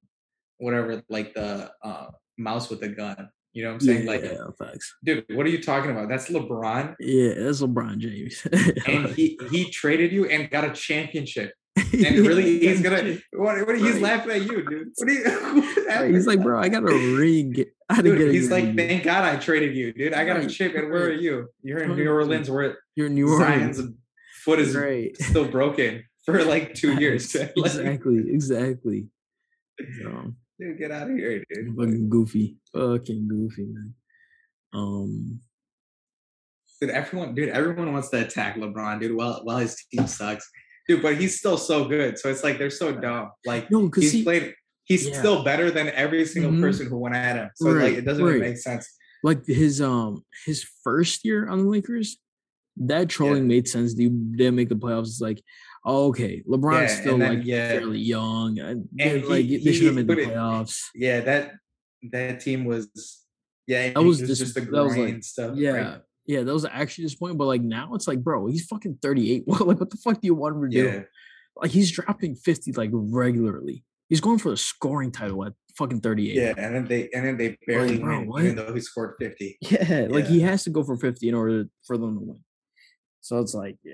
whatever, 0.59 1.02
like 1.09 1.35
the 1.35 1.72
uh 1.83 2.07
mouse 2.38 2.70
with 2.70 2.83
a 2.83 2.88
gun. 2.88 3.28
You 3.53 3.65
know 3.65 3.69
what 3.71 3.75
I'm 3.75 3.81
saying? 3.81 4.07
Like, 4.07 4.23
yeah, 4.23 4.45
facts. 4.59 4.95
dude, 5.05 5.25
what 5.31 5.45
are 5.45 5.51
you 5.51 5.62
talking 5.62 5.91
about? 5.91 6.09
That's 6.09 6.29
LeBron. 6.31 6.95
Yeah, 7.01 7.35
that's 7.37 7.61
LeBron 7.61 7.99
James. 7.99 8.47
And 8.87 9.07
he 9.15 9.38
he 9.51 9.71
traded 9.71 10.11
you 10.12 10.25
and 10.27 10.49
got 10.51 10.65
a 10.65 10.73
championship. 10.73 11.53
And 11.93 12.27
really, 12.27 12.61
he's 12.61 12.81
gonna 12.81 13.19
what, 13.33 13.67
what 13.67 13.77
he's 13.79 13.95
Right. 13.95 14.03
laughing 14.03 14.33
at 14.33 14.43
you, 14.43 14.65
dude. 14.69 14.88
What 14.97 15.09
are 15.09 15.12
you 15.12 15.85
Right, 15.88 16.11
He's 16.15 16.27
like, 16.27 16.43
bro, 16.43 16.59
I 16.59 16.69
got 16.71 16.83
a 16.83 17.17
ring. 17.19 17.55
I 17.91 17.95
had 17.97 18.05
to 18.07 18.11
get 18.12 18.19
Dude, 18.19 18.35
he's 18.35 18.51
like, 18.51 18.65
ring. 18.65 18.77
thank 18.77 19.05
God 19.05 19.25
I 19.25 19.37
traded 19.37 19.77
you, 19.77 19.93
dude. 19.93 20.15
I 20.15 20.25
got 20.25 20.38
a 20.38 20.47
chip, 20.47 20.75
and 20.75 20.91
where 20.91 21.05
are 21.05 21.12
you? 21.12 21.49
You're 21.62 21.81
in 21.83 21.95
New 21.95 22.11
Orleans, 22.11 22.51
where 22.51 22.79
You're 22.97 23.09
in 23.09 23.15
New 23.15 23.29
Orleans. 23.31 23.77
Zion's 23.77 23.95
foot 24.45 24.59
is 24.61 24.75
Right. 24.75 25.15
still 25.21 25.47
broken 25.47 26.05
for 26.25 26.43
like 26.45 26.73
two 26.75 26.95
years. 26.99 27.35
Exactly, 27.35 28.25
exactly. 28.33 29.09
So, 30.01 30.35
dude, 30.62 30.79
get 30.79 30.90
out 30.90 31.11
of 31.11 31.16
here, 31.16 31.42
dude. 31.51 31.75
Fucking 31.77 32.09
goofy, 32.09 32.57
fucking 32.72 33.29
goofy, 33.29 33.66
man. 33.66 33.94
Um, 34.72 35.40
dude, 36.81 36.90
everyone, 36.90 37.35
dude, 37.35 37.51
everyone 37.51 37.92
wants 37.92 38.11
to 38.11 38.25
attack 38.25 38.57
LeBron, 38.57 39.01
dude. 39.01 39.16
While 39.16 39.40
while 39.44 39.59
his 39.59 39.77
team 39.92 40.07
sucks, 40.07 40.48
dude. 40.88 41.03
But 41.03 41.16
he's 41.16 41.38
still 41.38 41.59
so 41.59 41.85
good. 41.87 42.18
So 42.18 42.29
it's 42.31 42.44
like 42.44 42.59
they're 42.59 42.70
so 42.70 42.92
dumb. 42.92 43.31
Like 43.44 43.70
no, 43.70 43.90
he's 43.94 44.12
he, 44.12 44.22
played. 44.22 44.55
He's 44.85 45.09
Yeah. 45.09 45.18
still 45.18 45.44
better 45.44 45.70
than 45.70 45.88
every 45.90 46.25
single 46.27 46.53
Mhm. 46.53 46.61
person 46.61 46.87
who 46.87 46.98
went 46.98 47.14
at 47.14 47.37
him. 47.37 47.51
So 47.55 47.70
like 47.70 47.94
it 47.94 48.05
doesn't 48.05 48.25
right. 48.25 48.40
make 48.40 48.59
sense. 48.59 48.88
like 49.25 49.46
his 49.46 49.81
um 49.81 50.25
his 50.46 50.64
first 50.83 51.25
year 51.25 51.48
on 51.48 51.59
the 51.59 51.64
Lakers, 51.64 52.18
that 52.77 53.09
trolling 53.09 53.46
made 53.46 53.68
sense. 53.68 53.94
They 53.94 54.09
didn't 54.09 54.57
make 54.57 54.68
the 54.68 54.75
playoffs. 54.75 55.07
It's 55.07 55.20
like, 55.20 55.40
oh, 55.85 56.09
okay, 56.09 56.42
LeBron's 56.49 56.92
Yeah, 56.92 57.01
still 57.01 57.18
then, 57.18 57.37
like 57.38 57.47
yeah. 57.47 57.68
fairly 57.68 57.99
young, 57.99 58.59
and, 58.59 58.88
they- 58.92 59.21
he- 59.21 59.27
like 59.27 59.49
they 59.49 59.73
should 59.73 59.87
have 59.87 59.95
made 59.95 60.07
the 60.07 60.14
put 60.14 60.23
it- 60.23 60.29
playoffs. 60.29 60.81
Yeah, 60.95 61.21
that 61.21 61.53
that 62.11 62.40
team 62.40 62.64
was. 62.64 62.88
Yeah, 63.66 63.92
That 63.92 64.03
was 64.03 64.18
dis- 64.18 64.38
just 64.38 64.55
the 64.55 64.62
that 64.62 64.85
was, 64.85 64.97
like- 64.97 65.23
stuff. 65.23 65.57
Yeah, 65.57 65.71
right? 65.71 66.01
yeah, 66.27 66.42
that 66.42 66.53
was 66.53 66.64
actually 66.64 67.05
disappointing. 67.05 67.37
But 67.38 67.47
like 67.47 67.62
now, 67.62 67.95
it's 67.95 68.09
like, 68.09 68.23
bro, 68.23 68.47
he's 68.47 68.64
fucking 68.66 68.99
thirty 69.01 69.33
eight. 69.33 69.45
like, 69.49 69.61
what 69.79 69.88
the 69.90 69.97
fuck 69.97 70.21
do 70.21 70.27
you 70.27 70.35
want 70.35 70.57
him 70.57 70.62
to 70.62 70.68
do? 70.68 70.85
yeah. 70.85 71.03
Like 71.57 71.71
he's 71.71 71.90
dropping 71.92 72.35
fifty 72.35 72.73
like 72.73 72.90
regularly. 72.92 73.85
He's 74.09 74.21
going 74.21 74.38
for 74.38 74.51
the 74.51 74.57
scoring 74.57 75.12
title 75.12 75.45
at 75.45 75.53
fucking 75.77 76.01
thirty 76.01 76.31
eight. 76.31 76.37
Yeah, 76.37 76.55
and 76.57 76.75
then 76.75 76.85
they 76.87 77.09
and 77.14 77.25
then 77.25 77.37
they 77.37 77.57
barely 77.66 77.99
bro, 77.99 78.18
win, 78.18 78.29
what? 78.29 78.42
even 78.42 78.57
though 78.57 78.75
he 78.75 78.81
scored 78.81 79.14
fifty. 79.21 79.59
Yeah, 79.61 80.07
like 80.11 80.27
he 80.27 80.40
has 80.40 80.64
to 80.64 80.71
go 80.71 80.83
for 80.83 80.97
50 80.97 81.29
in 81.29 81.35
order 81.35 81.66
for 81.87 81.97
them 81.97 82.14
to 82.18 82.21
win. 82.21 82.40
So 83.21 83.38
it's 83.38 83.55
like, 83.55 83.77
yeah. 83.85 83.92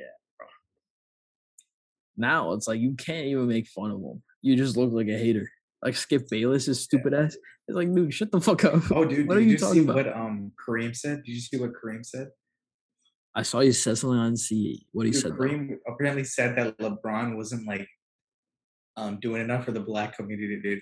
Now 2.18 2.52
it's 2.52 2.68
like 2.68 2.80
you 2.80 2.94
can't 2.94 3.26
even 3.26 3.46
make 3.48 3.68
fun 3.68 3.90
of 3.90 3.98
him. 4.00 4.22
You 4.42 4.56
just 4.56 4.76
look 4.76 4.92
like 4.92 5.08
a 5.08 5.16
hater. 5.16 5.48
Like 5.82 5.96
Skip 5.96 6.28
Bayless 6.28 6.66
is 6.68 6.82
stupid 6.82 7.14
ass. 7.14 7.36
It's 7.68 7.76
like, 7.76 7.92
dude, 7.94 8.12
shut 8.12 8.32
the 8.32 8.40
fuck 8.40 8.64
up. 8.64 8.90
Oh, 8.90 9.04
dude, 9.08 9.28
what 9.28 9.34
did 9.34 9.40
are 9.42 9.44
you, 9.44 9.52
you 9.52 9.58
see 9.58 9.64
talking 9.64 9.84
about? 9.84 9.96
what 9.96 10.16
um 10.16 10.52
Kareem 10.66 10.94
said? 10.96 11.22
Did 11.24 11.32
you 11.32 11.40
see 11.40 11.56
what 11.58 11.70
Kareem 11.72 12.04
said? 12.04 12.28
I 13.34 13.42
saw 13.42 13.60
you 13.60 13.72
said 13.72 13.96
something 13.98 14.18
on 14.18 14.36
C. 14.36 14.86
What 14.92 15.06
he 15.06 15.12
Dude, 15.12 15.22
said. 15.22 15.32
though. 15.32 15.36
Kareem 15.36 15.76
apparently 15.86 16.24
said 16.24 16.56
that 16.56 16.76
LeBron 16.78 17.36
wasn't 17.36 17.66
like 17.68 17.86
um 18.96 19.20
doing 19.20 19.42
enough 19.42 19.64
for 19.64 19.72
the 19.72 19.80
black 19.80 20.16
community, 20.16 20.60
dude. 20.60 20.80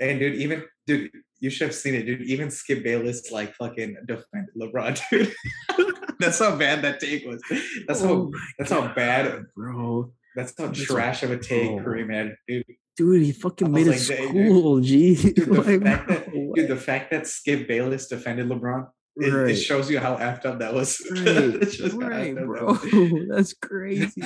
And 0.00 0.18
dude, 0.18 0.34
even 0.36 0.64
dude, 0.86 1.10
you 1.40 1.48
should 1.50 1.68
have 1.68 1.74
seen 1.74 1.94
it, 1.94 2.04
dude. 2.04 2.22
Even 2.22 2.50
Skip 2.50 2.84
Bayless 2.84 3.30
like 3.30 3.54
fucking 3.54 3.96
defended 4.06 4.50
LeBron, 4.60 5.00
dude. 5.10 5.34
that's 6.18 6.38
how 6.40 6.54
bad 6.56 6.82
that 6.82 7.00
take 7.00 7.24
was. 7.26 7.40
That's 7.86 8.02
how 8.02 8.10
Oh 8.10 8.30
my 8.30 8.38
that's 8.58 8.70
how 8.70 8.92
bad 8.94 9.46
bro. 9.56 10.12
That's 10.38 10.54
how 10.56 10.66
That's 10.68 10.84
trash 10.84 11.22
of 11.24 11.30
a 11.32 11.38
take 11.38 11.70
oh. 11.70 11.78
Kareem 11.80 12.12
had, 12.14 12.36
dude. 12.46 12.64
Dude, 12.96 13.22
he 13.22 13.32
fucking 13.32 13.70
made 13.70 13.86
it 13.86 13.90
like, 13.90 14.06
"Dang, 14.06 14.32
dude." 14.32 14.46
school, 14.46 14.80
G. 14.88 15.14
Dude, 15.32 15.36
the 15.36 15.52
Like, 15.62 15.82
fact 15.82 16.08
that 16.08 16.32
dude, 16.54 16.68
the 16.68 16.76
fact 16.76 17.10
that 17.10 17.26
Skip 17.26 17.68
Bayless 17.68 18.08
defended 18.08 18.48
LeBron, 18.48 18.88
it, 19.16 19.32
Right. 19.32 19.50
it 19.50 19.56
shows 19.56 19.90
you 19.90 19.98
how 20.00 20.16
effed 20.16 20.46
up 20.46 20.58
that 20.60 20.74
was. 20.74 20.98
Right, 21.10 21.26
It 21.26 21.92
right, 21.94 22.34
bro. 22.36 22.72
that. 22.74 23.26
That's 23.34 23.52
crazy. 23.54 24.20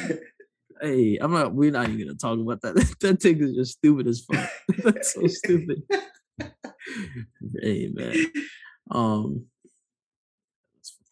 hey, 0.80 1.18
I'm 1.20 1.32
not. 1.32 1.54
We're 1.54 1.70
not 1.70 1.88
even 1.88 1.98
gonna 2.06 2.14
talk 2.16 2.38
about 2.38 2.60
that. 2.62 2.74
that 3.00 3.20
take 3.20 3.38
is 3.38 3.54
just 3.54 3.72
stupid 3.78 4.06
as 4.06 4.20
fuck. 4.24 4.48
That's 4.84 5.14
so 5.14 5.26
stupid. 5.26 5.82
hey, 7.62 7.90
man. 7.92 8.16
Um, 8.90 9.46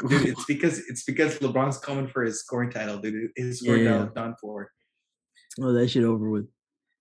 Dude, 0.08 0.28
it's 0.28 0.44
because 0.46 0.78
it's 0.88 1.04
because 1.04 1.38
LeBron's 1.40 1.76
coming 1.76 2.08
for 2.08 2.22
his 2.22 2.40
scoring 2.40 2.70
title, 2.70 2.96
dude. 2.98 3.30
His 3.36 3.60
scoring 3.60 3.84
Yeah. 3.84 3.98
title 3.98 4.12
done 4.14 4.34
for. 4.40 4.70
Oh, 5.60 5.72
that 5.72 5.88
shit 5.88 6.04
over 6.04 6.28
with. 6.28 6.48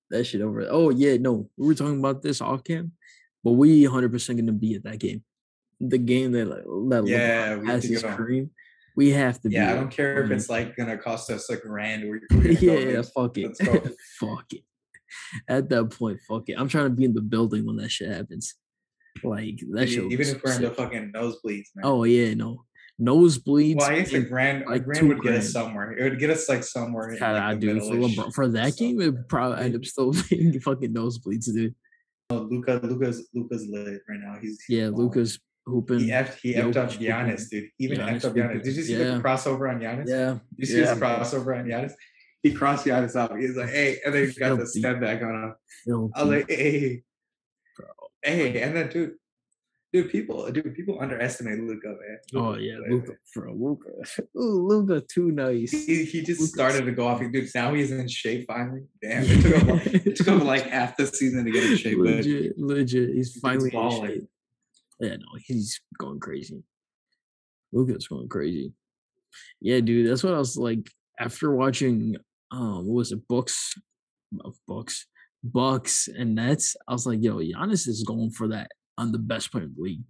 That 0.10 0.26
shit 0.26 0.42
over. 0.42 0.60
with. 0.60 0.68
Oh 0.70 0.90
yeah, 0.90 1.18
no, 1.18 1.50
we 1.58 1.68
were 1.68 1.76
talking 1.76 2.00
about 2.00 2.22
this 2.22 2.42
off 2.42 2.64
cam. 2.64 2.94
but 3.44 3.52
we 3.52 3.86
100 3.88 4.12
percent 4.12 4.40
gonna 4.40 4.52
be 4.52 4.76
at 4.76 4.84
that 4.84 5.00
game. 5.00 5.24
The 5.80 5.98
game 5.98 6.32
that 6.34 6.48
like, 6.48 6.64
that 6.64 7.08
Yeah, 7.08 7.56
LeBron 7.56 7.62
we 7.62 7.68
have 7.68 7.76
has 7.76 7.84
to 7.84 7.90
his. 7.90 8.04
Kareem. 8.04 8.50
We 8.96 9.12
have 9.12 9.42
to 9.42 9.50
be. 9.50 9.56
Yeah, 9.56 9.72
I 9.72 9.76
don't 9.76 9.92
care 9.92 10.24
if 10.24 10.30
mm. 10.30 10.34
it's 10.34 10.50
like 10.50 10.76
gonna 10.76 10.98
cost 10.98 11.30
us 11.30 11.50
a 11.50 11.58
grand. 11.58 12.04
We're, 12.10 12.22
we're 12.32 12.52
yeah, 12.52 12.92
yeah, 12.92 13.02
fuck 13.02 13.38
it. 13.38 13.58
Fuck 14.20 14.52
it. 14.52 14.64
At 15.48 15.70
that 15.70 15.86
point, 15.86 16.20
fuck 16.28 16.50
it. 16.50 16.56
I'm 16.56 16.68
trying 16.68 16.84
to 16.84 16.90
be 16.92 17.04
in 17.04 17.16
the 17.16 17.22
building 17.22 17.66
when 17.66 17.78
that 17.78 17.90
shit 17.90 18.12
happens. 18.12 18.54
Like 19.24 19.60
that 19.72 19.88
E- 19.88 19.92
shit. 19.92 20.12
Even 20.12 20.28
if 20.28 20.44
we're 20.44 20.54
in 20.54 20.62
the 20.62 20.72
fucking 20.72 21.12
nosebleeds, 21.14 21.70
man. 21.76 21.84
Oh 21.84 22.04
yeah, 22.04 22.36
no 22.36 22.66
nosebleeds. 23.02 23.78
well, 23.78 23.90
I 23.90 24.00
guess 24.00 24.14
a 24.14 24.22
grand, 24.22 24.64
a 24.64 24.70
like 24.72 24.84
grand 24.86 25.00
two 25.00 25.08
would 25.10 25.22
get 25.22 25.36
us 25.36 25.52
somewhere. 25.52 25.92
It 25.94 26.04
would 26.10 26.20
get 26.20 26.30
us 26.30 26.48
like 26.50 26.64
somewhere. 26.64 27.12
In, 27.12 27.20
God, 27.20 27.36
I 27.36 27.52
like, 27.52 27.60
the 27.62 27.68
do 27.74 27.80
for 27.80 27.96
LeBron 27.96 28.34
for 28.34 28.48
that 28.50 28.74
stuff. 28.74 28.80
game. 28.80 29.02
It 29.02 29.28
probably 29.30 29.64
end 29.66 29.76
up 29.76 29.86
still 29.86 30.14
being 30.30 30.60
fucking 30.60 30.94
nosebleeds, 30.94 31.46
dude. 31.54 31.76
Oh, 32.32 32.48
Luka, 32.50 32.80
Luka's, 32.84 33.28
Luka's 33.34 33.66
lit 33.70 34.02
right 34.08 34.20
now. 34.22 34.38
He's 34.42 34.62
he's 34.68 34.78
Yeah, 34.78 34.90
balling. 34.90 35.06
Luka's 35.08 35.40
hooping. 35.66 36.00
He 36.00 36.10
effed, 36.10 36.36
he 36.42 36.54
effed 36.54 36.76
up 36.78 36.90
Jokic 36.90 36.92
hooping. 36.94 37.08
Giannis, 37.08 37.50
dude. 37.50 37.70
Even 37.80 37.98
Giannis 38.00 38.10
effed 38.10 38.26
up 38.26 38.36
hooping. 38.36 38.44
Giannis. 38.60 38.64
Did 38.64 38.76
you 38.76 38.84
see 38.84 38.94
Yeah. 38.98 39.04
the 39.16 39.22
crossover 39.24 39.70
on 39.74 39.80
Giannis? 39.80 40.08
Yeah, 40.08 40.30
Did 40.34 40.40
you 40.58 40.66
see 40.66 40.80
yeah, 40.82 40.90
his 40.94 41.00
crossover 41.00 41.58
on 41.60 41.66
Giannis? 41.66 41.94
He 42.44 42.54
crossed 42.54 42.86
Giannis 42.86 43.16
out. 43.16 43.38
He's 43.40 43.56
like, 43.58 43.70
"Hey," 43.70 43.98
and 44.06 44.14
then 44.14 44.28
he 44.30 44.34
got 44.34 44.50
the 44.52 44.58
Filthy. 44.58 44.80
step 44.80 45.02
back 45.02 45.22
on 45.22 45.44
him. 45.44 45.54
filthy. 45.86 46.14
I 46.16 46.24
was 46.24 46.30
like, 46.32 46.50
"Hey, 46.50 47.04
Bro. 47.78 47.88
hey," 48.24 48.62
and 48.62 48.76
then 48.78 48.90
dude, 48.90 49.14
dude, 49.94 50.10
people, 50.12 50.52
dude, 50.52 50.74
people 50.76 51.00
underestimate 51.02 51.60
Luka, 51.60 51.88
man. 51.90 52.18
oh 52.36 52.56
yeah, 52.58 52.76
Luka, 52.90 53.08
man. 53.10 53.18
bro, 53.36 53.54
Luka, 53.54 53.90
Ooh, 54.38 54.68
Luka, 54.68 55.02
too 55.02 55.32
nice. 55.32 55.72
He, 55.72 56.06
he 56.06 56.22
just 56.22 56.40
Luka's- 56.42 56.54
started 56.54 56.86
to 56.86 56.92
go 56.92 57.08
off. 57.08 57.20
Dude, 57.20 57.48
now 57.56 57.74
he's 57.74 57.92
in 57.92 58.08
shape 58.08 58.46
finally. 58.48 58.82
Damn, 59.02 59.24
it 59.26 59.42
took 59.42 59.56
him, 59.56 59.82
it 60.06 60.16
took 60.16 60.28
him 60.28 60.46
like 60.46 60.64
half 60.68 60.96
the 60.98 61.08
season 61.08 61.46
to 61.46 61.52
get 61.52 61.64
in 61.64 61.78
shape, 61.78 61.98
but 61.98 62.06
legit, 62.08 62.58
legit. 62.58 63.10
He's 63.16 63.38
finally 63.40 63.72
in 63.74 63.92
shape. 63.92 64.24
Yeah, 65.00 65.16
no, 65.16 65.26
he's 65.46 65.80
going 65.98 66.20
crazy. 66.20 66.64
Luka's 67.72 68.08
going 68.08 68.28
crazy. 68.28 68.74
Yeah, 69.62 69.80
dude, 69.80 70.10
that's 70.10 70.24
what 70.24 70.34
I 70.34 70.40
was 70.40 70.58
like 70.58 70.90
after 71.20 71.54
watching. 71.56 72.16
Um, 72.52 72.88
what 72.88 72.96
was 72.96 73.12
it? 73.12 73.28
Books, 73.28 73.76
of 74.44 74.56
books, 74.68 75.06
Bucks 75.44 76.08
and 76.08 76.34
Nets. 76.36 76.76
I 76.88 76.94
was 76.94 77.06
like, 77.06 77.20
yo, 77.22 77.38
Giannis 77.38 77.88
is 77.88 78.04
going 78.08 78.32
for 78.32 78.48
that 78.48 78.72
on 79.00 79.12
the 79.12 79.18
best 79.20 79.52
player 79.52 79.64
in 79.66 79.74
the 79.76 79.82
league. 79.82 80.04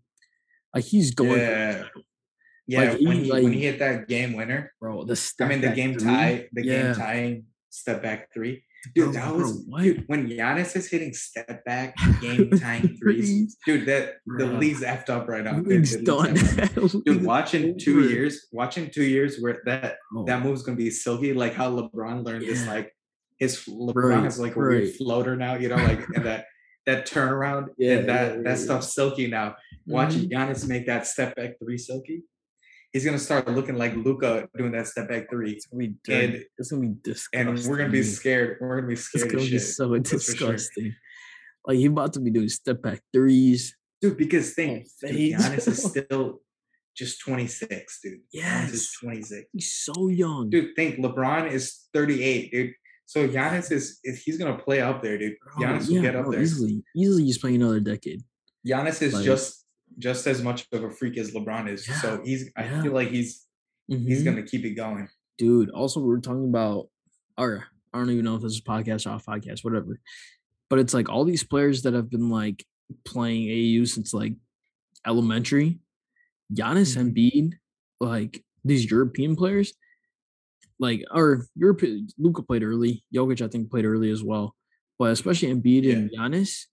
Like 0.73 0.85
he's 0.85 1.11
going, 1.13 1.39
Yeah. 1.39 1.85
yeah, 2.67 2.79
Like, 2.91 2.99
when 3.01 3.17
he, 3.17 3.23
he 3.25 3.31
when 3.31 3.53
he 3.53 3.61
hit 3.61 3.79
that 3.79 4.07
game 4.07 4.33
winner, 4.33 4.73
bro. 4.79 5.03
The 5.03 5.15
I 5.41 5.45
mean 5.45 5.61
the 5.61 5.69
game 5.69 5.93
three, 5.97 6.11
tie, 6.11 6.47
the 6.53 6.63
yeah. 6.65 6.81
game 6.83 6.95
tying 6.95 7.43
step 7.69 8.01
back 8.03 8.33
three. 8.33 8.63
Dude, 8.95 9.11
Bro, 9.11 9.13
that 9.13 9.35
was 9.35 9.63
what? 9.67 9.83
dude 9.83 10.03
when 10.07 10.29
Giannis 10.29 10.73
is 10.77 10.87
hitting 10.89 11.13
step 11.13 11.65
back 11.65 11.95
game 12.21 12.49
tying 12.51 12.95
threes. 12.97 13.57
Dude, 13.65 13.85
that 13.87 14.13
the 14.25 14.45
league's 14.45 14.81
effed 14.81 15.09
up 15.09 15.27
right 15.27 15.43
now. 15.43 15.55
Dude, 15.55 15.67
league's 15.67 15.97
done. 15.97 16.33
league's 16.33 16.53
effed 16.55 16.95
up. 16.95 17.03
Dude, 17.05 17.25
watching 17.25 17.77
two 17.77 17.99
over. 17.99 18.07
years, 18.07 18.47
watching 18.53 18.89
two 18.89 19.03
years 19.03 19.37
where 19.41 19.61
that 19.65 19.97
Oh, 20.15 20.23
that 20.25 20.43
move's 20.43 20.63
gonna 20.63 20.77
be 20.77 20.91
silky, 20.91 21.33
like 21.33 21.53
how 21.53 21.69
LeBron 21.69 22.23
learned 22.25 22.43
this, 22.43 22.65
like 22.67 22.95
his 23.37 23.57
LeBron 23.65 23.93
Right, 24.15 24.23
has 24.23 24.39
like 24.39 24.55
a 24.55 24.59
weird 24.59 24.93
floater 24.95 25.35
now, 25.35 25.55
you 25.55 25.67
know, 25.67 25.75
like 25.75 26.07
and 26.15 26.23
that 26.25 26.45
that 26.89 27.07
turnaround 27.07 27.67
Yeah, 27.77 27.97
and 27.97 28.09
that 28.09 28.21
yeah, 28.31 28.35
yeah, 28.37 28.41
that 28.43 28.57
yeah. 28.59 28.65
stuff's 28.65 28.93
silky 28.93 29.27
now. 29.27 29.55
Watching 29.85 30.23
Mhm. 30.27 30.31
Giannis 30.31 30.67
make 30.67 30.85
that 30.87 31.05
step 31.07 31.35
back 31.35 31.51
three 31.63 31.77
silky, 31.77 32.23
he's 32.93 33.05
gonna 33.05 33.19
start 33.19 33.47
looking 33.49 33.75
like 33.75 33.95
Luka 33.95 34.49
doing 34.57 34.71
that 34.73 34.87
step 34.87 35.07
back 35.09 35.29
three. 35.29 35.51
It's 35.53 35.65
gonna 35.67 35.87
be 35.87 35.95
And- 36.13 36.43
It's 36.57 36.71
gonna 36.71 36.87
be 36.87 36.95
disgusting. 37.03 37.47
And 37.47 37.67
we're 37.67 37.77
gonna 37.77 37.89
be 37.91 38.03
scared. 38.03 38.57
We're 38.59 38.75
gonna 38.77 38.87
be 38.87 38.95
scared. 38.95 39.25
It's 39.25 39.31
gonna 39.33 39.45
be 39.45 39.49
shit. 39.51 39.61
so 39.61 39.87
for 39.89 39.95
sure. 40.03 40.17
disgusting. 40.19 40.95
Like 41.65 41.77
he 41.77 41.85
about 41.85 42.13
to 42.13 42.19
be 42.19 42.31
doing 42.31 42.49
step 42.49 42.81
back 42.81 43.01
threes. 43.13 43.75
Dude, 44.01 44.17
because 44.17 44.53
think, 44.53 44.87
Oh, 45.03 45.07
dude. 45.07 45.33
Giannis 45.33 45.67
is 45.67 45.83
still 45.91 46.41
just 46.95 47.19
26, 47.21 47.99
dude. 48.01 48.19
Giannis 48.33 48.73
is 48.73 48.89
Yes. 48.91 48.97
26. 49.01 49.45
He's 49.53 49.71
so 49.79 50.07
young. 50.09 50.49
Dude, 50.49 50.75
think 50.75 50.97
LeBron 50.99 51.51
is 51.51 51.87
38, 51.93 52.51
dude. 52.51 52.73
So 53.09 53.27
Giannis 53.27 53.71
is, 53.71 53.99
he's 54.23 54.37
gonna 54.37 54.59
play 54.59 54.81
up 54.81 55.01
there, 55.01 55.17
dude. 55.17 55.33
Bro, 55.41 55.65
Giannis 55.65 55.87
will 55.87 55.95
yeah, 55.95 56.01
get 56.01 56.15
up 56.15 56.25
bro, 56.25 56.33
there. 56.33 56.41
easily. 56.43 56.83
Easily 56.95 57.23
he's 57.23 57.39
playing 57.39 57.55
another 57.55 57.79
decade. 57.79 58.21
Giannis 58.67 59.01
is 59.01 59.13
Like- 59.15 59.25
just 59.25 59.65
just 59.97 60.27
as 60.27 60.43
much 60.43 60.67
of 60.71 60.83
a 60.83 60.91
freak 60.91 61.17
as 61.17 61.31
LeBron 61.31 61.67
is. 61.73 61.83
So 62.01 62.21
he's 62.23 62.51
I 62.55 62.65
yeah. 62.65 62.83
feel 62.83 62.91
like 62.93 63.09
he's 63.09 63.47
he's 63.87 64.21
Mhm. 64.21 64.25
gonna 64.25 64.43
keep 64.43 64.63
it 64.63 64.75
going. 64.75 65.09
dude. 65.39 65.71
Also, 65.71 65.99
we're 66.01 66.19
talking 66.19 66.47
about, 66.49 66.89
or 67.37 67.65
I 67.93 67.97
don't 67.97 68.11
even 68.11 68.25
know 68.25 68.35
if 68.35 68.41
this 68.43 68.51
is 68.53 68.61
podcast 68.61 69.07
or 69.07 69.11
off 69.15 69.25
podcast, 69.25 69.63
whatever. 69.63 69.99
But 70.69 70.77
it's 70.79 70.93
like 70.93 71.09
all 71.09 71.25
these 71.25 71.43
players 71.43 71.81
that 71.83 71.93
have 71.95 72.09
been 72.11 72.29
like 72.29 72.63
playing 73.05 73.47
AAU 73.47 73.85
since 73.87 74.13
like 74.13 74.33
elementary. 75.07 75.79
Giannis 76.53 76.95
Mhm. 76.95 77.13
Embiid, 77.13 77.53
like 77.99 78.43
these 78.63 78.89
European 78.91 79.35
players, 79.35 79.73
like 80.79 81.01
or 81.13 81.45
European 81.55 82.07
Luka 82.17 82.41
played 82.43 82.63
early. 82.63 83.03
Jokic, 83.13 83.41
I 83.45 83.47
think, 83.49 83.69
played 83.69 83.85
early 83.85 84.09
as 84.09 84.23
well. 84.23 84.55
But 84.97 85.11
especially 85.11 85.53
Embiid 85.53 85.91
and 85.91 86.09
Giannis, 86.11 86.65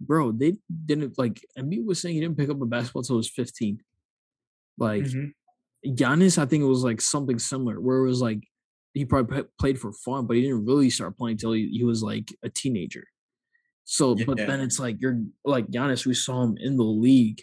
bro, 0.00 0.32
they 0.32 0.56
didn't 0.86 1.18
like 1.18 1.44
Embiid 1.58 1.84
was 1.86 2.00
saying 2.00 2.14
he 2.14 2.20
didn't 2.20 2.36
pick 2.36 2.50
up 2.50 2.60
a 2.60 2.66
basketball 2.66 3.00
until 3.00 3.16
he 3.16 3.18
was 3.18 3.30
15. 3.30 3.78
Like 4.78 5.04
Mhm. 5.04 5.32
Giannis, 5.86 6.38
I 6.38 6.46
think 6.46 6.62
it 6.62 6.66
was 6.66 6.82
like 6.82 7.00
something 7.00 7.38
similar 7.38 7.80
where 7.80 7.98
it 7.98 8.06
was 8.08 8.20
like 8.20 8.40
he 8.94 9.04
probably 9.04 9.42
p- 9.42 9.48
played 9.58 9.78
for 9.80 9.92
fun, 9.92 10.26
but 10.26 10.36
he 10.36 10.42
didn't 10.42 10.64
really 10.66 10.88
start 10.88 11.18
playing 11.18 11.34
until 11.34 11.52
he, 11.52 11.68
he 11.68 11.84
was 11.84 12.02
like 12.02 12.32
a 12.44 12.48
teenager. 12.48 13.04
So, 13.84 14.14
but 14.14 14.38
then 14.46 14.60
it's 14.60 14.78
like 14.78 14.96
you're 15.00 15.20
like 15.44 15.66
Giannis, 15.68 16.06
we 16.06 16.14
saw 16.14 16.42
him 16.44 16.56
in 16.58 16.76
the 16.76 16.84
league 16.84 17.42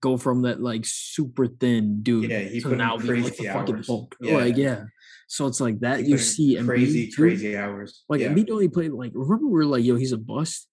go 0.00 0.16
from 0.16 0.42
that 0.42 0.60
like 0.62 0.82
super 0.84 1.46
thin 1.46 2.02
dude 2.02 2.30
Yeah, 2.30 2.40
he 2.40 2.60
to 2.60 2.76
now 2.76 2.96
being 2.96 3.22
like 3.22 3.36
the 3.36 3.44
crazy 3.44 3.52
fucking 3.52 3.74
hours. 3.76 3.86
Hulk. 3.86 4.16
Yeah. 4.20 4.36
Like, 4.36 4.56
yeah. 4.56 4.84
So 5.26 5.46
it's 5.46 5.60
like 5.60 5.80
that 5.80 6.00
He 6.00 6.06
you 6.10 6.18
see 6.18 6.56
Embiid 6.56 6.66
crazy, 6.66 7.10
too. 7.10 7.22
crazy 7.22 7.56
hours. 7.56 8.04
Like 8.08 8.20
yeah. 8.20 8.28
Embiid 8.28 8.50
only 8.50 8.68
played 8.68 8.92
like 8.92 9.12
remember 9.14 9.46
we 9.46 9.52
were 9.52 9.64
like, 9.66 9.84
yo, 9.84 9.96
he's 9.96 10.12
a 10.12 10.18
bust 10.18 10.66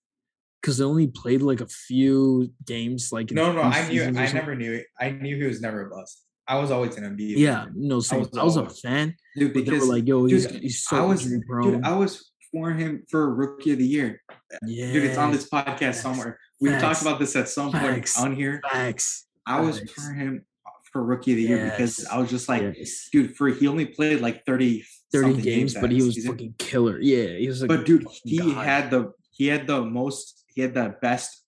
because 0.61 0.77
they 0.77 0.85
only 0.85 1.07
played 1.07 1.41
like 1.41 1.61
a 1.61 1.67
few 1.67 2.51
games. 2.65 3.09
Like 3.11 3.31
No, 3.31 3.51
no, 3.51 3.61
I 3.61 3.87
knew 3.87 4.01
I 4.01 4.05
something. 4.05 4.33
never 4.33 4.55
knew 4.55 4.73
it. 4.73 4.85
I 4.99 5.09
knew 5.11 5.35
he 5.37 5.43
was 5.43 5.61
never 5.61 5.87
a 5.87 5.89
bust. 5.89 6.21
I 6.47 6.59
was 6.59 6.69
always 6.69 6.95
an 6.97 7.03
Embiid. 7.03 7.33
Yeah, 7.37 7.63
fan. 7.63 7.73
no, 7.75 7.99
same. 8.01 8.19
was 8.19 8.37
I 8.37 8.43
was 8.43 8.57
a 8.57 8.69
fan, 8.69 9.15
dude, 9.35 9.51
but 9.53 9.65
they 9.65 9.71
because 9.71 9.87
were 9.87 9.95
like, 9.95 10.07
yo, 10.07 10.25
he's 10.25 10.45
dude, 10.45 10.61
he's 10.61 10.83
so 10.83 10.97
I 10.97 11.01
was 11.05 11.23
dude, 11.25 11.83
I 11.83 11.95
was 11.95 12.31
for 12.55 12.71
him 12.71 13.03
for 13.09 13.33
rookie 13.35 13.73
of 13.73 13.77
the 13.79 13.85
year. 13.85 14.21
yeah, 14.65 14.93
Dude, 14.93 15.03
it's 15.03 15.17
on 15.17 15.31
this 15.31 15.49
podcast 15.49 15.79
Facts. 15.79 16.01
somewhere. 16.01 16.39
We've 16.61 16.79
talked 16.79 17.01
about 17.01 17.19
this 17.19 17.35
at 17.35 17.49
some 17.49 17.71
Facts. 17.71 18.15
point 18.15 18.25
on 18.31 18.35
here. 18.35 18.61
facts. 18.71 19.27
I 19.45 19.59
was 19.59 19.79
Facts. 19.79 19.91
for 19.93 20.13
him 20.13 20.45
for 20.91 21.03
rookie 21.03 21.31
of 21.33 21.37
the 21.37 21.43
year 21.43 21.69
because 21.69 22.05
I 22.05 22.17
was 22.17 22.29
just 22.29 22.47
like, 22.47 22.61
yes. 22.61 23.09
dude, 23.11 23.35
for 23.35 23.49
he 23.49 23.67
only 23.67 23.85
played 23.85 24.21
like 24.21 24.45
30 24.45 24.85
30 25.11 25.25
something 25.27 25.43
games, 25.43 25.73
but 25.73 25.91
he 25.91 26.01
was 26.01 26.15
season. 26.15 26.31
fucking 26.31 26.55
killer. 26.57 26.97
Yeah, 27.01 27.35
he 27.37 27.47
was 27.49 27.61
like, 27.61 27.67
But 27.67 27.85
dude, 27.85 28.07
he 28.23 28.37
god. 28.37 28.65
had 28.65 28.89
the 28.91 29.11
he 29.31 29.47
had 29.47 29.67
the 29.67 29.81
most 29.83 30.45
he 30.47 30.61
had 30.61 30.73
the 30.73 30.95
best 31.01 31.43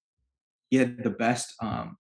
he 0.69 0.75
had 0.77 1.01
the 1.01 1.09
best 1.09 1.53
um 1.61 1.97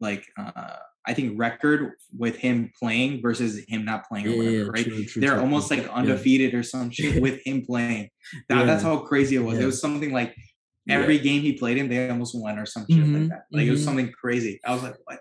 like 0.00 0.24
uh 0.38 0.76
I 1.08 1.14
think 1.14 1.38
record 1.38 1.92
with 2.16 2.36
him 2.36 2.70
playing 2.78 3.22
versus 3.22 3.64
him 3.66 3.84
not 3.86 4.06
playing 4.06 4.26
or 4.28 4.36
whatever, 4.36 4.56
yeah, 4.56 4.62
right? 4.70 4.84
true, 4.84 5.04
true, 5.06 5.20
They're 5.22 5.32
true, 5.32 5.40
almost 5.40 5.70
like 5.70 5.84
Yeah. 5.84 5.92
undefeated 5.92 6.52
or 6.54 6.62
some 6.62 6.90
shit 6.90 7.22
with 7.22 7.40
him 7.46 7.64
playing. 7.64 8.10
That, 8.50 8.66
That's 8.66 8.82
how 8.82 8.98
crazy 8.98 9.36
it 9.36 9.40
was. 9.40 9.56
Yeah. 9.56 9.64
It 9.64 9.66
was 9.66 9.80
something 9.80 10.12
like 10.12 10.36
Yeah. 10.84 10.98
every 11.00 11.18
game 11.18 11.40
he 11.40 11.54
played 11.54 11.78
in, 11.78 11.88
they 11.88 12.10
almost 12.10 12.34
won 12.38 12.58
or 12.58 12.66
some 12.66 12.84
shit 12.90 12.98
Mhm, 12.98 13.20
like 13.20 13.28
that. 13.30 13.44
Like 13.50 13.66
it 13.66 13.70
was 13.70 13.80
mhm. 13.80 13.84
something 13.86 14.12
crazy. 14.12 14.60
I 14.66 14.74
was 14.74 14.82
like, 14.82 14.96
what? 15.04 15.18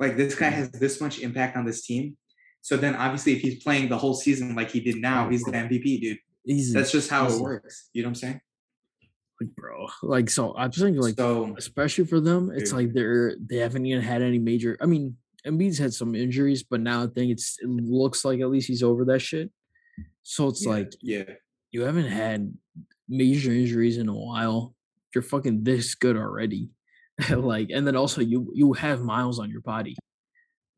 Like 0.00 0.16
this 0.16 0.34
guy 0.34 0.48
has 0.48 0.70
this 0.72 0.98
much 1.00 1.20
impact 1.20 1.58
on 1.58 1.66
this 1.66 1.82
team. 1.86 2.16
So 2.62 2.76
then 2.78 2.94
obviously 2.96 3.34
if 3.34 3.42
he's 3.42 3.62
playing 3.62 3.90
the 3.90 3.98
whole 3.98 4.14
season 4.14 4.54
like 4.54 4.70
he 4.70 4.80
did 4.80 4.96
now, 4.96 5.28
he's 5.28 5.44
the 5.44 5.52
MVP, 5.52 6.00
dude. 6.00 6.18
Easy. 6.46 6.72
That's 6.72 6.90
just 6.90 7.10
how 7.10 7.26
it 7.28 7.38
works. 7.38 7.90
You 7.92 8.02
know 8.02 8.06
what 8.08 8.10
I'm 8.10 8.14
saying? 8.14 8.40
Bro. 9.44 9.86
Like, 10.02 10.30
so 10.30 10.54
I'm 10.56 10.72
saying, 10.72 10.96
like, 10.96 11.16
so 11.16 11.54
especially 11.58 12.04
for 12.04 12.20
them, 12.20 12.50
it's 12.54 12.70
Dude. 12.70 12.78
like 12.78 12.92
they're 12.94 13.36
they 13.44 13.58
haven't 13.58 13.86
even 13.86 14.02
had 14.02 14.22
any 14.22 14.38
major. 14.38 14.76
I 14.80 14.86
mean, 14.86 15.16
Embiid's 15.46 15.78
had 15.78 15.92
some 15.92 16.14
injuries, 16.14 16.62
but 16.62 16.80
now 16.80 17.04
I 17.04 17.06
think 17.06 17.32
it's 17.32 17.56
it 17.60 17.68
looks 17.68 18.24
like 18.24 18.40
at 18.40 18.50
least 18.50 18.68
he's 18.68 18.82
over 18.82 19.04
that 19.06 19.20
shit. 19.20 19.50
So 20.22 20.48
it's 20.48 20.64
yeah, 20.64 20.70
like 20.70 20.92
yeah, 21.00 21.24
you 21.70 21.82
haven't 21.82 22.06
had 22.06 22.54
major 23.08 23.50
injuries 23.50 23.98
in 23.98 24.08
a 24.08 24.14
while. 24.14 24.74
You're 25.14 25.22
fucking 25.22 25.64
this 25.64 25.94
good 25.94 26.16
already. 26.16 26.70
like, 27.30 27.70
and 27.70 27.86
then 27.86 27.96
also 27.96 28.20
you 28.20 28.50
you 28.54 28.72
have 28.74 29.00
miles 29.00 29.38
on 29.38 29.50
your 29.50 29.60
body. 29.60 29.96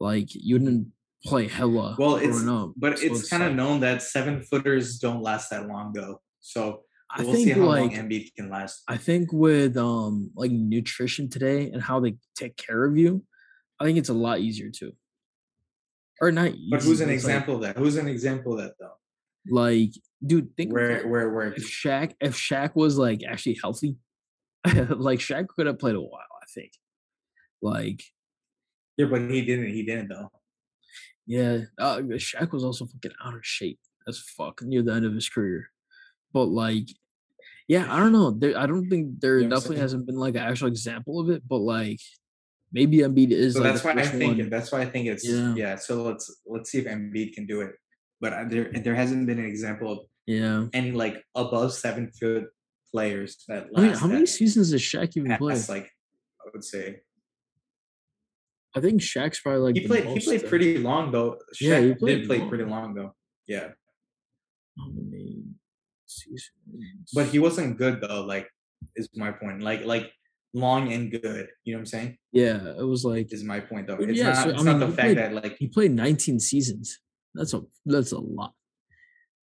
Like 0.00 0.28
you 0.30 0.58
didn't 0.58 0.92
play 1.24 1.48
hella. 1.48 1.96
Well, 1.98 2.16
it's 2.16 2.46
up. 2.46 2.72
but 2.76 2.98
so 2.98 3.06
it's, 3.06 3.28
kind 3.28 3.42
of 3.42 3.50
like- 3.50 3.56
known 3.56 3.80
that 3.80 4.02
seven 4.02 4.42
footers 4.42 4.98
don't 4.98 5.22
last 5.22 5.50
that 5.50 5.66
long 5.66 5.92
though. 5.92 6.20
So 6.40 6.80
I 7.10 7.22
we'll 7.22 7.34
see 7.34 7.44
think 7.46 7.58
how 7.58 7.64
like 7.66 7.80
long 7.80 7.90
Embiid 7.90 8.34
can 8.34 8.48
last. 8.50 8.82
I 8.88 8.96
think 8.96 9.32
with 9.32 9.76
um 9.76 10.30
like 10.34 10.50
nutrition 10.50 11.28
today 11.30 11.70
and 11.70 11.82
how 11.82 12.00
they 12.00 12.16
take 12.36 12.56
care 12.56 12.84
of 12.84 12.96
you, 12.96 13.24
I 13.80 13.84
think 13.84 13.98
it's 13.98 14.08
a 14.08 14.14
lot 14.14 14.40
easier 14.40 14.70
too. 14.70 14.92
Or 16.20 16.32
not 16.32 16.48
easy. 16.50 16.68
But 16.70 16.82
who's 16.82 17.00
an 17.00 17.10
it's 17.10 17.24
like- 17.24 17.30
example 17.34 17.56
of 17.56 17.60
that? 17.62 17.76
Who's 17.76 17.96
an 17.96 18.08
example 18.08 18.54
of 18.54 18.58
that 18.64 18.74
though? 18.80 18.94
Like, 19.48 19.90
dude, 20.26 20.56
think 20.56 20.72
Where 20.72 21.06
where 21.06 21.30
where 21.30 21.52
if 21.52 21.68
Shaq 21.70 22.14
if 22.20 22.34
Shaq 22.34 22.74
was 22.74 22.96
like 22.96 23.22
actually 23.22 23.58
healthy, 23.62 23.96
like 24.64 25.18
Shaq 25.20 25.48
could 25.48 25.66
have 25.66 25.78
played 25.78 25.96
a 25.96 26.00
while, 26.00 26.20
I 26.42 26.46
think. 26.54 26.72
Like, 27.60 28.02
Yeah, 28.96 29.06
but 29.06 29.20
he 29.30 29.42
didn't. 29.44 29.68
He 29.72 29.82
didn't 29.84 30.08
though. 30.08 30.30
yeah, 31.26 31.58
uh, 31.78 31.98
Shaq 32.16 32.52
was 32.52 32.64
also 32.64 32.86
fucking 32.86 33.12
out 33.24 33.34
of 33.34 33.44
shape 33.44 33.78
as 34.08 34.18
fuck 34.18 34.62
near 34.62 34.82
the 34.82 34.92
end 34.94 35.04
of 35.04 35.14
his 35.14 35.28
career. 35.28 35.70
But 36.34 36.46
like, 36.46 36.88
yeah, 37.68 37.86
I 37.88 37.98
don't 37.98 38.12
know. 38.12 38.32
There, 38.32 38.58
I 38.58 38.66
don't 38.66 38.90
think 38.90 39.20
there 39.20 39.38
You 39.38 39.48
know 39.48 39.56
definitely 39.56 39.78
hasn't 39.78 40.04
been 40.04 40.16
like 40.16 40.34
an 40.34 40.42
actual 40.42 40.68
example 40.68 41.20
of 41.20 41.30
it. 41.30 41.42
But 41.48 41.58
like, 41.58 42.00
maybe 42.72 42.98
Embiid 42.98 43.30
is 43.30 43.54
So 43.54 43.60
like 43.60 43.72
that's 43.72 43.84
why 43.84 43.92
I 43.92 44.02
think 44.02 44.38
one. 44.38 44.50
that's 44.50 44.70
why 44.72 44.82
I 44.82 44.86
think 44.86 45.06
it's 45.06 45.24
Yeah. 45.24 45.54
yeah. 45.54 45.76
So 45.76 46.02
let's 46.02 46.28
let's 46.44 46.70
see 46.70 46.78
if 46.80 46.86
Embiid 46.86 47.32
can 47.32 47.46
do 47.46 47.62
it. 47.62 47.72
But 48.20 48.50
there 48.50 48.70
there 48.72 48.94
hasn't 48.94 49.26
been 49.26 49.38
an 49.38 49.46
example 49.46 49.92
of 49.92 49.98
Yeah, 50.26 50.66
any 50.74 50.90
like 50.90 51.22
above 51.34 51.72
seven 51.72 52.10
foot 52.10 52.46
players 52.90 53.44
that 53.48 53.68
I 53.74 53.80
mean, 53.80 53.94
how 53.94 54.08
many 54.08 54.26
seasons 54.26 54.70
does 54.72 54.82
Shaq 54.82 55.16
even 55.16 55.36
play? 55.36 55.56
like 55.68 55.90
I 56.44 56.50
would 56.52 56.64
say 56.64 57.00
I 58.76 58.80
think 58.80 59.00
Shaq's 59.00 59.40
probably 59.40 59.60
like 59.60 59.76
he 59.76 59.86
played 59.86 60.06
he 60.06 60.20
played 60.20 60.44
uh, 60.44 60.48
pretty 60.48 60.78
long 60.78 61.12
though. 61.12 61.38
Yeah, 61.60 61.80
he 61.80 61.94
played 61.94 62.18
did 62.20 62.26
play 62.26 62.48
pretty 62.48 62.64
long 62.64 62.94
though. 62.94 63.14
Yeah, 63.46 63.68
How 64.78 64.88
many 64.88 65.26
seasons? 65.26 65.54
But 67.14 67.26
he 67.28 67.38
wasn't 67.38 67.78
good 67.78 68.00
though. 68.00 68.22
Like 68.24 68.48
is 68.96 69.08
my 69.14 69.30
point. 69.32 69.62
Like 69.62 69.84
like 69.84 70.10
long 70.52 70.92
and 70.92 71.10
good. 71.10 71.48
You 71.64 71.74
know 71.74 71.78
what 71.78 71.80
I'm 71.80 71.86
saying? 71.86 72.18
Yeah, 72.32 72.58
it 72.78 72.86
was 72.86 73.04
like 73.04 73.32
Is 73.32 73.44
my 73.44 73.60
point 73.60 73.86
though. 73.88 73.96
It's 73.96 74.18
yeah, 74.18 74.32
not. 74.32 74.44
so, 74.44 74.50
it's 74.50 74.60
I 74.60 74.64
not 74.64 74.78
mean, 74.78 74.80
the 74.80 74.86
fact 74.96 74.98
played- 75.14 75.18
that 75.18 75.32
like 75.34 75.56
he 75.58 75.68
played 75.68 75.90
19 75.92 76.40
seasons. 76.40 77.00
That's 77.34 77.54
a 77.54 77.62
that's 77.86 78.12
a 78.12 78.18
lot. 78.18 78.52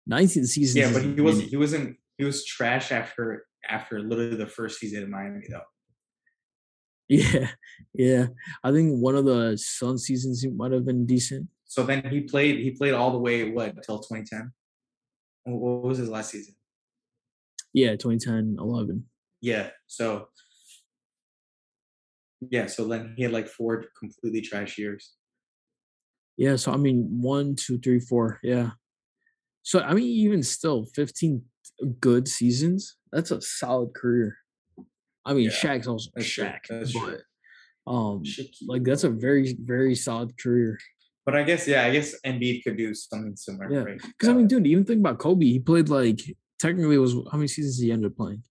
19 0.06 0.44
seasons. 0.46 0.76
yeah, 0.76 0.92
but 0.92 1.02
he 1.02 1.20
was 1.20 1.40
he 1.40 1.56
wasn't 1.56 1.96
he 2.18 2.24
was 2.24 2.44
trash 2.44 2.92
after 2.92 3.46
after 3.68 4.00
literally 4.00 4.36
the 4.36 4.46
first 4.46 4.78
season 4.80 5.02
in 5.04 5.10
Miami 5.10 5.46
though. 5.50 5.60
Yeah, 7.08 7.48
yeah. 7.92 8.26
I 8.62 8.72
think 8.72 8.98
one 8.98 9.14
of 9.14 9.26
the 9.26 9.58
Sun 9.58 9.98
seasons 9.98 10.40
he 10.40 10.48
might 10.48 10.72
have 10.72 10.86
been 10.86 11.04
decent. 11.04 11.48
So 11.66 11.82
then 11.82 12.02
he 12.08 12.22
played 12.22 12.60
he 12.60 12.70
played 12.70 12.94
all 12.94 13.10
the 13.12 13.18
way 13.18 13.50
what 13.50 13.74
until 13.76 13.98
2010. 13.98 14.50
Wh- 15.44 15.48
What 15.60 15.82
was 15.84 15.98
his 15.98 16.08
last 16.08 16.30
season? 16.30 16.54
Yeah, 17.72 17.90
2010, 17.96 18.56
11. 18.58 19.04
Yeah. 19.40 19.70
So 19.86 20.28
yeah, 22.50 22.66
so 22.66 22.86
then 22.86 23.14
he 23.16 23.22
had 23.22 23.32
like 23.32 23.48
four 23.48 23.84
completely 23.98 24.40
trash 24.42 24.76
years. 24.78 25.14
Yeah, 26.36 26.56
so 26.56 26.72
I 26.72 26.76
mean, 26.76 27.08
one, 27.22 27.54
two, 27.56 27.78
three, 27.78 28.00
four. 28.00 28.38
Yeah. 28.42 28.70
So 29.62 29.80
I 29.80 29.94
mean, 29.94 30.04
even 30.06 30.42
still, 30.42 30.84
15 30.94 31.42
good 32.00 32.28
seasons. 32.28 32.96
That's 33.12 33.30
a 33.30 33.40
solid 33.40 33.94
career. 33.94 34.36
I 35.24 35.32
mean, 35.32 35.44
Yeah, 35.44 35.50
Shaq's 35.50 35.86
also 35.88 36.10
that's 36.14 36.28
true, 36.28 36.44
Shaq, 36.44 36.58
that's 36.68 36.92
true. 36.92 37.18
um, 37.86 38.22
Shaquille. 38.24 38.68
like 38.68 38.84
that's 38.84 39.04
a 39.04 39.10
very, 39.10 39.56
very 39.58 39.94
solid 39.94 40.32
career. 40.38 40.78
But 41.26 41.34
I 41.36 41.42
guess 41.42 41.66
yeah, 41.66 41.84
I 41.84 41.90
guess 41.92 42.14
Embiid 42.24 42.64
could 42.64 42.76
do 42.76 42.94
something 42.94 43.34
similar, 43.36 43.70
Yeah, 43.72 43.78
right? 43.80 44.00
Because 44.00 44.28
I 44.28 44.32
Uh, 44.32 44.36
mean, 44.36 44.46
dude, 44.46 44.66
even 44.66 44.84
think 44.84 45.00
about 45.00 45.18
Kobe. 45.18 45.46
He 45.46 45.58
played 45.58 45.88
like 45.88 46.20
technically 46.58 46.96
it 46.96 46.98
was 46.98 47.14
how 47.30 47.38
many 47.38 47.48
seasons 47.48 47.78
he 47.78 47.90
ended 47.90 48.10
up 48.10 48.16
playing? 48.16 48.42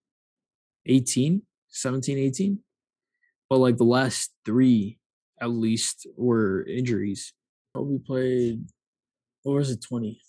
18, 0.88 1.44
17, 1.70 2.18
18. 2.18 2.60
But 3.50 3.58
like 3.60 3.78
the 3.78 3.84
last 3.84 4.32
three 4.46 5.00
at 5.40 5.50
least 5.52 6.08
were 6.18 6.64
injuries. 6.66 7.34
Kobe 7.76 8.00
played 8.06 8.66
or 9.46 9.56
was 9.56 9.70
it 9.70 9.82
20? 9.82 10.20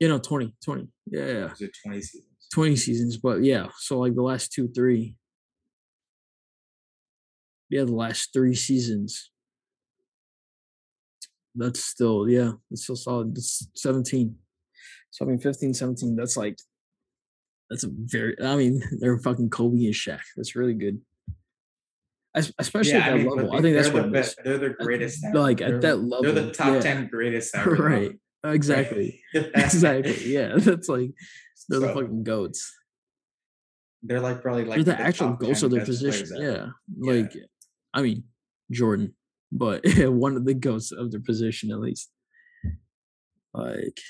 Yeah, 0.00 0.08
know, 0.08 0.18
20, 0.18 0.54
20. 0.64 0.88
Yeah, 1.06 1.26
yeah. 1.26 1.44
was 1.50 1.60
it 1.60 1.70
20 1.84 2.00
seasons? 2.00 2.26
20 2.52 2.76
seasons, 2.76 3.16
but 3.16 3.42
yeah. 3.44 3.68
So 3.78 3.98
like 4.00 4.14
the 4.14 4.22
last 4.22 4.52
two, 4.52 4.68
three. 4.68 5.16
Yeah, 7.70 7.84
the 7.84 7.92
last 7.94 8.32
three 8.32 8.54
seasons. 8.54 9.30
That's 11.54 11.84
still, 11.84 12.28
yeah, 12.28 12.52
it's 12.70 12.84
still 12.84 12.96
solid. 12.96 13.36
It's 13.36 13.68
17. 13.76 14.34
So 15.10 15.24
I 15.24 15.28
mean 15.28 15.38
15, 15.38 15.74
17, 15.74 16.16
that's 16.16 16.36
like 16.36 16.58
that's 17.70 17.84
a 17.84 17.88
very 17.92 18.36
I 18.42 18.56
mean, 18.56 18.82
they're 19.00 19.18
fucking 19.18 19.50
Kobe 19.50 19.84
and 19.84 19.94
Shaq. 19.94 20.20
That's 20.36 20.56
really 20.56 20.74
good. 20.74 21.00
Es- 22.34 22.52
Especially 22.58 22.94
at 22.94 23.16
that 23.16 23.24
but 23.24 23.36
level. 23.36 23.56
I 23.56 23.62
think 23.62 23.76
that's 23.76 23.90
what 23.90 24.04
the 24.04 24.10
best. 24.10 24.38
They're 24.44 24.58
the 24.58 24.70
greatest. 24.70 25.24
like, 25.32 25.60
at 25.60 25.80
that 25.82 26.20
they're 26.22 26.32
the 26.32 26.52
top 26.52 26.74
yeah. 26.74 26.80
10 26.80 27.08
greatest 27.08 27.54
ever. 27.56 27.76
right. 27.76 28.18
Exactly. 28.44 29.20
exactly. 29.34 30.32
Yeah. 30.32 30.54
That's 30.56 30.88
like 30.88 31.12
they're 31.68 31.80
the 31.80 31.94
fucking 31.94 32.24
goats. 32.24 32.72
They're 34.02 34.20
like 34.20 34.42
probably 34.42 34.64
like 34.64 34.84
they're 34.84 34.96
the, 34.96 35.00
actual 35.00 35.30
top 35.30 35.40
ghosts 35.40 35.62
10 35.62 35.66
of 35.66 35.70
their 35.76 35.86
position. 35.86 36.28
players 36.28 36.72
Yeah. 36.98 37.12
Like, 37.12 37.32
I 37.94 38.02
mean, 38.02 38.24
Jordan, 38.70 39.14
but 39.54 39.82
one 39.98 40.36
of 40.36 40.44
the 40.44 40.52
ghosts 40.52 40.92
of 40.92 41.10
their 41.10 41.20
position 41.20 41.70
at 41.70 41.80
least. 41.80 42.10
Like 43.54 44.00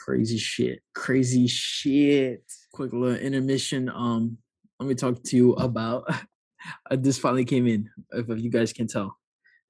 crazy 0.00 0.38
shit. 0.38 0.80
Crazy 0.94 1.46
shit. 1.46 2.42
Quick 2.72 2.92
little 2.92 3.16
intermission. 3.16 3.90
Um, 3.90 4.38
let 4.80 4.88
me 4.88 4.94
talk 4.94 5.22
to 5.22 5.36
you 5.36 5.52
about 5.54 6.04
uh, 6.90 6.96
this 6.96 7.18
finally 7.18 7.44
came 7.44 7.66
in. 7.66 7.90
If, 8.12 8.30
if 8.30 8.40
you 8.40 8.50
guys 8.50 8.72
can 8.72 8.86
tell. 8.88 9.16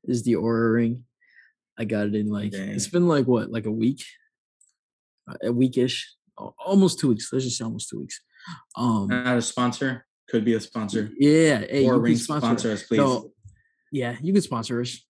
Is 0.05 0.23
the 0.23 0.35
Oura 0.35 0.73
ring. 0.73 1.05
I 1.77 1.85
got 1.85 2.07
it 2.07 2.14
in 2.14 2.29
like 2.29 2.55
it's 2.55 2.87
been 2.87 3.09
like 3.09 3.27
what, 3.27 3.51
like 3.51 3.66
a 3.66 3.71
week? 3.73 4.05
Uh, 5.29 5.35
A 5.43 5.53
weekish. 5.53 6.03
Al- 6.39 6.55
Almost 6.64 7.01
two 7.01 7.09
weeks. 7.09 7.29
Let's 7.33 7.45
just 7.45 7.59
say 7.59 7.64
almost 7.64 7.89
two 7.89 8.01
weeks. 8.01 8.21
Um 8.77 9.09
Not 9.09 9.37
a 9.37 9.43
sponsor. 9.43 10.07
Could 10.29 10.45
be 10.45 10.55
a 10.55 10.61
sponsor. 10.61 11.11
yeah, 11.19 11.59
hey, 11.59 11.87
or 11.87 11.99
ring 11.99 12.16
sponsor 12.16 12.47
sponsor 12.47 12.73
us, 12.73 12.83
please. 12.85 12.99
No, 12.99 13.33
yeah, 13.93 14.16
you 14.22 14.32
can 14.32 14.43
sponsor 14.43 14.80
us. 14.80 15.05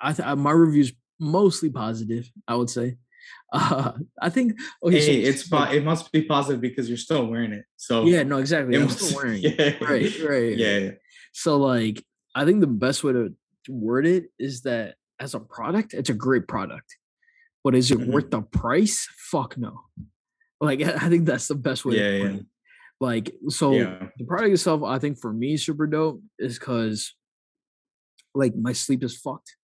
I 0.00 0.12
th- 0.12 0.26
uh, 0.26 0.36
my 0.36 0.52
review's 0.52 0.92
mostly 1.20 1.70
positive. 1.70 2.30
I 2.46 2.54
would 2.56 2.70
say. 2.70 2.96
Uh, 3.52 3.92
I 4.20 4.28
think. 4.30 4.52
Okay, 4.82 5.00
so 5.00 5.28
it's 5.28 5.48
po- 5.48 5.70
it 5.70 5.82
must 5.84 6.12
be 6.12 6.22
positive 6.22 6.60
because 6.60 6.88
you're 6.88 6.96
still 6.98 7.26
wearing 7.26 7.52
it. 7.52 7.64
So 7.76 8.04
yeah, 8.04 8.22
no, 8.22 8.38
exactly. 8.38 8.76
I'm 8.76 8.84
must- 8.84 9.00
still 9.00 9.16
wearing. 9.22 9.42
it. 9.42 9.58
Yeah, 9.58 9.86
Right, 9.86 10.18
right. 10.22 10.56
Yeah. 10.56 10.90
So 11.32 11.56
like, 11.56 12.04
I 12.34 12.44
think 12.44 12.60
the 12.60 12.66
best 12.66 13.02
way 13.04 13.12
to 13.14 13.34
word 13.68 14.06
it 14.06 14.26
is 14.38 14.62
that 14.62 14.94
as 15.20 15.34
a 15.34 15.40
product, 15.40 15.94
it's 15.94 16.10
a 16.10 16.14
great 16.14 16.46
product, 16.46 16.96
but 17.64 17.74
is 17.74 17.90
it 17.90 17.98
Mhm. 17.98 18.12
worth 18.12 18.30
the 18.30 18.42
price? 18.42 19.08
Fuck 19.30 19.56
no. 19.58 19.80
Like, 20.60 20.80
I 21.02 21.08
think 21.08 21.24
that's 21.26 21.48
the 21.48 21.54
best 21.54 21.84
way. 21.84 21.96
Yeah, 21.96 22.10
yeah. 22.24 22.36
it. 22.36 22.46
Like, 23.00 23.32
so 23.48 23.72
yeah. 23.72 24.08
the 24.18 24.24
product 24.24 24.52
itself, 24.54 24.82
I 24.84 24.98
think 24.98 25.18
for 25.18 25.32
me, 25.32 25.56
super 25.56 25.86
dope 25.86 26.20
is 26.38 26.58
because 26.58 27.14
like 28.34 28.54
my 28.56 28.72
sleep 28.72 29.02
is 29.02 29.16
fucked. 29.16 29.56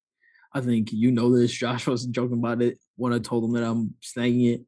I 0.52 0.60
think 0.60 0.92
you 0.92 1.10
know 1.10 1.36
this. 1.36 1.52
Josh 1.52 1.86
was 1.86 2.06
joking 2.06 2.38
about 2.38 2.62
it 2.62 2.78
when 2.96 3.12
I 3.12 3.18
told 3.18 3.44
him 3.44 3.52
that 3.52 3.64
I'm 3.64 3.94
snagging 4.02 4.54
it. 4.54 4.64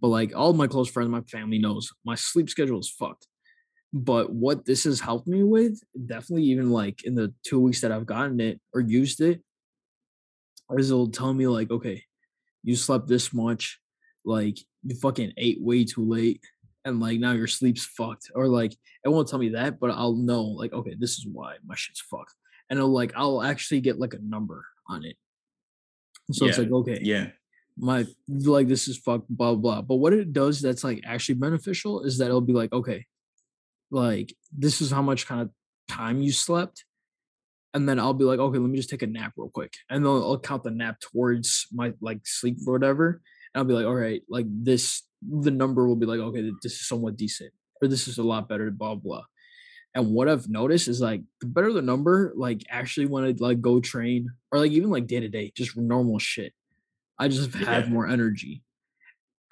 But 0.00 0.08
like 0.08 0.36
all 0.36 0.52
my 0.52 0.66
close 0.66 0.90
friends, 0.90 1.08
my 1.08 1.22
family 1.22 1.58
knows 1.58 1.90
my 2.04 2.14
sleep 2.14 2.50
schedule 2.50 2.78
is 2.78 2.90
fucked. 2.90 3.26
But 3.92 4.32
what 4.32 4.66
this 4.66 4.84
has 4.84 5.00
helped 5.00 5.26
me 5.26 5.42
with, 5.42 5.80
definitely 6.06 6.44
even 6.44 6.70
like 6.70 7.04
in 7.04 7.14
the 7.14 7.34
two 7.44 7.58
weeks 7.58 7.80
that 7.80 7.90
I've 7.90 8.06
gotten 8.06 8.38
it 8.40 8.60
or 8.72 8.80
used 8.80 9.20
it, 9.20 9.40
is 10.78 10.90
it'll 10.90 11.08
tell 11.08 11.34
me 11.34 11.48
like, 11.48 11.70
okay, 11.70 12.04
you 12.62 12.76
slept 12.76 13.08
this 13.08 13.32
much, 13.32 13.80
like 14.24 14.58
you 14.84 14.94
fucking 14.94 15.32
ate 15.36 15.60
way 15.60 15.84
too 15.84 16.06
late, 16.06 16.40
and 16.84 17.00
like 17.00 17.18
now 17.18 17.32
your 17.32 17.48
sleep's 17.48 17.84
fucked. 17.84 18.30
Or 18.34 18.46
like 18.46 18.76
it 19.04 19.08
won't 19.08 19.26
tell 19.26 19.38
me 19.38 19.50
that, 19.50 19.80
but 19.80 19.90
I'll 19.90 20.14
know 20.14 20.42
like, 20.42 20.72
okay, 20.72 20.94
this 20.98 21.12
is 21.12 21.26
why 21.26 21.56
my 21.66 21.74
shit's 21.74 22.00
fucked. 22.00 22.34
And 22.70 22.78
it'll 22.78 22.92
like 22.92 23.12
I'll 23.16 23.42
actually 23.42 23.80
get 23.80 23.98
like 23.98 24.14
a 24.14 24.20
number 24.22 24.64
on 24.88 25.04
it. 25.04 25.16
So 26.32 26.46
it's 26.46 26.58
like, 26.58 26.70
okay, 26.70 26.98
Yeah. 27.02 27.30
my 27.76 28.06
like 28.28 28.68
this 28.68 28.86
is 28.86 28.96
fuck 28.98 29.24
blah 29.28 29.56
blah. 29.56 29.82
But 29.82 29.96
what 29.96 30.12
it 30.12 30.32
does 30.32 30.60
that's 30.62 30.84
like 30.84 31.02
actually 31.04 31.34
beneficial 31.36 32.02
is 32.04 32.18
that 32.18 32.26
it'll 32.26 32.40
be 32.40 32.52
like, 32.52 32.72
okay, 32.72 33.06
like 33.90 34.32
this 34.56 34.80
is 34.80 34.90
how 34.92 35.02
much 35.02 35.26
kind 35.26 35.40
of 35.42 35.50
time 35.88 36.22
you 36.22 36.30
slept. 36.32 36.84
And 37.74 37.88
then 37.88 37.98
I'll 38.00 38.14
be 38.14 38.24
like, 38.24 38.38
okay, 38.40 38.58
let 38.58 38.68
me 38.70 38.76
just 38.76 38.90
take 38.90 39.02
a 39.02 39.06
nap 39.06 39.32
real 39.36 39.48
quick. 39.48 39.72
And 39.88 40.04
then 40.04 40.10
I'll 40.12 40.38
count 40.38 40.64
the 40.64 40.70
nap 40.72 41.00
towards 41.00 41.66
my 41.72 41.92
like 42.00 42.20
sleep 42.24 42.58
or 42.66 42.72
whatever. 42.72 43.20
And 43.54 43.60
I'll 43.60 43.64
be 43.64 43.74
like, 43.74 43.86
all 43.86 43.94
right, 43.94 44.22
like 44.28 44.46
this, 44.48 45.02
the 45.22 45.50
number 45.52 45.86
will 45.86 45.96
be 45.96 46.06
like, 46.06 46.20
okay, 46.20 46.50
this 46.62 46.72
is 46.74 46.88
somewhat 46.88 47.16
decent, 47.16 47.52
or 47.82 47.88
this 47.88 48.06
is 48.08 48.18
a 48.18 48.22
lot 48.22 48.48
better, 48.48 48.70
blah 48.70 48.94
blah. 48.96 49.22
And 49.94 50.12
what 50.12 50.28
I've 50.28 50.48
noticed 50.48 50.86
is 50.88 51.00
like 51.00 51.22
the 51.40 51.46
better 51.46 51.72
the 51.72 51.82
number, 51.82 52.32
like 52.36 52.62
actually 52.70 53.06
when 53.06 53.24
I 53.24 53.34
like 53.38 53.60
go 53.60 53.80
train 53.80 54.30
or 54.52 54.60
like 54.60 54.70
even 54.72 54.90
like 54.90 55.06
day 55.06 55.20
to 55.20 55.28
day, 55.28 55.52
just 55.56 55.76
normal 55.76 56.18
shit. 56.18 56.52
I 57.18 57.28
just 57.28 57.52
have 57.54 57.86
Yeah. 57.86 57.92
more 57.92 58.06
energy. 58.06 58.62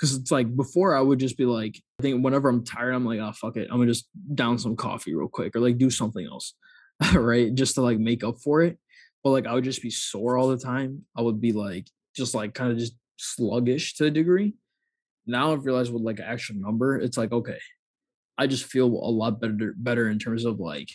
Cause 0.00 0.14
it's 0.14 0.30
like 0.30 0.54
before 0.54 0.94
I 0.96 1.00
would 1.00 1.18
just 1.18 1.36
be 1.36 1.44
like, 1.44 1.82
I 1.98 2.02
think 2.04 2.22
whenever 2.24 2.48
I'm 2.48 2.64
tired, 2.64 2.92
I'm 2.94 3.04
like, 3.04 3.18
oh 3.18 3.32
fuck 3.32 3.56
it. 3.56 3.66
I'm 3.68 3.78
gonna 3.78 3.90
just 3.90 4.08
down 4.32 4.58
some 4.58 4.76
coffee 4.76 5.12
real 5.14 5.26
quick 5.28 5.56
or 5.56 5.60
like 5.60 5.76
do 5.76 5.90
something 5.90 6.24
else. 6.24 6.54
right. 7.14 7.52
Just 7.52 7.74
to 7.74 7.82
like 7.82 7.98
make 7.98 8.22
up 8.22 8.38
for 8.38 8.62
it. 8.62 8.78
But 9.24 9.30
like 9.30 9.46
I 9.48 9.54
would 9.54 9.64
just 9.64 9.82
be 9.82 9.90
sore 9.90 10.38
all 10.38 10.48
the 10.48 10.56
time. 10.56 11.04
I 11.16 11.22
would 11.22 11.40
be 11.40 11.50
like 11.52 11.88
just 12.14 12.32
like 12.32 12.54
kind 12.54 12.70
of 12.70 12.78
just 12.78 12.94
sluggish 13.16 13.94
to 13.94 14.04
a 14.06 14.10
degree. 14.10 14.54
Now 15.26 15.52
I've 15.52 15.64
realized 15.66 15.92
with 15.92 16.02
like 16.02 16.20
an 16.20 16.26
actual 16.26 16.56
number, 16.56 16.96
it's 16.96 17.18
like, 17.18 17.32
okay, 17.32 17.58
I 18.38 18.46
just 18.46 18.64
feel 18.64 18.86
a 18.86 19.10
lot 19.10 19.40
better 19.40 19.74
better 19.76 20.08
in 20.08 20.18
terms 20.18 20.44
of 20.44 20.60
like 20.60 20.88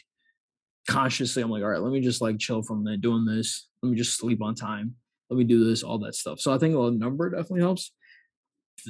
consciously 0.87 1.43
I'm 1.43 1.49
like, 1.49 1.63
all 1.63 1.69
right, 1.69 1.81
let 1.81 1.91
me 1.91 2.01
just 2.01 2.21
like 2.21 2.39
chill 2.39 2.61
from 2.61 2.85
doing 2.99 3.25
this. 3.25 3.67
Let 3.81 3.91
me 3.91 3.97
just 3.97 4.17
sleep 4.17 4.41
on 4.41 4.55
time. 4.55 4.95
Let 5.29 5.37
me 5.37 5.43
do 5.43 5.63
this, 5.65 5.83
all 5.83 5.99
that 5.99 6.15
stuff. 6.15 6.39
So 6.39 6.53
I 6.53 6.57
think 6.57 6.75
a 6.75 6.91
number 6.91 7.29
definitely 7.29 7.61
helps. 7.61 7.91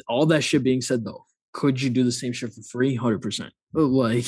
All 0.07 0.25
that 0.27 0.43
shit 0.43 0.63
being 0.63 0.81
said 0.81 1.03
though, 1.03 1.25
could 1.51 1.81
you 1.81 1.89
do 1.89 2.03
the 2.03 2.11
same 2.11 2.33
shit 2.33 2.53
for 2.53 2.61
free? 2.63 2.95
Hundred 2.95 3.21
percent. 3.21 3.53
Like 3.75 4.27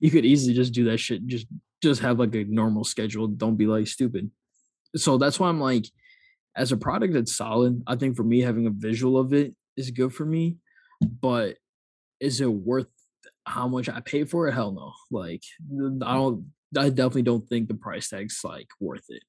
you 0.00 0.10
could 0.10 0.26
easily 0.26 0.54
just 0.54 0.74
do 0.74 0.84
that 0.84 0.98
shit. 0.98 1.26
Just 1.26 1.46
just 1.82 2.02
have 2.02 2.18
like 2.18 2.34
a 2.34 2.44
normal 2.44 2.84
schedule. 2.84 3.26
Don't 3.26 3.56
be 3.56 3.66
like 3.66 3.86
stupid. 3.86 4.30
So 4.96 5.16
that's 5.16 5.40
why 5.40 5.48
I'm 5.48 5.60
like, 5.60 5.86
as 6.54 6.72
a 6.72 6.76
product, 6.76 7.16
it's 7.16 7.34
solid. 7.34 7.82
I 7.86 7.96
think 7.96 8.16
for 8.16 8.24
me, 8.24 8.40
having 8.40 8.66
a 8.66 8.70
visual 8.70 9.18
of 9.18 9.32
it 9.32 9.54
is 9.78 9.90
good 9.90 10.12
for 10.12 10.26
me. 10.26 10.56
But 11.00 11.56
is 12.20 12.40
it 12.40 12.52
worth 12.52 12.86
how 13.44 13.68
much 13.68 13.88
I 13.88 14.00
pay 14.00 14.24
for 14.24 14.48
it? 14.48 14.52
Hell 14.52 14.72
no. 14.72 14.92
Like 15.10 15.42
I 15.70 15.74
mm. 15.74 15.98
don't 16.00 16.46
I 16.76 16.88
definitely 16.88 17.22
don't 17.22 17.46
think 17.48 17.68
the 17.68 17.74
price 17.74 18.08
tag's 18.08 18.40
like 18.44 18.68
worth 18.80 19.04
it. 19.08 19.22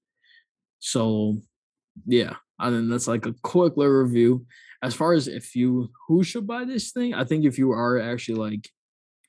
So 0.79 1.37
yeah, 2.05 2.35
I 2.59 2.69
mean 2.69 2.89
that's 2.89 3.07
like 3.07 3.25
a 3.25 3.35
quick 3.43 3.77
little 3.77 3.93
review. 3.93 4.45
As 4.81 4.93
far 4.93 5.13
as 5.13 5.27
if 5.27 5.55
you 5.55 5.89
who 6.07 6.23
should 6.23 6.45
buy 6.45 6.65
this 6.65 6.91
thing, 6.91 7.13
I 7.13 7.23
think 7.23 7.45
if 7.45 7.57
you 7.57 7.71
are 7.71 7.99
actually 7.99 8.35
like 8.35 8.69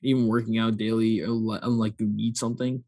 even 0.01 0.27
working 0.27 0.57
out 0.57 0.77
daily 0.77 1.23
uh, 1.23 1.29
or 1.29 1.59
like 1.67 1.99
you 1.99 2.07
need 2.07 2.37
something, 2.37 2.83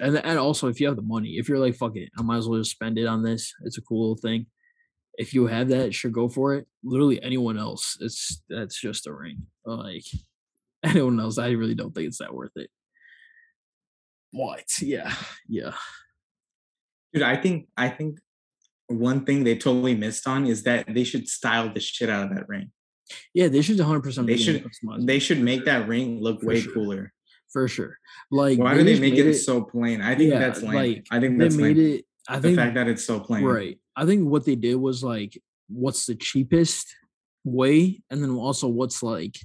and 0.00 0.16
and 0.16 0.38
also 0.38 0.68
if 0.68 0.80
you 0.80 0.86
have 0.86 0.96
the 0.96 1.02
money, 1.02 1.36
if 1.38 1.48
you're 1.48 1.58
like 1.58 1.76
fuck 1.76 1.96
it, 1.96 2.10
I 2.18 2.22
might 2.22 2.38
as 2.38 2.48
well 2.48 2.58
just 2.58 2.72
spend 2.72 2.98
it 2.98 3.06
on 3.06 3.22
this. 3.22 3.54
It's 3.64 3.78
a 3.78 3.82
cool 3.82 4.10
little 4.10 4.30
thing. 4.30 4.46
If 5.14 5.34
you 5.34 5.46
have 5.48 5.68
that, 5.70 5.94
sure 5.94 6.10
go 6.10 6.28
for 6.28 6.54
it. 6.54 6.66
Literally 6.84 7.22
anyone 7.22 7.58
else, 7.58 7.98
it's 8.00 8.42
that's 8.48 8.80
just 8.80 9.06
a 9.06 9.12
ring. 9.12 9.46
Like 9.64 10.04
anyone 10.84 11.20
else, 11.20 11.38
I 11.38 11.50
really 11.50 11.74
don't 11.74 11.94
think 11.94 12.08
it's 12.08 12.18
that 12.18 12.34
worth 12.34 12.56
it. 12.56 12.70
What? 14.30 14.64
Yeah, 14.80 15.14
yeah. 15.48 15.72
Dude, 17.12 17.22
I 17.22 17.36
think 17.36 17.68
I 17.76 17.88
think 17.88 18.18
one 18.88 19.24
thing 19.24 19.44
they 19.44 19.56
totally 19.56 19.94
missed 19.94 20.26
on 20.26 20.46
is 20.46 20.62
that 20.64 20.92
they 20.92 21.04
should 21.04 21.28
style 21.28 21.72
the 21.72 21.80
shit 21.80 22.10
out 22.10 22.30
of 22.30 22.36
that 22.36 22.48
ring. 22.48 22.70
Yeah, 23.32 23.48
they 23.48 23.62
should 23.62 23.78
100. 23.78 24.02
percent 24.02 24.26
They 24.26 24.36
should 24.36 24.64
they 25.00 25.18
should 25.18 25.40
make 25.40 25.64
that 25.64 25.88
ring 25.88 26.20
look 26.20 26.42
way 26.42 26.60
sure. 26.60 26.72
cooler. 26.72 27.12
For 27.50 27.66
sure. 27.66 27.98
Like, 28.30 28.58
why 28.58 28.74
do 28.74 28.84
they 28.84 29.00
make 29.00 29.14
it, 29.14 29.26
it, 29.26 29.34
so 29.34 29.62
plain? 29.62 30.02
I 30.02 30.14
think 30.14 30.32
yeah, 30.32 30.38
that's 30.38 30.62
lame. 30.62 30.74
Like, 30.74 31.06
I 31.10 31.18
think 31.18 31.38
that's 31.38 31.56
made 31.56 31.78
lame. 31.78 31.94
it. 31.94 32.04
I 32.28 32.36
the 32.36 32.42
think 32.42 32.56
the 32.56 32.62
fact 32.62 32.74
that 32.74 32.88
it's 32.88 33.04
so 33.04 33.20
plain. 33.20 33.42
Right. 33.42 33.78
I 33.96 34.04
think 34.04 34.28
what 34.28 34.44
they 34.44 34.54
did 34.54 34.74
was 34.74 35.02
like, 35.02 35.40
what's 35.68 36.04
the 36.04 36.14
cheapest 36.14 36.94
way, 37.44 38.02
and 38.10 38.22
then 38.22 38.32
also 38.32 38.68
what's 38.68 39.02
like, 39.02 39.38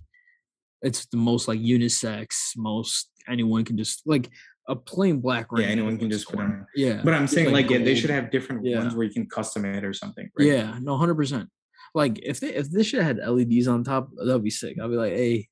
it's 0.84 1.06
the 1.08 1.18
most 1.18 1.48
like 1.48 1.60
unisex, 1.60 2.56
most 2.56 3.10
anyone 3.28 3.64
can 3.64 3.78
just 3.78 4.04
like 4.06 4.30
a 4.68 4.76
plain 4.76 5.20
black 5.20 5.52
ring. 5.52 5.66
Yeah, 5.66 5.72
anyone 5.72 5.98
can 5.98 6.10
just 6.10 6.30
put 6.30 6.40
on. 6.40 6.66
Yeah, 6.76 7.02
but 7.04 7.14
I'm 7.14 7.28
saying 7.28 7.52
like, 7.52 7.66
like 7.66 7.80
yeah, 7.80 7.86
they 7.86 7.96
should 7.96 8.10
have 8.10 8.30
different 8.30 8.66
yeah. 8.66 8.80
ones 8.80 8.94
where 8.94 9.06
you 9.06 9.14
can 9.14 9.28
custom 9.28 9.66
it 9.66 9.84
or 9.84 9.94
something. 9.94 10.30
Right? 10.38 10.48
Yeah, 10.48 10.78
no, 10.82 10.98
hundred 10.98 11.16
percent. 11.16 11.50
Like 11.96 12.20
if 12.20 12.40
they 12.40 12.54
if 12.54 12.70
this 12.70 12.88
shit 12.88 13.04
had 13.04 13.18
LEDs 13.18 13.68
on 13.68 13.84
top, 13.84 14.10
that'd 14.16 14.44
be 14.44 14.50
sick. 14.50 14.78
I'd 14.80 14.90
be 14.90 14.96
like, 14.96 15.14
hey, 15.14 15.48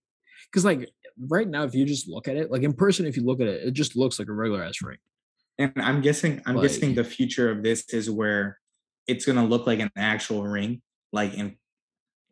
because 0.45 0.65
like 0.65 0.89
right 1.19 1.47
now, 1.47 1.63
if 1.63 1.75
you 1.75 1.85
just 1.85 2.07
look 2.07 2.27
at 2.27 2.37
it, 2.37 2.51
like 2.51 2.63
in 2.63 2.73
person, 2.73 3.05
if 3.05 3.15
you 3.15 3.23
look 3.23 3.41
at 3.41 3.47
it, 3.47 3.67
it 3.67 3.71
just 3.71 3.95
looks 3.95 4.19
like 4.19 4.27
a 4.27 4.33
regular 4.33 4.63
ass 4.63 4.81
ring. 4.81 4.97
And 5.57 5.73
I'm 5.77 6.01
guessing, 6.01 6.41
I'm 6.45 6.55
like, 6.55 6.63
guessing 6.63 6.95
the 6.95 7.03
future 7.03 7.51
of 7.51 7.63
this 7.63 7.85
is 7.89 8.09
where 8.09 8.57
it's 9.07 9.25
gonna 9.25 9.45
look 9.45 9.67
like 9.67 9.79
an 9.79 9.91
actual 9.95 10.43
ring, 10.43 10.81
like 11.11 11.33
in 11.35 11.57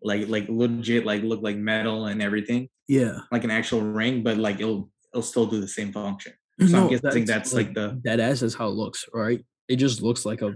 like 0.01 0.27
like 0.27 0.45
legit, 0.49 1.05
like 1.05 1.23
look 1.23 1.41
like 1.41 1.57
metal 1.57 2.05
and 2.05 2.21
everything. 2.21 2.69
Yeah, 2.87 3.19
like 3.31 3.43
an 3.43 3.51
actual 3.51 3.81
ring, 3.81 4.23
but 4.23 4.37
like 4.37 4.59
it'll 4.59 4.89
it'll 5.13 5.23
still 5.23 5.45
do 5.45 5.61
the 5.61 5.67
same 5.67 5.91
function. 5.91 6.33
So 6.59 6.65
no, 6.67 6.83
I'm 6.83 6.89
guessing 6.89 7.25
that's, 7.25 7.51
that's 7.51 7.53
like, 7.53 7.67
like 7.67 7.75
the 7.75 8.01
that 8.03 8.19
ass 8.19 8.41
is 8.41 8.55
how 8.55 8.67
it 8.67 8.75
looks, 8.75 9.05
right? 9.13 9.45
It 9.67 9.77
just 9.77 10.01
looks 10.01 10.25
like 10.25 10.41
a 10.41 10.55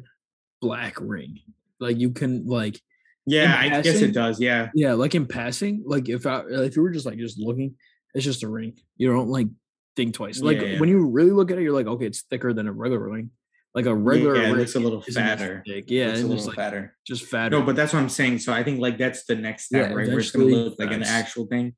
black 0.62 1.00
ring. 1.00 1.40
Like 1.80 2.00
you 2.00 2.12
can 2.12 2.46
like 2.46 2.80
yeah, 3.26 3.58
I 3.58 3.82
guess 3.82 4.02
it 4.02 4.14
does. 4.14 4.40
Yeah, 4.40 4.70
yeah. 4.74 4.94
Like 4.94 5.16
in 5.16 5.26
passing, 5.26 5.84
like 5.86 6.10
if 6.10 6.26
I 6.26 6.44
if 6.48 6.76
you 6.76 6.82
were 6.82 6.92
just 6.92 7.06
like 7.06 7.18
just 7.18 7.40
looking, 7.40 7.76
it's 8.14 8.26
just 8.26 8.44
a 8.44 8.50
ring. 8.50 8.78
You 8.98 9.12
don't 9.12 9.30
like 9.30 9.48
think 9.96 10.14
twice. 10.14 10.42
Like 10.42 10.60
yeah, 10.60 10.68
yeah. 10.68 10.80
when 10.80 10.90
you 10.90 11.06
really 11.08 11.32
look 11.32 11.52
at 11.52 11.58
it, 11.58 11.64
you're 11.64 11.74
like, 11.74 11.88
okay, 11.88 12.06
it's 12.06 12.24
thicker 12.24 12.54
than 12.54 12.68
a 12.68 12.74
regular 12.74 13.10
ring. 13.10 13.30
Like 13.76 13.88
a 13.88 13.96
regular, 13.96 14.36
yeah, 14.36 14.52
it 14.52 14.58
looks 14.58 14.76
a 14.76 14.80
little 14.80 15.02
fatter. 15.02 15.64
Yeah, 15.66 16.10
it's 16.10 16.22
a 16.22 16.28
little 16.28 16.46
like, 16.46 16.56
fatter. 16.56 16.96
Just 17.08 17.26
fatter. 17.26 17.58
No, 17.58 17.66
but 17.66 17.76
that's 17.76 17.92
what 17.92 18.00
I'm 18.00 18.10
saying. 18.10 18.40
So 18.40 18.54
I 18.54 18.64
think 18.64 18.80
like 18.80 19.00
that's 19.00 19.26
the 19.26 19.36
next 19.36 19.66
step, 19.66 19.90
yeah, 19.90 19.96
right? 19.96 20.08
Where 20.08 20.20
it's 20.20 20.30
gonna 20.30 20.46
look 20.46 20.76
like 20.78 20.92
an 20.92 21.02
actual 21.02 21.48
thing, 21.48 21.74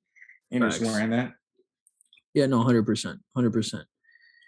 and 0.51 0.59
you're 0.59 0.69
just 0.69 0.81
wearing 0.81 1.11
that. 1.11 1.31
Yeah, 2.33 2.47
no, 2.47 2.61
hundred 2.63 2.85
percent, 2.85 3.19
hundred 3.33 3.53
percent. 3.53 3.85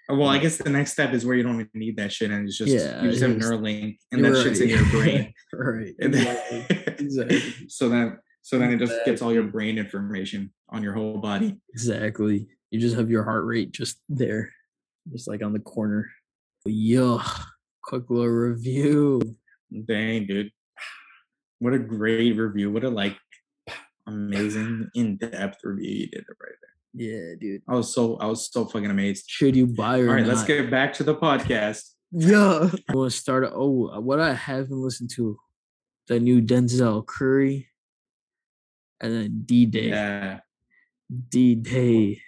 Uh, 0.10 0.16
well, 0.16 0.28
I 0.28 0.39
guess 0.39 0.58
the 0.58 0.70
next 0.70 0.91
step 0.91 1.14
is 1.14 1.26
where 1.26 1.36
you 1.36 1.43
don't 1.43 1.56
even 1.56 1.70
need 1.74 1.98
that 1.98 2.12
shit, 2.12 2.32
and 2.32 2.48
it's 2.48 2.58
just 2.58 2.72
yeah, 2.72 3.02
you 3.02 3.10
just 3.10 3.22
have 3.22 3.32
Neuralink, 3.32 3.98
and 4.12 4.24
that 4.24 4.32
right. 4.32 4.43
shit's 4.43 4.60
in 4.60 4.70
your 4.70 4.86
brain. 4.89 5.34
right. 5.54 5.93
Then, 5.98 6.14
exactly. 7.00 7.68
so 7.70 7.88
then, 7.88 8.18
so 8.41 8.60
then 8.60 8.74
it 8.74 8.78
just 8.78 9.06
gets 9.06 9.22
all 9.22 9.34
your 9.34 9.43
brain 9.43 9.78
information 9.78 10.54
on 10.70 10.84
your 10.84 10.93
whole 10.93 11.18
body. 11.18 11.58
Exactly. 11.70 12.48
You 12.72 12.80
just 12.80 12.95
have 12.95 13.10
your 13.10 13.24
heart 13.24 13.45
rate 13.45 13.72
just 13.72 14.02
there, 14.10 14.52
just 15.12 15.28
like 15.28 15.43
on 15.43 15.54
the 15.54 15.60
corner. 15.60 16.10
Yeah. 16.68 17.24
Quick 17.84 18.09
little 18.09 18.28
review. 18.28 19.22
Dang, 19.86 20.28
dude. 20.28 20.51
What 21.59 21.74
a 21.74 21.80
great 21.80 22.38
review. 22.38 22.72
What 22.72 22.84
a 22.84 22.89
like 22.89 23.18
amazing 24.05 24.89
in-depth 24.95 25.59
review 25.63 25.91
you 25.91 26.07
did 26.07 26.26
right 26.30 26.55
there. 26.61 26.68
Yeah, 26.93 27.36
dude. 27.39 27.61
I 27.68 27.76
was 27.76 27.93
so 27.93 28.18
I 28.18 28.26
was 28.26 28.51
so 28.51 28.65
fucking 28.65 28.89
amazed. 28.89 29.26
Should 29.28 29.55
you 29.55 29.68
buy 29.68 29.99
or 29.99 30.09
All 30.09 30.15
right, 30.15 30.26
not? 30.26 30.36
let's 30.36 30.43
get 30.43 30.70
back 30.72 30.93
to 30.93 31.03
the 31.03 31.15
podcast. 31.15 31.84
Yeah. 32.11 32.70
I 32.89 32.95
want 32.95 33.11
to 33.11 33.18
start. 33.18 33.49
Oh, 33.53 33.99
what 33.99 34.20
I 34.20 34.34
haven't 34.34 34.72
listened 34.72 35.09
to, 35.15 35.38
the 36.07 36.20
new 36.20 36.41
Denzel 36.41 37.05
Curry, 37.05 37.68
and 39.01 39.13
then 39.13 39.43
D 39.45 39.65
Day. 39.65 39.89
Yeah. 39.89 40.39
D 41.30 41.55
Day. 41.55 42.22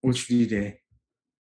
Which 0.00 0.26
D 0.26 0.46
Day? 0.46 0.81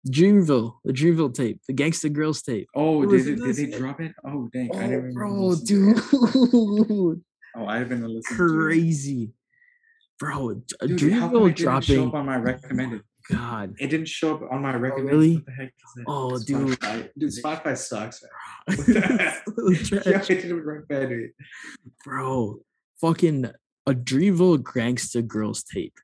Dreamville, 0.09 0.73
the 0.83 0.93
Dreamville 0.93 1.33
tape, 1.33 1.61
the 1.67 1.73
Gangsta 1.73 2.11
Grillz 2.11 2.43
tape. 2.43 2.67
Oh, 2.75 3.05
did, 3.05 3.27
it, 3.27 3.35
did 3.35 3.55
they 3.55 3.77
drop 3.77 4.01
it? 4.01 4.13
Oh, 4.25 4.49
dang! 4.51 4.69
Oh, 4.73 4.77
I 4.77 4.87
didn't 4.87 4.93
oh, 4.93 4.97
remember. 4.97 5.19
bro, 5.19 5.55
dude. 5.63 7.21
oh, 7.55 7.65
I 7.67 7.77
haven't 7.77 8.01
listened. 8.01 8.37
Crazy 8.37 9.33
bro. 10.21 10.51
Uh, 10.81 10.85
dude, 10.85 10.99
Dreamville 10.99 11.55
dropping 11.55 11.95
show 11.95 12.07
up 12.07 12.13
on 12.13 12.25
my 12.27 12.37
recommended. 12.37 13.01
God, 13.29 13.75
it 13.79 13.87
didn't 13.87 14.07
show 14.07 14.35
up 14.35 14.51
on 14.51 14.61
my 14.61 14.75
oh, 14.75 14.77
recommended. 14.77 15.11
Really? 15.11 15.35
What 15.35 15.45
the 15.47 15.51
heck 15.51 15.67
is 15.67 15.93
that? 15.95 16.03
Oh, 16.07 16.31
Spotify. 16.33 16.95
dude, 16.95 17.11
dude, 17.17 17.43
Spotify 17.43 17.77
sucks. 17.77 18.23
yeah, 18.87 20.21
it 20.21 20.27
didn't 20.27 20.63
recommend 20.63 21.11
it, 21.11 21.31
bro. 22.05 22.59
Fucking 23.01 23.51
a 23.87 23.93
Dreamville 23.93 24.59
Gangsta 24.59 25.25
Grillz 25.25 25.65
tape. 25.65 25.95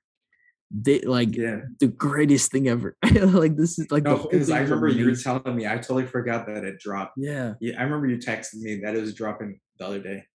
They 0.70 1.00
like 1.00 1.36
yeah. 1.36 1.62
the 1.80 1.88
greatest 1.88 2.52
thing 2.52 2.68
ever. 2.68 2.98
like 3.12 3.56
this 3.56 3.80
is 3.80 3.90
like 3.90 4.04
no, 4.04 4.28
because 4.30 4.52
I 4.52 4.60
remember 4.60 4.90
you 4.90 5.06
were 5.06 5.16
telling 5.16 5.56
me. 5.56 5.66
I 5.66 5.76
totally 5.76 6.06
forgot 6.06 6.46
that 6.48 6.66
it 6.66 6.80
dropped. 6.80 7.14
Yeah, 7.18 7.54
yeah. 7.62 7.80
I 7.80 7.84
remember 7.84 8.08
you 8.08 8.18
texting 8.18 8.62
me 8.62 8.82
that 8.84 8.94
it 8.96 9.00
was 9.00 9.14
dropping 9.14 9.60
the 9.80 9.86
other 9.86 10.00
day. 10.00 10.26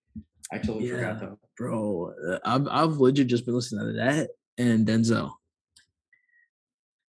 I 0.51 0.59
totally 0.59 0.89
yeah, 0.89 0.97
forgot 0.97 1.21
though. 1.21 1.39
Bro, 1.59 2.15
I've 2.45 2.67
I've 2.69 2.97
legit 2.97 3.27
just 3.27 3.45
been 3.45 3.55
listening 3.55 3.87
to 3.87 3.93
that 3.99 4.31
and 4.57 4.87
Denzel. 4.87 5.33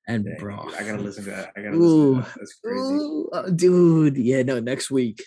And 0.07 0.25
Dang, 0.25 0.35
bro, 0.37 0.65
dude, 0.65 0.73
I 0.73 0.83
gotta 0.83 1.01
listen 1.01 1.23
to 1.25 1.29
that. 1.29 1.53
I 1.55 1.61
gotta 1.61 1.75
ooh, 1.75 2.15
listen 2.15 2.23
to 2.23 2.29
that. 2.29 2.39
That's 2.39 2.59
crazy. 2.63 2.93
Ooh, 2.95 3.29
uh, 3.31 3.49
dude, 3.49 4.17
yeah, 4.17 4.41
no, 4.41 4.59
next 4.59 4.91
week, 4.91 5.23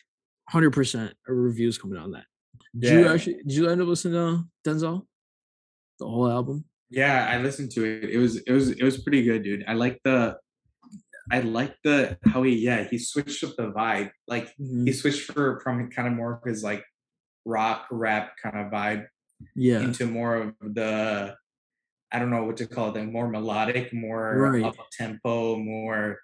hundred 0.48 0.72
percent 0.72 1.14
a 1.28 1.32
review's 1.32 1.78
coming 1.78 1.98
on 1.98 2.10
that. 2.12 2.24
Did 2.78 2.92
you 2.92 3.08
actually 3.08 3.36
did 3.46 3.52
you 3.52 3.68
end 3.68 3.80
up 3.80 3.88
listening 3.88 4.14
to 4.14 4.70
Denzel? 4.70 5.06
The 5.98 6.06
whole 6.06 6.30
album? 6.30 6.64
Yeah, 6.96 7.28
I 7.30 7.36
listened 7.42 7.72
to 7.72 7.84
it. 7.84 8.08
It 8.08 8.16
was 8.16 8.38
it 8.38 8.50
was 8.50 8.70
it 8.70 8.82
was 8.82 8.96
pretty 8.96 9.22
good, 9.22 9.42
dude. 9.42 9.66
I 9.68 9.74
like 9.74 10.00
the 10.02 10.38
I 11.30 11.40
like 11.40 11.76
the 11.84 12.16
how 12.24 12.42
he 12.42 12.56
yeah, 12.56 12.84
he 12.84 12.96
switched 12.96 13.44
up 13.44 13.54
the 13.54 13.70
vibe. 13.70 14.12
Like 14.26 14.46
mm-hmm. 14.58 14.86
he 14.86 14.92
switched 14.94 15.30
for 15.30 15.60
from 15.60 15.90
kind 15.90 16.08
of 16.08 16.14
more 16.14 16.32
of 16.32 16.42
his 16.42 16.64
like 16.64 16.82
rock 17.44 17.86
rap 17.90 18.32
kind 18.42 18.58
of 18.58 18.72
vibe 18.72 19.06
yeah 19.54 19.80
into 19.80 20.06
more 20.06 20.36
of 20.36 20.54
the 20.74 21.36
I 22.10 22.18
don't 22.18 22.30
know 22.30 22.44
what 22.44 22.56
to 22.56 22.66
call 22.66 22.92
them 22.92 23.12
more 23.12 23.28
melodic, 23.28 23.92
more 23.92 24.52
right. 24.52 24.64
up 24.64 24.76
tempo, 24.90 25.58
more 25.58 26.18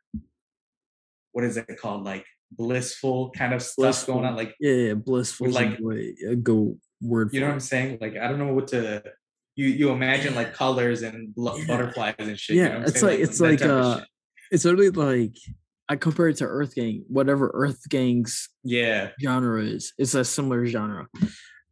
what 1.33 1.45
is 1.45 1.59
it 1.59 1.69
called 1.79 2.05
like 2.05 2.25
blissful 2.51 3.31
kind 3.33 3.53
of 3.53 3.61
stuff 3.61 4.07
going 4.07 4.25
on 4.25 4.37
like 4.37 4.55
yeah, 4.59 4.73
yeah 4.73 4.95
blissful 4.95 5.51
like 5.51 5.79
a 6.27 6.37
go 6.37 6.79
word 7.03 7.31
you 7.33 7.41
know 7.41 7.47
what 7.47 7.55
I'm 7.55 7.61
saying 7.61 7.99
like 8.01 8.17
I 8.17 8.29
don't 8.29 8.39
know 8.39 8.53
what 8.55 8.69
to 8.69 9.03
you 9.57 9.67
you 9.67 9.91
imagine 9.91 10.35
like 10.35 10.55
colors 10.55 11.03
and 11.03 11.35
yeah. 11.37 11.53
butterflies 11.67 12.15
and 12.19 12.39
shit 12.39 12.57
yeah 12.57 12.63
you 12.63 12.79
know 12.81 12.85
it's 12.87 13.03
like, 13.03 13.13
like, 13.13 13.21
it's 13.21 13.41
like 13.41 13.63
uh 13.63 14.01
it's 14.51 14.65
literally 14.65 14.91
like 14.91 15.37
I 15.89 15.97
compare 15.97 16.29
it 16.29 16.37
to 16.37 16.45
Earth 16.45 16.75
Gang, 16.75 17.05
whatever 17.09 17.51
Earth 17.53 17.87
Gang's 17.89 18.49
yeah 18.65 19.11
genre 19.21 19.63
is. 19.63 19.93
It's 19.99 20.15
a 20.15 20.25
similar 20.25 20.65
genre 20.67 21.07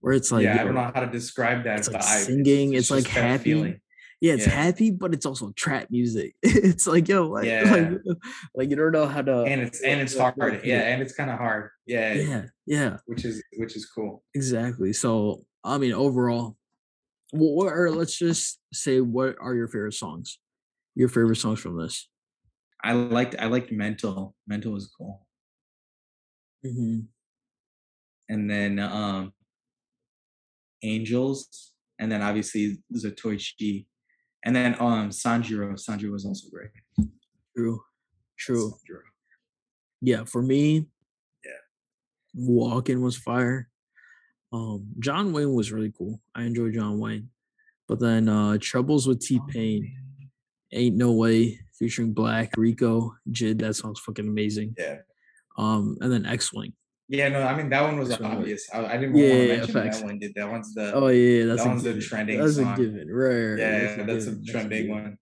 where 0.01 0.13
it's 0.15 0.31
like 0.33 0.45
yeah, 0.45 0.61
I 0.61 0.65
don't 0.65 0.75
know 0.75 0.91
how 0.95 1.01
to 1.01 1.07
describe 1.07 1.65
that. 1.65 1.79
It's 1.79 1.91
like 1.91 2.03
singing. 2.03 2.75
It's, 2.75 2.91
it's 2.91 2.91
like 2.91 3.07
happy. 3.07 3.81
yeah, 4.21 4.35
it's 4.35 4.47
Yeah. 4.47 4.53
happy, 4.53 4.91
but 4.91 5.15
it's 5.15 5.25
also 5.25 5.53
trap 5.57 5.87
music. 5.91 6.35
it's 6.43 6.87
like 6.87 7.09
yo, 7.09 7.29
like, 7.29 7.45
Yeah. 7.47 7.71
like, 7.71 8.19
like 8.55 8.71
you 8.71 8.77
don't 8.77 8.93
know 8.93 9.07
how 9.07 9.23
to 9.23 9.43
and 9.45 9.63
it's 9.63 9.81
and 9.81 10.01
it's 10.01 10.19
hard. 10.19 10.61
Yeah, 10.65 10.81
and 10.81 11.01
it's 11.01 11.15
kind 11.15 11.31
of 11.31 11.39
hard. 11.39 11.71
Yeah, 11.87 12.13
yeah, 12.15 12.43
yeah, 12.67 12.97
which 13.07 13.25
is 13.25 13.43
which 13.57 13.77
is 13.77 13.87
cool. 13.87 14.23
exactly. 14.35 14.93
So 14.93 15.45
I 15.65 15.79
mean, 15.79 15.93
overall, 15.93 16.57
what, 17.33 17.73
are 17.73 17.91
let's 17.91 18.19
just 18.19 18.61
say 18.73 19.01
what 19.01 19.37
are 19.41 19.55
your 19.55 19.69
favorite 19.69 19.95
songs? 19.95 20.39
Your 20.95 21.09
favorite 21.09 21.37
songs 21.37 21.61
from 21.61 21.79
this? 21.79 22.09
I 22.83 22.93
liked 22.93 23.37
I 23.39 23.47
liked 23.47 23.71
mental. 23.73 24.35
Mental 24.47 24.73
was 24.73 24.91
cool. 24.97 25.27
Mhm. 26.65 27.07
And 28.29 28.51
then 28.51 28.79
um 28.79 29.33
Angels, 30.83 31.73
and 31.99 32.11
then 32.11 32.23
obviously 32.23 32.79
Zatoichi, 32.95 33.87
and 34.45 34.57
then 34.57 34.75
um 34.81 35.11
Sanjuro. 35.11 35.73
Sanjuro 35.75 36.13
was 36.13 36.25
also 36.25 36.49
great. 36.51 36.71
True, 37.57 37.81
true. 38.39 38.71
Sanjuro. 38.73 39.03
Yeah, 40.01 40.25
for 40.25 40.43
me, 40.43 40.87
Yeah. 41.45 41.51
Walking 42.35 43.03
was 43.03 43.17
fire. 43.17 43.69
Um, 44.53 44.89
John 44.99 45.33
Wayne 45.33 45.55
was 45.55 45.71
really 45.73 45.93
cool. 45.97 46.21
I 46.35 46.43
enjoy 46.45 46.71
John 46.71 46.99
Wayne. 46.99 47.31
But 47.89 48.01
then 48.01 48.29
uh 48.29 48.59
Troubles 48.61 49.07
with 49.07 49.21
T 49.21 49.41
Pain, 49.49 49.93
Ain't 50.73 50.97
No 50.97 51.13
Way, 51.13 51.59
featuring 51.79 52.15
6LACK, 52.15 52.51
Rico, 52.57 53.15
Jid, 53.31 53.59
that 53.61 53.75
song's 53.75 54.01
fucking 54.01 54.29
amazing. 54.29 54.75
Yeah. 54.79 54.99
Um, 55.59 55.97
and 56.01 56.11
then 56.13 56.27
X 56.27 56.53
Wing. 56.53 56.73
Yeah, 57.09 57.29
no, 57.29 57.43
I 57.43 57.57
mean 57.57 57.69
that 57.71 57.83
one 57.83 57.99
was 57.99 58.11
That's 58.11 58.23
obvious. 58.23 58.69
I, 58.73 58.87
I 58.87 58.97
didn't 58.97 59.17
Yeah, 59.17 59.31
want 59.31 59.41
to 59.41 59.47
yeah, 59.49 59.57
mention 59.57 59.75
facts. 59.75 59.99
that 59.99 60.07
one. 60.07 60.19
Did 60.21 60.33
that 60.37 60.49
one's 60.51 60.75
the 60.75 60.95
Oh 60.95 61.09
yeah, 61.09 61.47
that's 61.47 61.63
that 61.63 61.67
a 61.67 61.71
one's 61.71 61.83
given. 61.83 62.01
trending 62.01 62.39
That's 62.41 62.55
song. 62.57 62.73
a 62.75 62.77
given, 62.77 63.09
right? 63.11 63.35
right, 63.35 63.59
yeah, 63.59 64.05
that's 64.05 64.27
a 64.27 64.31
given, 64.31 64.45
a 64.49 64.53
trending 64.53 64.87
given. 64.87 65.03
one. 65.03 65.19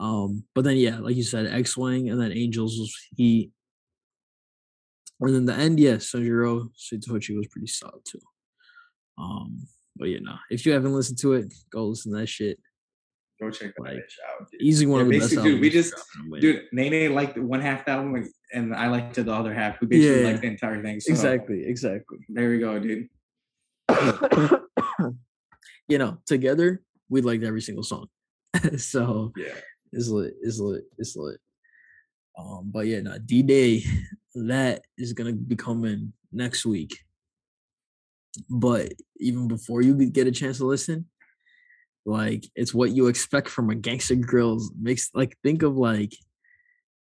Um, 0.00 0.44
but 0.54 0.64
then 0.64 0.76
yeah, 0.78 0.98
like 0.98 1.14
you 1.14 1.22
said, 1.22 1.46
X 1.46 1.76
Wing 1.76 2.10
and 2.10 2.20
then 2.20 2.32
Angels 2.32 2.76
was 2.78 2.92
Heat. 3.16 3.52
And 5.20 5.32
then 5.34 5.44
the 5.46 5.54
end, 5.54 5.78
yes, 5.78 6.10
Sanjuro 6.10 6.68
Zatoichi 6.76 7.36
was 7.36 7.46
pretty 7.46 7.68
solid 7.68 8.04
too. 8.04 8.18
Um, 9.18 9.66
but 9.96 10.08
you 10.08 10.20
know, 10.20 10.36
if 10.50 10.64
you 10.66 10.72
haven't 10.72 10.94
listened 10.94 11.18
to 11.18 11.34
it, 11.34 11.52
go 11.70 11.86
listen 11.86 12.12
to 12.12 12.18
that 12.18 12.26
shit. 12.28 12.58
Go 13.40 13.50
check 13.50 13.74
that 13.76 13.82
Like, 13.82 13.94
out. 13.96 14.50
Dude. 14.50 14.62
Easily 14.62 14.86
one 14.86 15.00
Yeah, 15.00 15.04
of 15.06 15.12
the 15.12 15.18
best 15.36 15.44
dude, 15.44 15.60
we 15.60 15.68
just-. 15.70 15.94
Dude, 16.40 16.62
Nene 16.72 17.12
liked 17.14 17.36
one 17.38 17.60
half 17.60 17.84
the 17.84 17.90
album, 17.92 18.14
and- 18.14 18.28
and 18.54 18.74
I 18.74 18.88
liked 18.88 19.14
the 19.14 19.32
other 19.32 19.52
half. 19.54 19.80
We 19.80 19.86
basically 19.88 20.20
Yeah. 20.22 20.28
liked 20.28 20.42
the 20.42 20.48
entire 20.48 20.82
thing. 20.82 21.00
So 21.00 21.10
exactly, 21.10 21.64
exactly. 21.66 22.18
There 22.28 22.50
we 22.50 22.58
go, 22.58 22.78
dude. 22.78 23.08
you 25.88 25.98
know, 25.98 26.18
together 26.26 26.82
we 27.08 27.20
liked 27.20 27.42
every 27.44 27.60
single 27.62 27.82
song. 27.84 28.08
so 28.76 29.32
Yeah. 29.36 29.54
it's 29.92 30.08
lit, 30.08 30.34
it's 30.42 30.58
lit, 30.58 30.84
it's 30.98 31.16
lit. 31.16 31.38
Um, 32.38 32.70
but 32.72 32.86
yeah, 32.86 33.00
no, 33.00 33.18
D 33.18 33.42
Day, 33.42 33.84
that 34.34 34.82
is 34.96 35.12
gonna 35.12 35.32
be 35.32 35.56
coming 35.56 36.12
next 36.30 36.64
week. 36.64 36.90
But 38.48 38.92
even 39.18 39.48
before 39.48 39.82
you 39.82 39.94
get 40.10 40.26
a 40.26 40.32
chance 40.32 40.58
to 40.58 40.66
listen, 40.66 41.06
like 42.04 42.46
it's 42.56 42.74
what 42.74 42.90
you 42.90 43.06
expect 43.06 43.48
from 43.48 43.70
a 43.70 43.74
Gangsta 43.74 44.20
Grillz 44.20 44.64
mix. 44.80 45.10
Like 45.14 45.36
think 45.42 45.62
of 45.62 45.76
like 45.76 46.14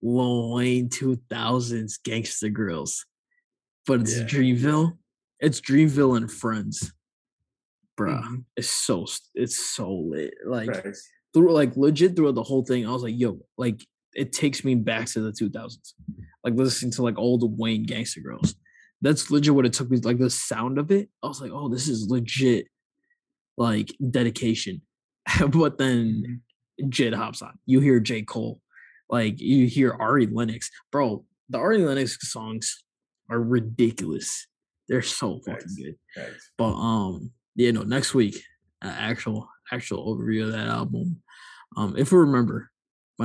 Lil 0.02 0.54
Wayne 0.54 0.88
2000s 0.88 1.98
Gangsta 2.06 2.52
Grillz, 2.52 3.04
but 3.86 4.00
it's 4.00 4.16
Yeah. 4.18 4.24
Dreamville. 4.24 4.98
It's 5.40 5.60
Dreamville 5.60 6.16
and 6.16 6.30
Friends, 6.30 6.92
bruh. 7.98 8.22
Mhm. 8.22 8.44
It's 8.56 8.70
so 8.70 9.06
it's 9.34 9.56
so 9.56 9.92
lit. 9.92 10.34
Like 10.44 10.84
through 11.32 11.52
like 11.52 11.76
legit 11.76 12.16
throughout 12.16 12.34
the 12.34 12.42
whole 12.42 12.64
thing, 12.64 12.86
I 12.86 12.92
was 12.92 13.02
like, 13.02 13.16
yo, 13.16 13.40
like 13.56 13.86
it 14.14 14.32
takes 14.32 14.64
me 14.64 14.74
back 14.74 15.06
to 15.08 15.20
the 15.20 15.30
2000s. 15.32 15.94
Like 16.42 16.54
listening 16.54 16.90
to 16.92 17.02
like 17.02 17.18
old 17.18 17.58
Wayne 17.58 17.84
Gangster 17.84 18.20
Girls. 18.20 18.54
That's 19.00 19.30
legit 19.30 19.54
what 19.54 19.66
it 19.66 19.72
took 19.72 19.90
me. 19.90 19.98
Like 19.98 20.18
the 20.18 20.30
sound 20.30 20.78
of 20.78 20.90
it, 20.90 21.08
I 21.22 21.28
was 21.28 21.40
like, 21.40 21.52
oh, 21.52 21.68
this 21.68 21.86
is 21.88 22.08
legit, 22.10 22.66
like 23.56 23.94
dedication. 24.10 24.82
but 25.50 25.78
then 25.78 26.42
Mhm. 26.80 26.90
Jid 26.90 27.12
hops 27.14 27.42
on. 27.42 27.58
You 27.66 27.80
hear 27.80 27.98
J 28.00 28.22
Cole, 28.22 28.60
like 29.10 29.40
you 29.40 29.66
hear 29.66 29.92
Ari 29.92 30.26
Lennox, 30.26 30.70
bro. 30.92 31.24
The 31.48 31.58
Ari 31.58 31.78
Lennox 31.78 32.16
songs 32.30 32.84
are 33.28 33.40
ridiculous. 33.40 34.46
They're 34.88 35.02
so 35.02 35.40
fucking 35.44 35.60
Facts. 35.60 35.74
good. 35.74 35.96
Facts. 36.14 36.50
But 36.56 36.74
um, 36.74 37.32
yeah, 37.56 37.72
no, 37.72 37.82
next 37.82 38.14
week, 38.14 38.36
uh, 38.80 38.94
actual 38.96 39.48
actual 39.72 40.06
overview 40.16 40.44
of 40.44 40.52
that 40.52 40.68
album. 40.68 41.20
Um, 41.76 41.96
if 41.98 42.12
we 42.12 42.18
remember, 42.18 42.70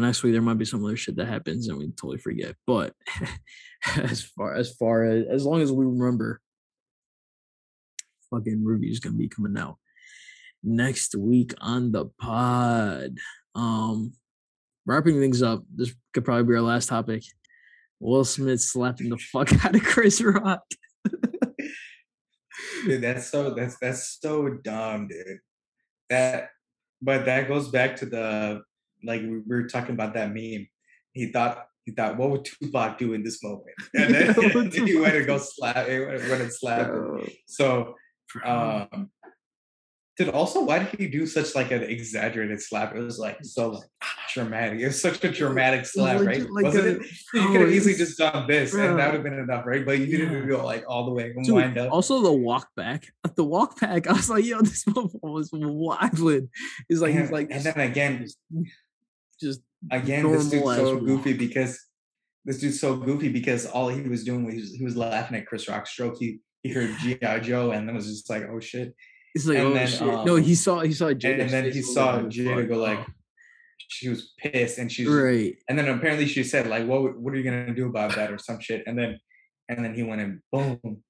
next 0.01 0.23
week 0.23 0.33
there 0.33 0.41
might 0.41 0.57
be 0.57 0.65
some 0.65 0.83
other 0.83 0.97
shit 0.97 1.15
that 1.17 1.27
happens 1.27 1.67
and 1.67 1.77
we 1.77 1.87
totally 1.91 2.17
forget. 2.17 2.55
But 2.65 2.93
as 3.97 4.23
far 4.23 4.55
as 4.55 4.73
far 4.73 5.03
as 5.05 5.25
as 5.27 5.45
long 5.45 5.61
as 5.61 5.71
we 5.71 5.85
remember, 5.85 6.41
fucking 8.31 8.63
review's 8.65 8.99
gonna 8.99 9.15
be 9.15 9.29
coming 9.29 9.57
out 9.57 9.77
next 10.63 11.15
week 11.15 11.53
on 11.61 11.91
the 11.91 12.05
pod. 12.19 13.17
Um, 13.55 14.13
wrapping 14.85 15.19
things 15.19 15.41
up, 15.43 15.63
this 15.73 15.93
could 16.13 16.25
probably 16.25 16.43
be 16.43 16.55
our 16.55 16.61
last 16.61 16.89
topic. 16.89 17.23
Will 17.99 18.25
Smith 18.25 18.61
slapping 18.61 19.09
the 19.09 19.17
fuck 19.17 19.53
out 19.65 19.75
of 19.75 19.83
Chris 19.83 20.21
Rock. 20.21 20.63
Dude, 22.85 23.01
that's 23.01 23.29
so 23.29 23.53
that's 23.53 23.77
that's 23.79 24.17
so 24.21 24.49
dumb, 24.63 25.07
dude. 25.07 25.39
That 26.09 26.49
but 27.01 27.25
that 27.25 27.47
goes 27.47 27.69
back 27.69 27.95
to 27.97 28.05
the 28.05 28.61
like 29.03 29.21
we 29.21 29.41
were 29.45 29.67
talking 29.67 29.93
about 29.93 30.13
that 30.15 30.29
meme. 30.33 30.67
He 31.13 31.31
thought 31.31 31.65
he 31.85 31.91
thought, 31.91 32.17
what 32.17 32.29
would 32.31 32.45
Tupac 32.45 32.97
do 32.97 33.13
in 33.13 33.23
this 33.23 33.43
moment? 33.43 33.75
And 33.93 34.13
then 34.15 34.71
he 34.71 34.95
went 34.97 35.13
to 35.13 35.25
go 35.25 35.37
slap 35.37 35.87
he 35.87 35.99
went 35.99 36.29
went 36.29 36.41
and 36.41 36.53
slapped 36.53 36.89
him. 36.89 37.27
So 37.47 37.95
bro. 38.33 38.87
um 38.91 39.09
dude 40.17 40.29
also 40.29 40.63
why 40.63 40.79
did 40.79 40.97
he 40.99 41.07
do 41.07 41.25
such 41.25 41.55
like 41.55 41.71
an 41.71 41.83
exaggerated 41.83 42.61
slap? 42.61 42.95
It 42.95 42.99
was 42.99 43.19
like 43.19 43.37
so 43.43 43.69
like 43.71 43.83
dramatic. 44.33 44.79
It 44.79 44.85
was 44.87 45.01
such 45.01 45.23
a 45.23 45.29
dramatic 45.31 45.85
slap, 45.85 46.17
Like- 46.19 46.27
right? 46.27 46.49
like 46.51 46.65
Wasn't 46.65 46.85
a- 46.87 46.99
it? 47.01 47.05
You 47.33 47.47
could 47.49 47.61
have 47.61 47.71
easily 47.71 47.95
just 47.95 48.17
done 48.17 48.47
this 48.47 48.73
and 48.73 48.97
that 48.97 49.07
would 49.07 49.15
have 49.15 49.23
been 49.23 49.33
enough, 49.39 49.65
right? 49.65 49.85
But 49.85 49.99
you 49.99 50.05
didn't 50.07 50.33
Yeah. 50.43 50.47
go 50.57 50.65
like 50.65 50.85
all 50.87 51.05
the 51.05 51.11
way 51.11 51.31
and 51.35 51.43
Dude, 51.45 51.55
wind 51.55 51.77
up. 51.77 51.91
also 51.91 52.21
the 52.21 52.31
walk 52.31 52.69
back. 52.75 53.07
The 53.35 53.43
walk 53.43 53.79
back, 53.79 54.07
I 54.07 54.13
was 54.13 54.29
like, 54.29 54.45
yo, 54.45 54.61
this 54.69 54.85
motherfucker 54.85 55.19
was 55.33 55.49
wilding. 55.53 56.49
He's 56.89 57.01
like, 57.01 57.13
he's 57.13 57.29
like, 57.31 57.49
and 57.51 57.63
then 57.63 57.79
again, 57.79 58.25
just 59.43 59.61
again, 59.91 60.29
this 60.31 60.49
dude's 60.49 60.63
so 60.75 60.97
goofy 60.99 61.33
because 61.33 61.79
this 62.45 62.59
dude's 62.59 62.79
so 62.79 62.95
goofy 62.97 63.29
because 63.29 63.65
all 63.65 63.89
he 63.89 64.01
was 64.09 64.23
doing 64.23 64.45
was 64.45 64.73
he 64.73 64.83
was 64.83 64.97
laughing 64.97 65.37
at 65.37 65.45
Chris 65.45 65.67
Rock's 65.69 65.91
stroke. 65.91 66.17
He 66.19 66.39
he 66.63 66.69
heard 66.71 66.95
G.I. 67.01 67.39
Jane 67.39 67.73
and 67.73 67.87
then 67.87 67.95
was 67.95 68.07
just 68.07 68.29
like, 68.29 68.43
oh 68.49 68.59
shit. 68.59 68.93
He's 69.33 69.47
like, 69.47 69.57
And 69.57 69.67
oh 69.67 69.73
then, 69.73 69.87
shit. 69.87 70.01
no, 70.01 70.35
um, 70.37 70.43
he 70.43 70.55
saw 70.55 70.79
he 70.81 70.93
saw 70.93 71.05
Jada's 71.11 71.41
and 71.41 71.49
then 71.51 71.71
he 71.71 71.81
saw 71.81 72.19
Jada 72.19 72.67
go 72.67 72.77
like, 72.77 72.99
she 73.87 74.09
was 74.09 74.31
pissed 74.39 74.77
and 74.77 74.91
she's 74.91 75.07
right. 75.07 75.55
and 75.69 75.77
then 75.77 75.87
apparently 75.89 76.25
she 76.27 76.43
said 76.43 76.67
like, 76.67 76.87
what 76.87 77.17
what 77.19 77.33
are 77.33 77.37
you 77.37 77.43
gonna 77.43 77.73
do 77.73 77.87
about 77.87 78.15
that 78.15 78.31
or 78.31 78.37
some 78.37 78.59
shit? 78.59 78.83
And 78.87 78.97
then 78.97 79.19
and 79.69 79.83
then 79.83 79.93
he 79.93 80.03
went 80.03 80.21
and 80.21 80.39
boom. 80.51 81.03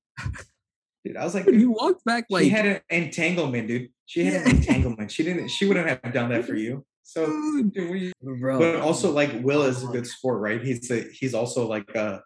Dude, 1.05 1.17
I 1.17 1.23
was 1.25 1.33
like, 1.35 1.45
Dude, 1.45 1.55
he 1.55 1.65
walked 1.65 2.05
back 2.05 2.25
she 2.29 2.33
like, 2.35 2.47
had 2.51 2.65
an 2.65 2.79
entanglement, 2.89 3.67
dude. 3.67 3.89
She 4.05 4.23
had 4.23 4.33
Yeah. 4.33 4.49
an 4.49 4.55
entanglement. 4.57 5.11
She 5.11 5.23
didn't. 5.23 5.49
She 5.49 5.65
wouldn't 5.65 5.87
have 5.89 6.13
done 6.13 6.29
that 6.29 6.45
for 6.45 6.55
you. 6.55 6.85
So, 7.03 7.25
dude, 7.25 7.73
dude, 7.73 7.89
what 7.89 7.93
are 7.93 7.97
you 7.97 8.11
bro. 8.21 8.59
but 8.59 8.75
also 8.77 9.11
like 9.11 9.31
Will 9.43 9.63
is 9.63 9.83
a 9.83 9.87
good 9.87 10.07
sport, 10.07 10.39
right? 10.41 10.63
He's 10.63 10.89
a 10.89 11.03
he's 11.11 11.33
also 11.33 11.67
like 11.67 11.95
uh 11.95 12.19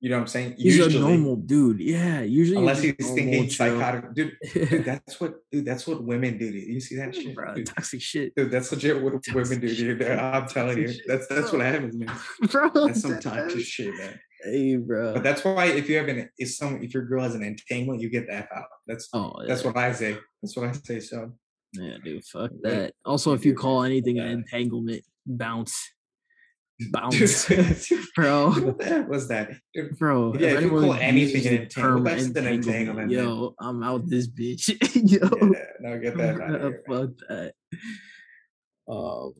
you 0.00 0.10
know 0.10 0.16
what 0.16 0.22
I'm 0.22 0.26
saying? 0.26 0.54
he's 0.58 0.76
Usually, 0.76 0.96
a 0.96 1.00
normal 1.00 1.36
dude. 1.36 1.80
Yeah, 1.80 2.20
usually 2.20 2.58
unless 2.58 2.82
he's 2.82 2.94
thinking 2.98 3.48
psychotic, 3.48 4.12
dude. 4.12 4.36
Dude, 4.52 4.84
that's 4.84 5.18
what 5.18 5.36
dude. 5.50 5.64
That's 5.64 5.86
what 5.86 6.04
women 6.04 6.36
do. 6.36 6.52
Dude. 6.52 6.68
You 6.68 6.78
see 6.78 6.96
that 6.96 7.14
shit, 7.14 7.34
bro, 7.34 7.54
dude? 7.54 7.64
toxic 7.66 8.02
shit, 8.02 8.34
Dude, 8.34 8.50
that's 8.50 8.70
legit 8.70 9.00
what 9.00 9.14
Toxic 9.14 9.34
women 9.34 9.60
do, 9.60 9.74
dude. 9.74 9.98
bro. 10.00 10.14
I'm 10.14 10.46
telling 10.46 10.76
you, 10.76 10.92
that's 11.06 11.26
that's 11.28 11.52
what 11.52 11.62
happens, 11.62 11.96
man. 11.96 12.14
bro. 12.50 12.68
That's 12.74 13.00
some 13.00 13.18
toxic 13.18 13.64
shit, 13.64 13.94
man. 13.94 14.20
Hey, 14.42 14.76
bro. 14.76 15.14
But 15.14 15.22
that's 15.22 15.42
why 15.42 15.66
if 15.68 15.88
you 15.88 15.96
have 15.96 16.08
an 16.08 16.28
if 16.36 16.50
some 16.50 16.82
if 16.82 16.92
your 16.92 17.06
girl 17.06 17.22
has 17.22 17.34
an 17.34 17.42
entanglement, 17.42 18.02
you 18.02 18.10
get 18.10 18.26
the 18.26 18.34
f 18.34 18.48
out. 18.54 18.66
That's 18.86 19.08
oh, 19.14 19.32
that's 19.48 19.64
what 19.64 19.74
I 19.78 19.92
say. 19.92 20.18
That's 20.42 20.54
what 20.54 20.66
I 20.68 20.72
say. 20.72 21.00
So 21.00 21.32
Yeah, 21.74 21.96
dude, 22.04 22.24
fuck 22.24 22.50
that. 22.62 22.92
Also, 23.04 23.32
if 23.34 23.44
you 23.44 23.54
call 23.54 23.82
anything 23.84 24.18
an 24.18 24.28
entanglement, 24.28 25.02
bounce, 25.26 25.74
bounce, 26.90 27.48
bro, 28.16 28.48
was 29.08 29.28
that? 29.28 29.50
Dude, 29.74 29.98
bro. 29.98 30.34
Yeah, 30.34 30.50
if 30.54 30.62
you 30.62 30.70
call 30.70 30.94
anything 30.94 31.46
an 31.46 31.54
the 31.54 31.62
entangle- 31.62 31.82
term 31.82 32.04
that's 32.04 32.24
an 32.26 32.46
entanglement, 32.46 33.10
yo, 33.10 33.54
I'm 33.60 33.82
out 33.82 34.08
this 34.08 34.28
bitch, 34.28 34.68
yo, 34.94 35.28
yeah, 35.52 35.64
no, 35.80 35.98
get 35.98 36.16
that 36.16 36.40
out 36.40 36.54
of 36.54 36.60
here. 36.60 36.82
man. 36.88 37.06
fuck 37.08 37.10
that. 37.28 37.52
Um, 38.88 39.32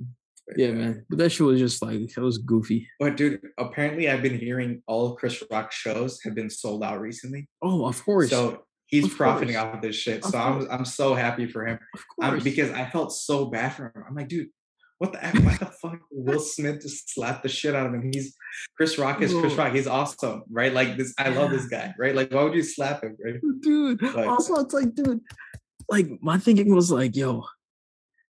yeah, 0.57 0.73
man, 0.73 1.07
but 1.09 1.19
that 1.19 1.31
shit 1.31 1.47
was 1.47 1.59
just 1.61 1.83
like 1.83 2.01
it 2.01 2.19
was 2.19 2.39
goofy. 2.39 2.89
But 3.01 3.17
dude, 3.17 3.41
apparently 3.59 4.11
I've 4.11 4.23
been 4.23 4.39
hearing 4.39 4.83
all 4.87 5.15
Chris 5.17 5.43
Rock 5.51 5.73
shows 5.73 6.21
have 6.25 6.35
been 6.35 6.51
sold 6.51 6.83
out 6.83 7.01
recently. 7.01 7.49
Oh, 7.63 7.87
of 7.87 8.03
course. 8.05 8.31
So 8.31 8.65
he's 8.95 9.05
Of 9.07 9.17
profiting 9.17 9.55
course. 9.55 9.67
off 9.67 9.75
of 9.75 9.83
this 9.83 9.97
shit. 9.97 10.25
Of 10.25 10.31
So 10.31 10.39
course. 10.41 10.67
I'm 10.71 10.79
I'm 10.81 10.85
so 10.85 11.15
happy 11.15 11.47
for 11.47 11.67
him. 11.67 11.79
Um, 12.23 12.39
because 12.41 12.71
I 12.71 12.85
felt 12.87 13.13
so 13.13 13.47
bad 13.47 13.71
for 13.75 13.87
him. 13.95 14.05
I'm 14.09 14.15
like, 14.15 14.29
dude, 14.29 14.49
what 14.99 15.13
the 15.13 15.25
F? 15.25 15.35
Why 15.45 15.57
the 15.57 15.67
fuck 15.67 15.99
Will 16.11 16.41
Smith 16.41 16.83
just 16.83 17.13
slap 17.13 17.43
the 17.43 17.49
shit 17.49 17.75
out 17.75 17.87
of 17.87 17.95
him? 17.95 18.11
He's 18.13 18.37
Chris 18.77 18.99
Rock 18.99 19.21
is 19.23 19.33
Chris 19.33 19.55
Rock. 19.55 19.73
He's 19.75 19.87
awesome, 19.87 20.43
right? 20.51 20.73
Like 20.73 20.97
this, 20.97 21.13
I 21.19 21.29
love 21.31 21.51
this 21.51 21.67
guy, 21.67 21.95
right? 21.99 22.15
Like, 22.15 22.33
why 22.33 22.45
would 22.45 22.55
you 22.55 22.63
slap 22.63 23.03
him, 23.03 23.17
right? 23.25 23.35
dude. 23.61 24.01
Like- 24.03 24.27
also, 24.29 24.55
it's 24.57 24.73
like, 24.75 24.95
dude, 24.95 25.21
like 25.91 26.07
my 26.23 26.39
thinking 26.39 26.75
was 26.75 26.91
like, 26.91 27.17
yo, 27.17 27.45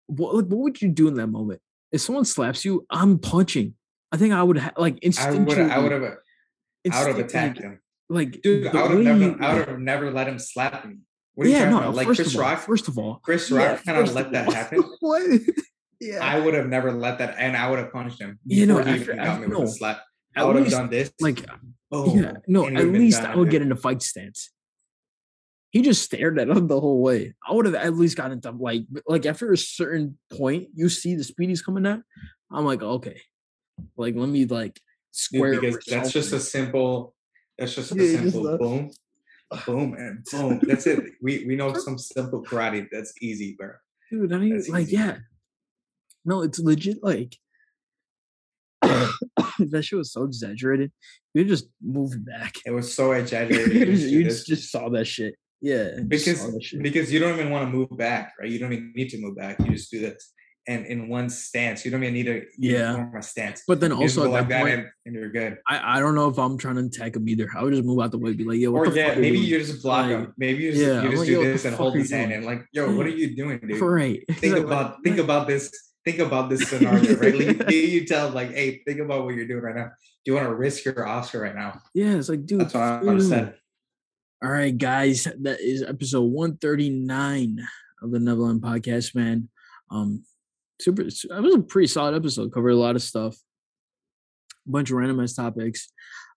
what 0.06 0.34
like, 0.34 0.44
what 0.46 0.58
would 0.58 0.82
you 0.82 0.88
do 0.88 1.08
in 1.08 1.14
that 1.14 1.28
moment? 1.28 1.60
If 1.92 2.00
someone 2.02 2.24
slaps 2.24 2.64
you, 2.64 2.84
I'm 2.90 3.18
punching. 3.18 3.74
I 4.12 4.16
think 4.16 4.34
I 4.34 4.42
would 4.42 4.58
ha- 4.58 4.72
like 4.76 4.98
I 5.18 5.30
would. 5.30 5.58
I 5.58 5.78
would 5.78 5.92
have 5.92 6.02
I 6.90 6.98
would 7.04 7.16
have 7.16 7.18
attacked 7.18 7.58
him. 7.58 7.80
Like, 8.08 8.40
Dude, 8.42 8.66
I 8.68 8.82
would 8.88 9.04
have 9.06 9.18
never 9.18 9.18
you- 9.20 9.38
I 9.40 9.54
would 9.58 9.68
have 9.68 9.78
never 9.80 10.10
let 10.10 10.28
him 10.28 10.38
slap 10.38 10.84
me. 10.86 10.98
What 11.34 11.46
are 11.46 11.50
you 11.50 11.56
yeah, 11.56 11.64
talking 11.66 11.72
no. 11.72 11.78
about? 11.82 11.94
Like 11.94 12.06
Chris 12.06 12.34
all, 12.34 12.42
Rock, 12.42 12.58
First 12.60 12.88
of 12.88 12.98
all, 12.98 13.20
Chris 13.22 13.50
yeah, 13.50 13.72
Rock 13.72 13.84
kind 13.84 13.98
of 13.98 14.12
let 14.14 14.32
that 14.32 14.46
all. 14.46 14.52
happen. 14.54 14.82
what? 15.00 15.40
yeah, 16.00 16.18
I 16.20 16.38
would 16.40 16.54
have 16.54 16.66
never 16.66 16.90
let 16.92 17.18
that, 17.18 17.36
and 17.38 17.56
I 17.56 17.68
would 17.70 17.78
have 17.78 17.92
punched 17.92 18.20
him. 18.20 18.38
You 18.44 18.66
know, 18.66 18.78
after- 18.80 18.94
even 18.94 19.16
got 19.16 19.22
me 19.22 19.22
after- 19.28 19.48
with 19.48 19.58
a 19.58 19.60
no, 19.60 19.66
slap. 19.66 20.02
I 20.34 20.44
would 20.44 20.56
have 20.56 20.68
done 20.70 20.88
this. 20.90 21.12
like, 21.20 21.44
oh, 21.90 22.14
yeah, 22.16 22.34
no. 22.46 22.66
At 22.66 22.86
least 22.88 23.22
I 23.22 23.34
would 23.34 23.44
dude. 23.46 23.52
get 23.52 23.62
into 23.62 23.76
fight 23.76 24.02
stance. 24.02 24.50
He 25.70 25.82
just 25.82 26.02
stared 26.02 26.38
at 26.38 26.48
him 26.48 26.66
the 26.66 26.80
whole 26.80 27.02
way. 27.02 27.34
I 27.46 27.52
would 27.52 27.66
have 27.66 27.74
at 27.74 27.94
least 27.94 28.16
gotten 28.16 28.32
into 28.32 28.50
like, 28.52 28.84
like 29.06 29.26
after 29.26 29.52
a 29.52 29.56
certain 29.58 30.16
point, 30.32 30.68
you 30.74 30.88
see 30.88 31.14
the 31.14 31.24
speed 31.24 31.50
he's 31.50 31.60
coming 31.60 31.84
at. 31.86 32.00
I'm 32.50 32.64
like, 32.64 32.82
okay, 32.82 33.20
like 33.96 34.14
let 34.16 34.28
me 34.28 34.46
like 34.46 34.74
Dude, 34.74 34.82
square. 35.12 35.60
because 35.60 35.84
that's 35.86 36.12
just 36.12 36.32
a 36.32 36.40
simple. 36.40 37.14
That's 37.58 37.74
just 37.74 37.92
a 37.92 37.94
Yeah, 37.96 38.20
just 38.22 38.34
simple 38.34 38.42
the- 38.52 38.58
boom, 38.58 38.90
boom, 39.66 39.94
and 39.98 40.24
boom. 40.30 40.60
That's 40.68 40.86
it. 40.86 41.00
We 41.22 41.44
we 41.46 41.56
know 41.56 41.74
some 41.74 41.98
simple 41.98 42.42
karate. 42.44 42.86
That's 42.92 43.12
easy, 43.20 43.56
bro. 43.58 43.70
dude. 44.10 44.32
I 44.32 44.38
mean, 44.38 44.62
like, 44.68 44.90
yeah, 44.92 45.18
no, 46.24 46.42
it's 46.42 46.58
legit. 46.58 46.98
Like 47.02 47.36
that 48.82 49.82
shit 49.82 49.98
was 49.98 50.12
so 50.12 50.24
exaggerated. 50.24 50.92
You 51.34 51.44
just 51.44 51.68
moved 51.82 52.24
back. 52.24 52.54
It 52.64 52.70
was 52.70 52.92
so 52.94 53.12
exaggerated. 53.20 53.72
You 53.74 53.86
just, 53.86 54.02
just 54.02 54.12
you 54.12 54.24
just, 54.24 54.46
just 54.46 54.70
saw 54.72 54.88
that 54.90 55.06
shit. 55.06 55.34
Yeah, 55.60 55.98
because 56.06 56.40
saw 56.40 56.50
that 56.52 56.62
shit. 56.62 56.82
because 56.82 57.12
you 57.12 57.18
don't 57.18 57.34
even 57.38 57.50
want 57.50 57.68
to 57.68 57.76
move 57.76 57.88
back, 57.96 58.34
right? 58.40 58.48
You 58.48 58.60
don't 58.60 58.72
even 58.72 58.92
need 58.94 59.08
to 59.10 59.20
move 59.20 59.36
back. 59.36 59.58
You 59.58 59.72
just 59.72 59.90
do 59.90 59.98
this, 59.98 60.32
and 60.68 60.86
in 60.86 61.08
one 61.08 61.30
stance, 61.30 61.84
you 61.84 61.90
don't 61.90 62.02
even 62.02 62.14
need 62.14 62.26
to 62.26 62.44
Yeah. 62.58 62.94
form 62.94 63.16
a 63.16 63.22
stance. 63.22 63.62
But 63.66 63.80
then 63.80 63.90
also 63.90 64.24
at 64.24 64.30
like 64.30 64.42
that 64.42 64.48
that, 64.50 64.60
point, 64.60 64.74
and, 64.74 64.86
and 65.06 65.14
you're 65.14 65.30
good. 65.30 65.58
I, 65.66 65.96
I 65.96 66.00
don't 66.00 66.14
know 66.14 66.28
if 66.28 66.38
I'm 66.38 66.58
trying 66.58 66.76
to 66.76 66.84
attack 66.84 67.16
him 67.16 67.28
either. 67.28 67.48
I 67.56 67.62
would 67.64 67.72
just 67.72 67.84
move 67.84 67.98
out 68.00 68.10
the 68.12 68.18
way, 68.18 68.34
be 68.34 68.44
like, 68.44 68.58
yo, 68.58 68.70
what 68.70 68.86
Or 68.86 68.90
the 68.90 68.96
yeah, 69.00 69.08
fuck 69.08 69.18
maybe 69.18 69.38
you 69.38 69.58
just 69.58 69.82
block 69.82 70.02
Like, 70.06 70.10
him. 70.10 70.34
Maybe 70.36 70.64
you 70.64 70.72
just, 70.72 70.82
yeah, 70.84 71.02
you 71.02 71.08
just 71.10 71.20
like, 71.20 71.26
do 71.28 71.42
this 71.44 71.64
and 71.64 71.74
hold 71.74 71.94
his 71.96 72.10
hand 72.10 72.32
and 72.32 72.44
like, 72.44 72.66
yo, 72.72 72.94
what 72.94 73.06
are 73.06 73.10
you 73.10 73.34
doing, 73.34 73.58
dude? 73.66 73.80
Right. 73.80 74.22
Think 74.32 74.54
Like, 74.54 74.64
about 74.64 75.02
think 75.02 75.18
about 75.18 75.48
this. 75.48 75.72
Think 76.04 76.20
about 76.20 76.48
this 76.48 76.68
scenario, 76.70 77.16
right? 77.16 77.34
Like, 77.58 77.70
you, 77.70 78.06
tell 78.06 78.28
like, 78.30 78.52
hey, 78.52 78.82
think 78.86 79.00
about 79.00 79.24
what 79.24 79.34
you're 79.34 79.46
doing 79.48 79.62
right 79.62 79.74
now. 79.74 79.86
Do 80.24 80.30
you 80.32 80.34
want 80.34 80.46
to 80.46 80.54
risk 80.54 80.84
your 80.84 81.06
Oscar 81.06 81.40
right 81.40 81.54
now? 81.54 81.80
Yeah, 81.92 82.14
it's 82.14 82.28
like, 82.28 82.46
dude. 82.46 82.60
That's 82.60 82.74
what 82.74 82.82
I 82.82 82.98
understand. 83.00 83.54
All 84.42 84.50
right, 84.50 84.76
guys, 84.76 85.24
that 85.40 85.60
is 85.60 85.82
episode 85.82 86.22
139 86.22 87.66
of 88.02 88.10
the 88.12 88.18
Nevaland 88.18 88.60
Podcast, 88.60 89.14
man. 89.14 89.48
Um, 89.90 90.22
super. 90.80 91.02
It 91.02 91.14
was 91.30 91.54
a 91.54 91.60
pretty 91.60 91.86
solid 91.88 92.14
episode. 92.14 92.52
Covered 92.52 92.70
a 92.70 92.76
lot 92.76 92.96
of 92.96 93.02
stuff, 93.02 93.36
a 94.66 94.70
bunch 94.70 94.90
of 94.90 94.96
randomized 94.96 95.36
topics. 95.36 95.92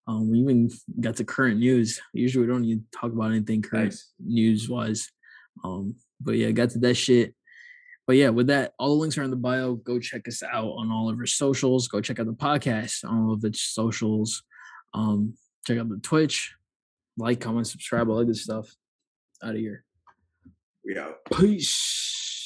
Um, 0.08 0.32
we 0.32 0.40
even 0.40 0.70
got 1.00 1.16
to 1.18 1.24
current 1.24 1.60
news. 1.60 2.02
Usually, 2.14 2.46
we 2.46 2.52
don't 2.52 2.66
even 2.66 2.86
talk 2.92 3.12
about 3.12 3.32
anything 3.32 3.62
current 3.62 3.92
Nice. 3.92 4.12
news 4.20 4.68
wise. 4.70 5.10
Um, 5.64 5.96
but 6.20 6.38
yeah, 6.38 6.52
got 6.52 6.72
to 6.72 6.80
that 6.80 6.96
shit. 6.96 7.36
But 8.08 8.16
yeah, 8.16 8.30
with 8.30 8.48
that, 8.48 8.74
all 8.80 8.90
the 8.90 8.96
links 8.96 9.18
are 9.18 9.24
in 9.24 9.30
the 9.30 9.36
bio. 9.36 9.76
Go 9.76 10.00
check 10.00 10.28
us 10.28 10.42
out 10.44 10.66
on 10.70 10.92
all 10.92 11.10
of 11.10 11.18
our 11.20 11.26
socials. 11.28 11.88
Go 11.88 12.02
check 12.02 12.20
out 12.20 12.26
the 12.26 12.34
podcast 12.34 13.08
on 13.08 13.26
all 13.26 13.34
of 13.34 13.46
its 13.46 13.62
socials. 13.62 14.44
Um, 14.94 15.36
check 15.66 15.78
out 15.78 15.88
the 15.88 15.98
Twitch. 15.98 16.56
Like, 17.18 17.40
comment, 17.40 17.68
subscribe, 17.68 18.10
all 18.10 18.20
of 18.20 18.28
this 18.28 18.44
stuff. 18.44 18.76
Out 19.44 19.52
of 19.52 19.58
here. 19.58 19.84
We 20.84 20.98
out. 20.98 21.18
Peace. 21.32 22.41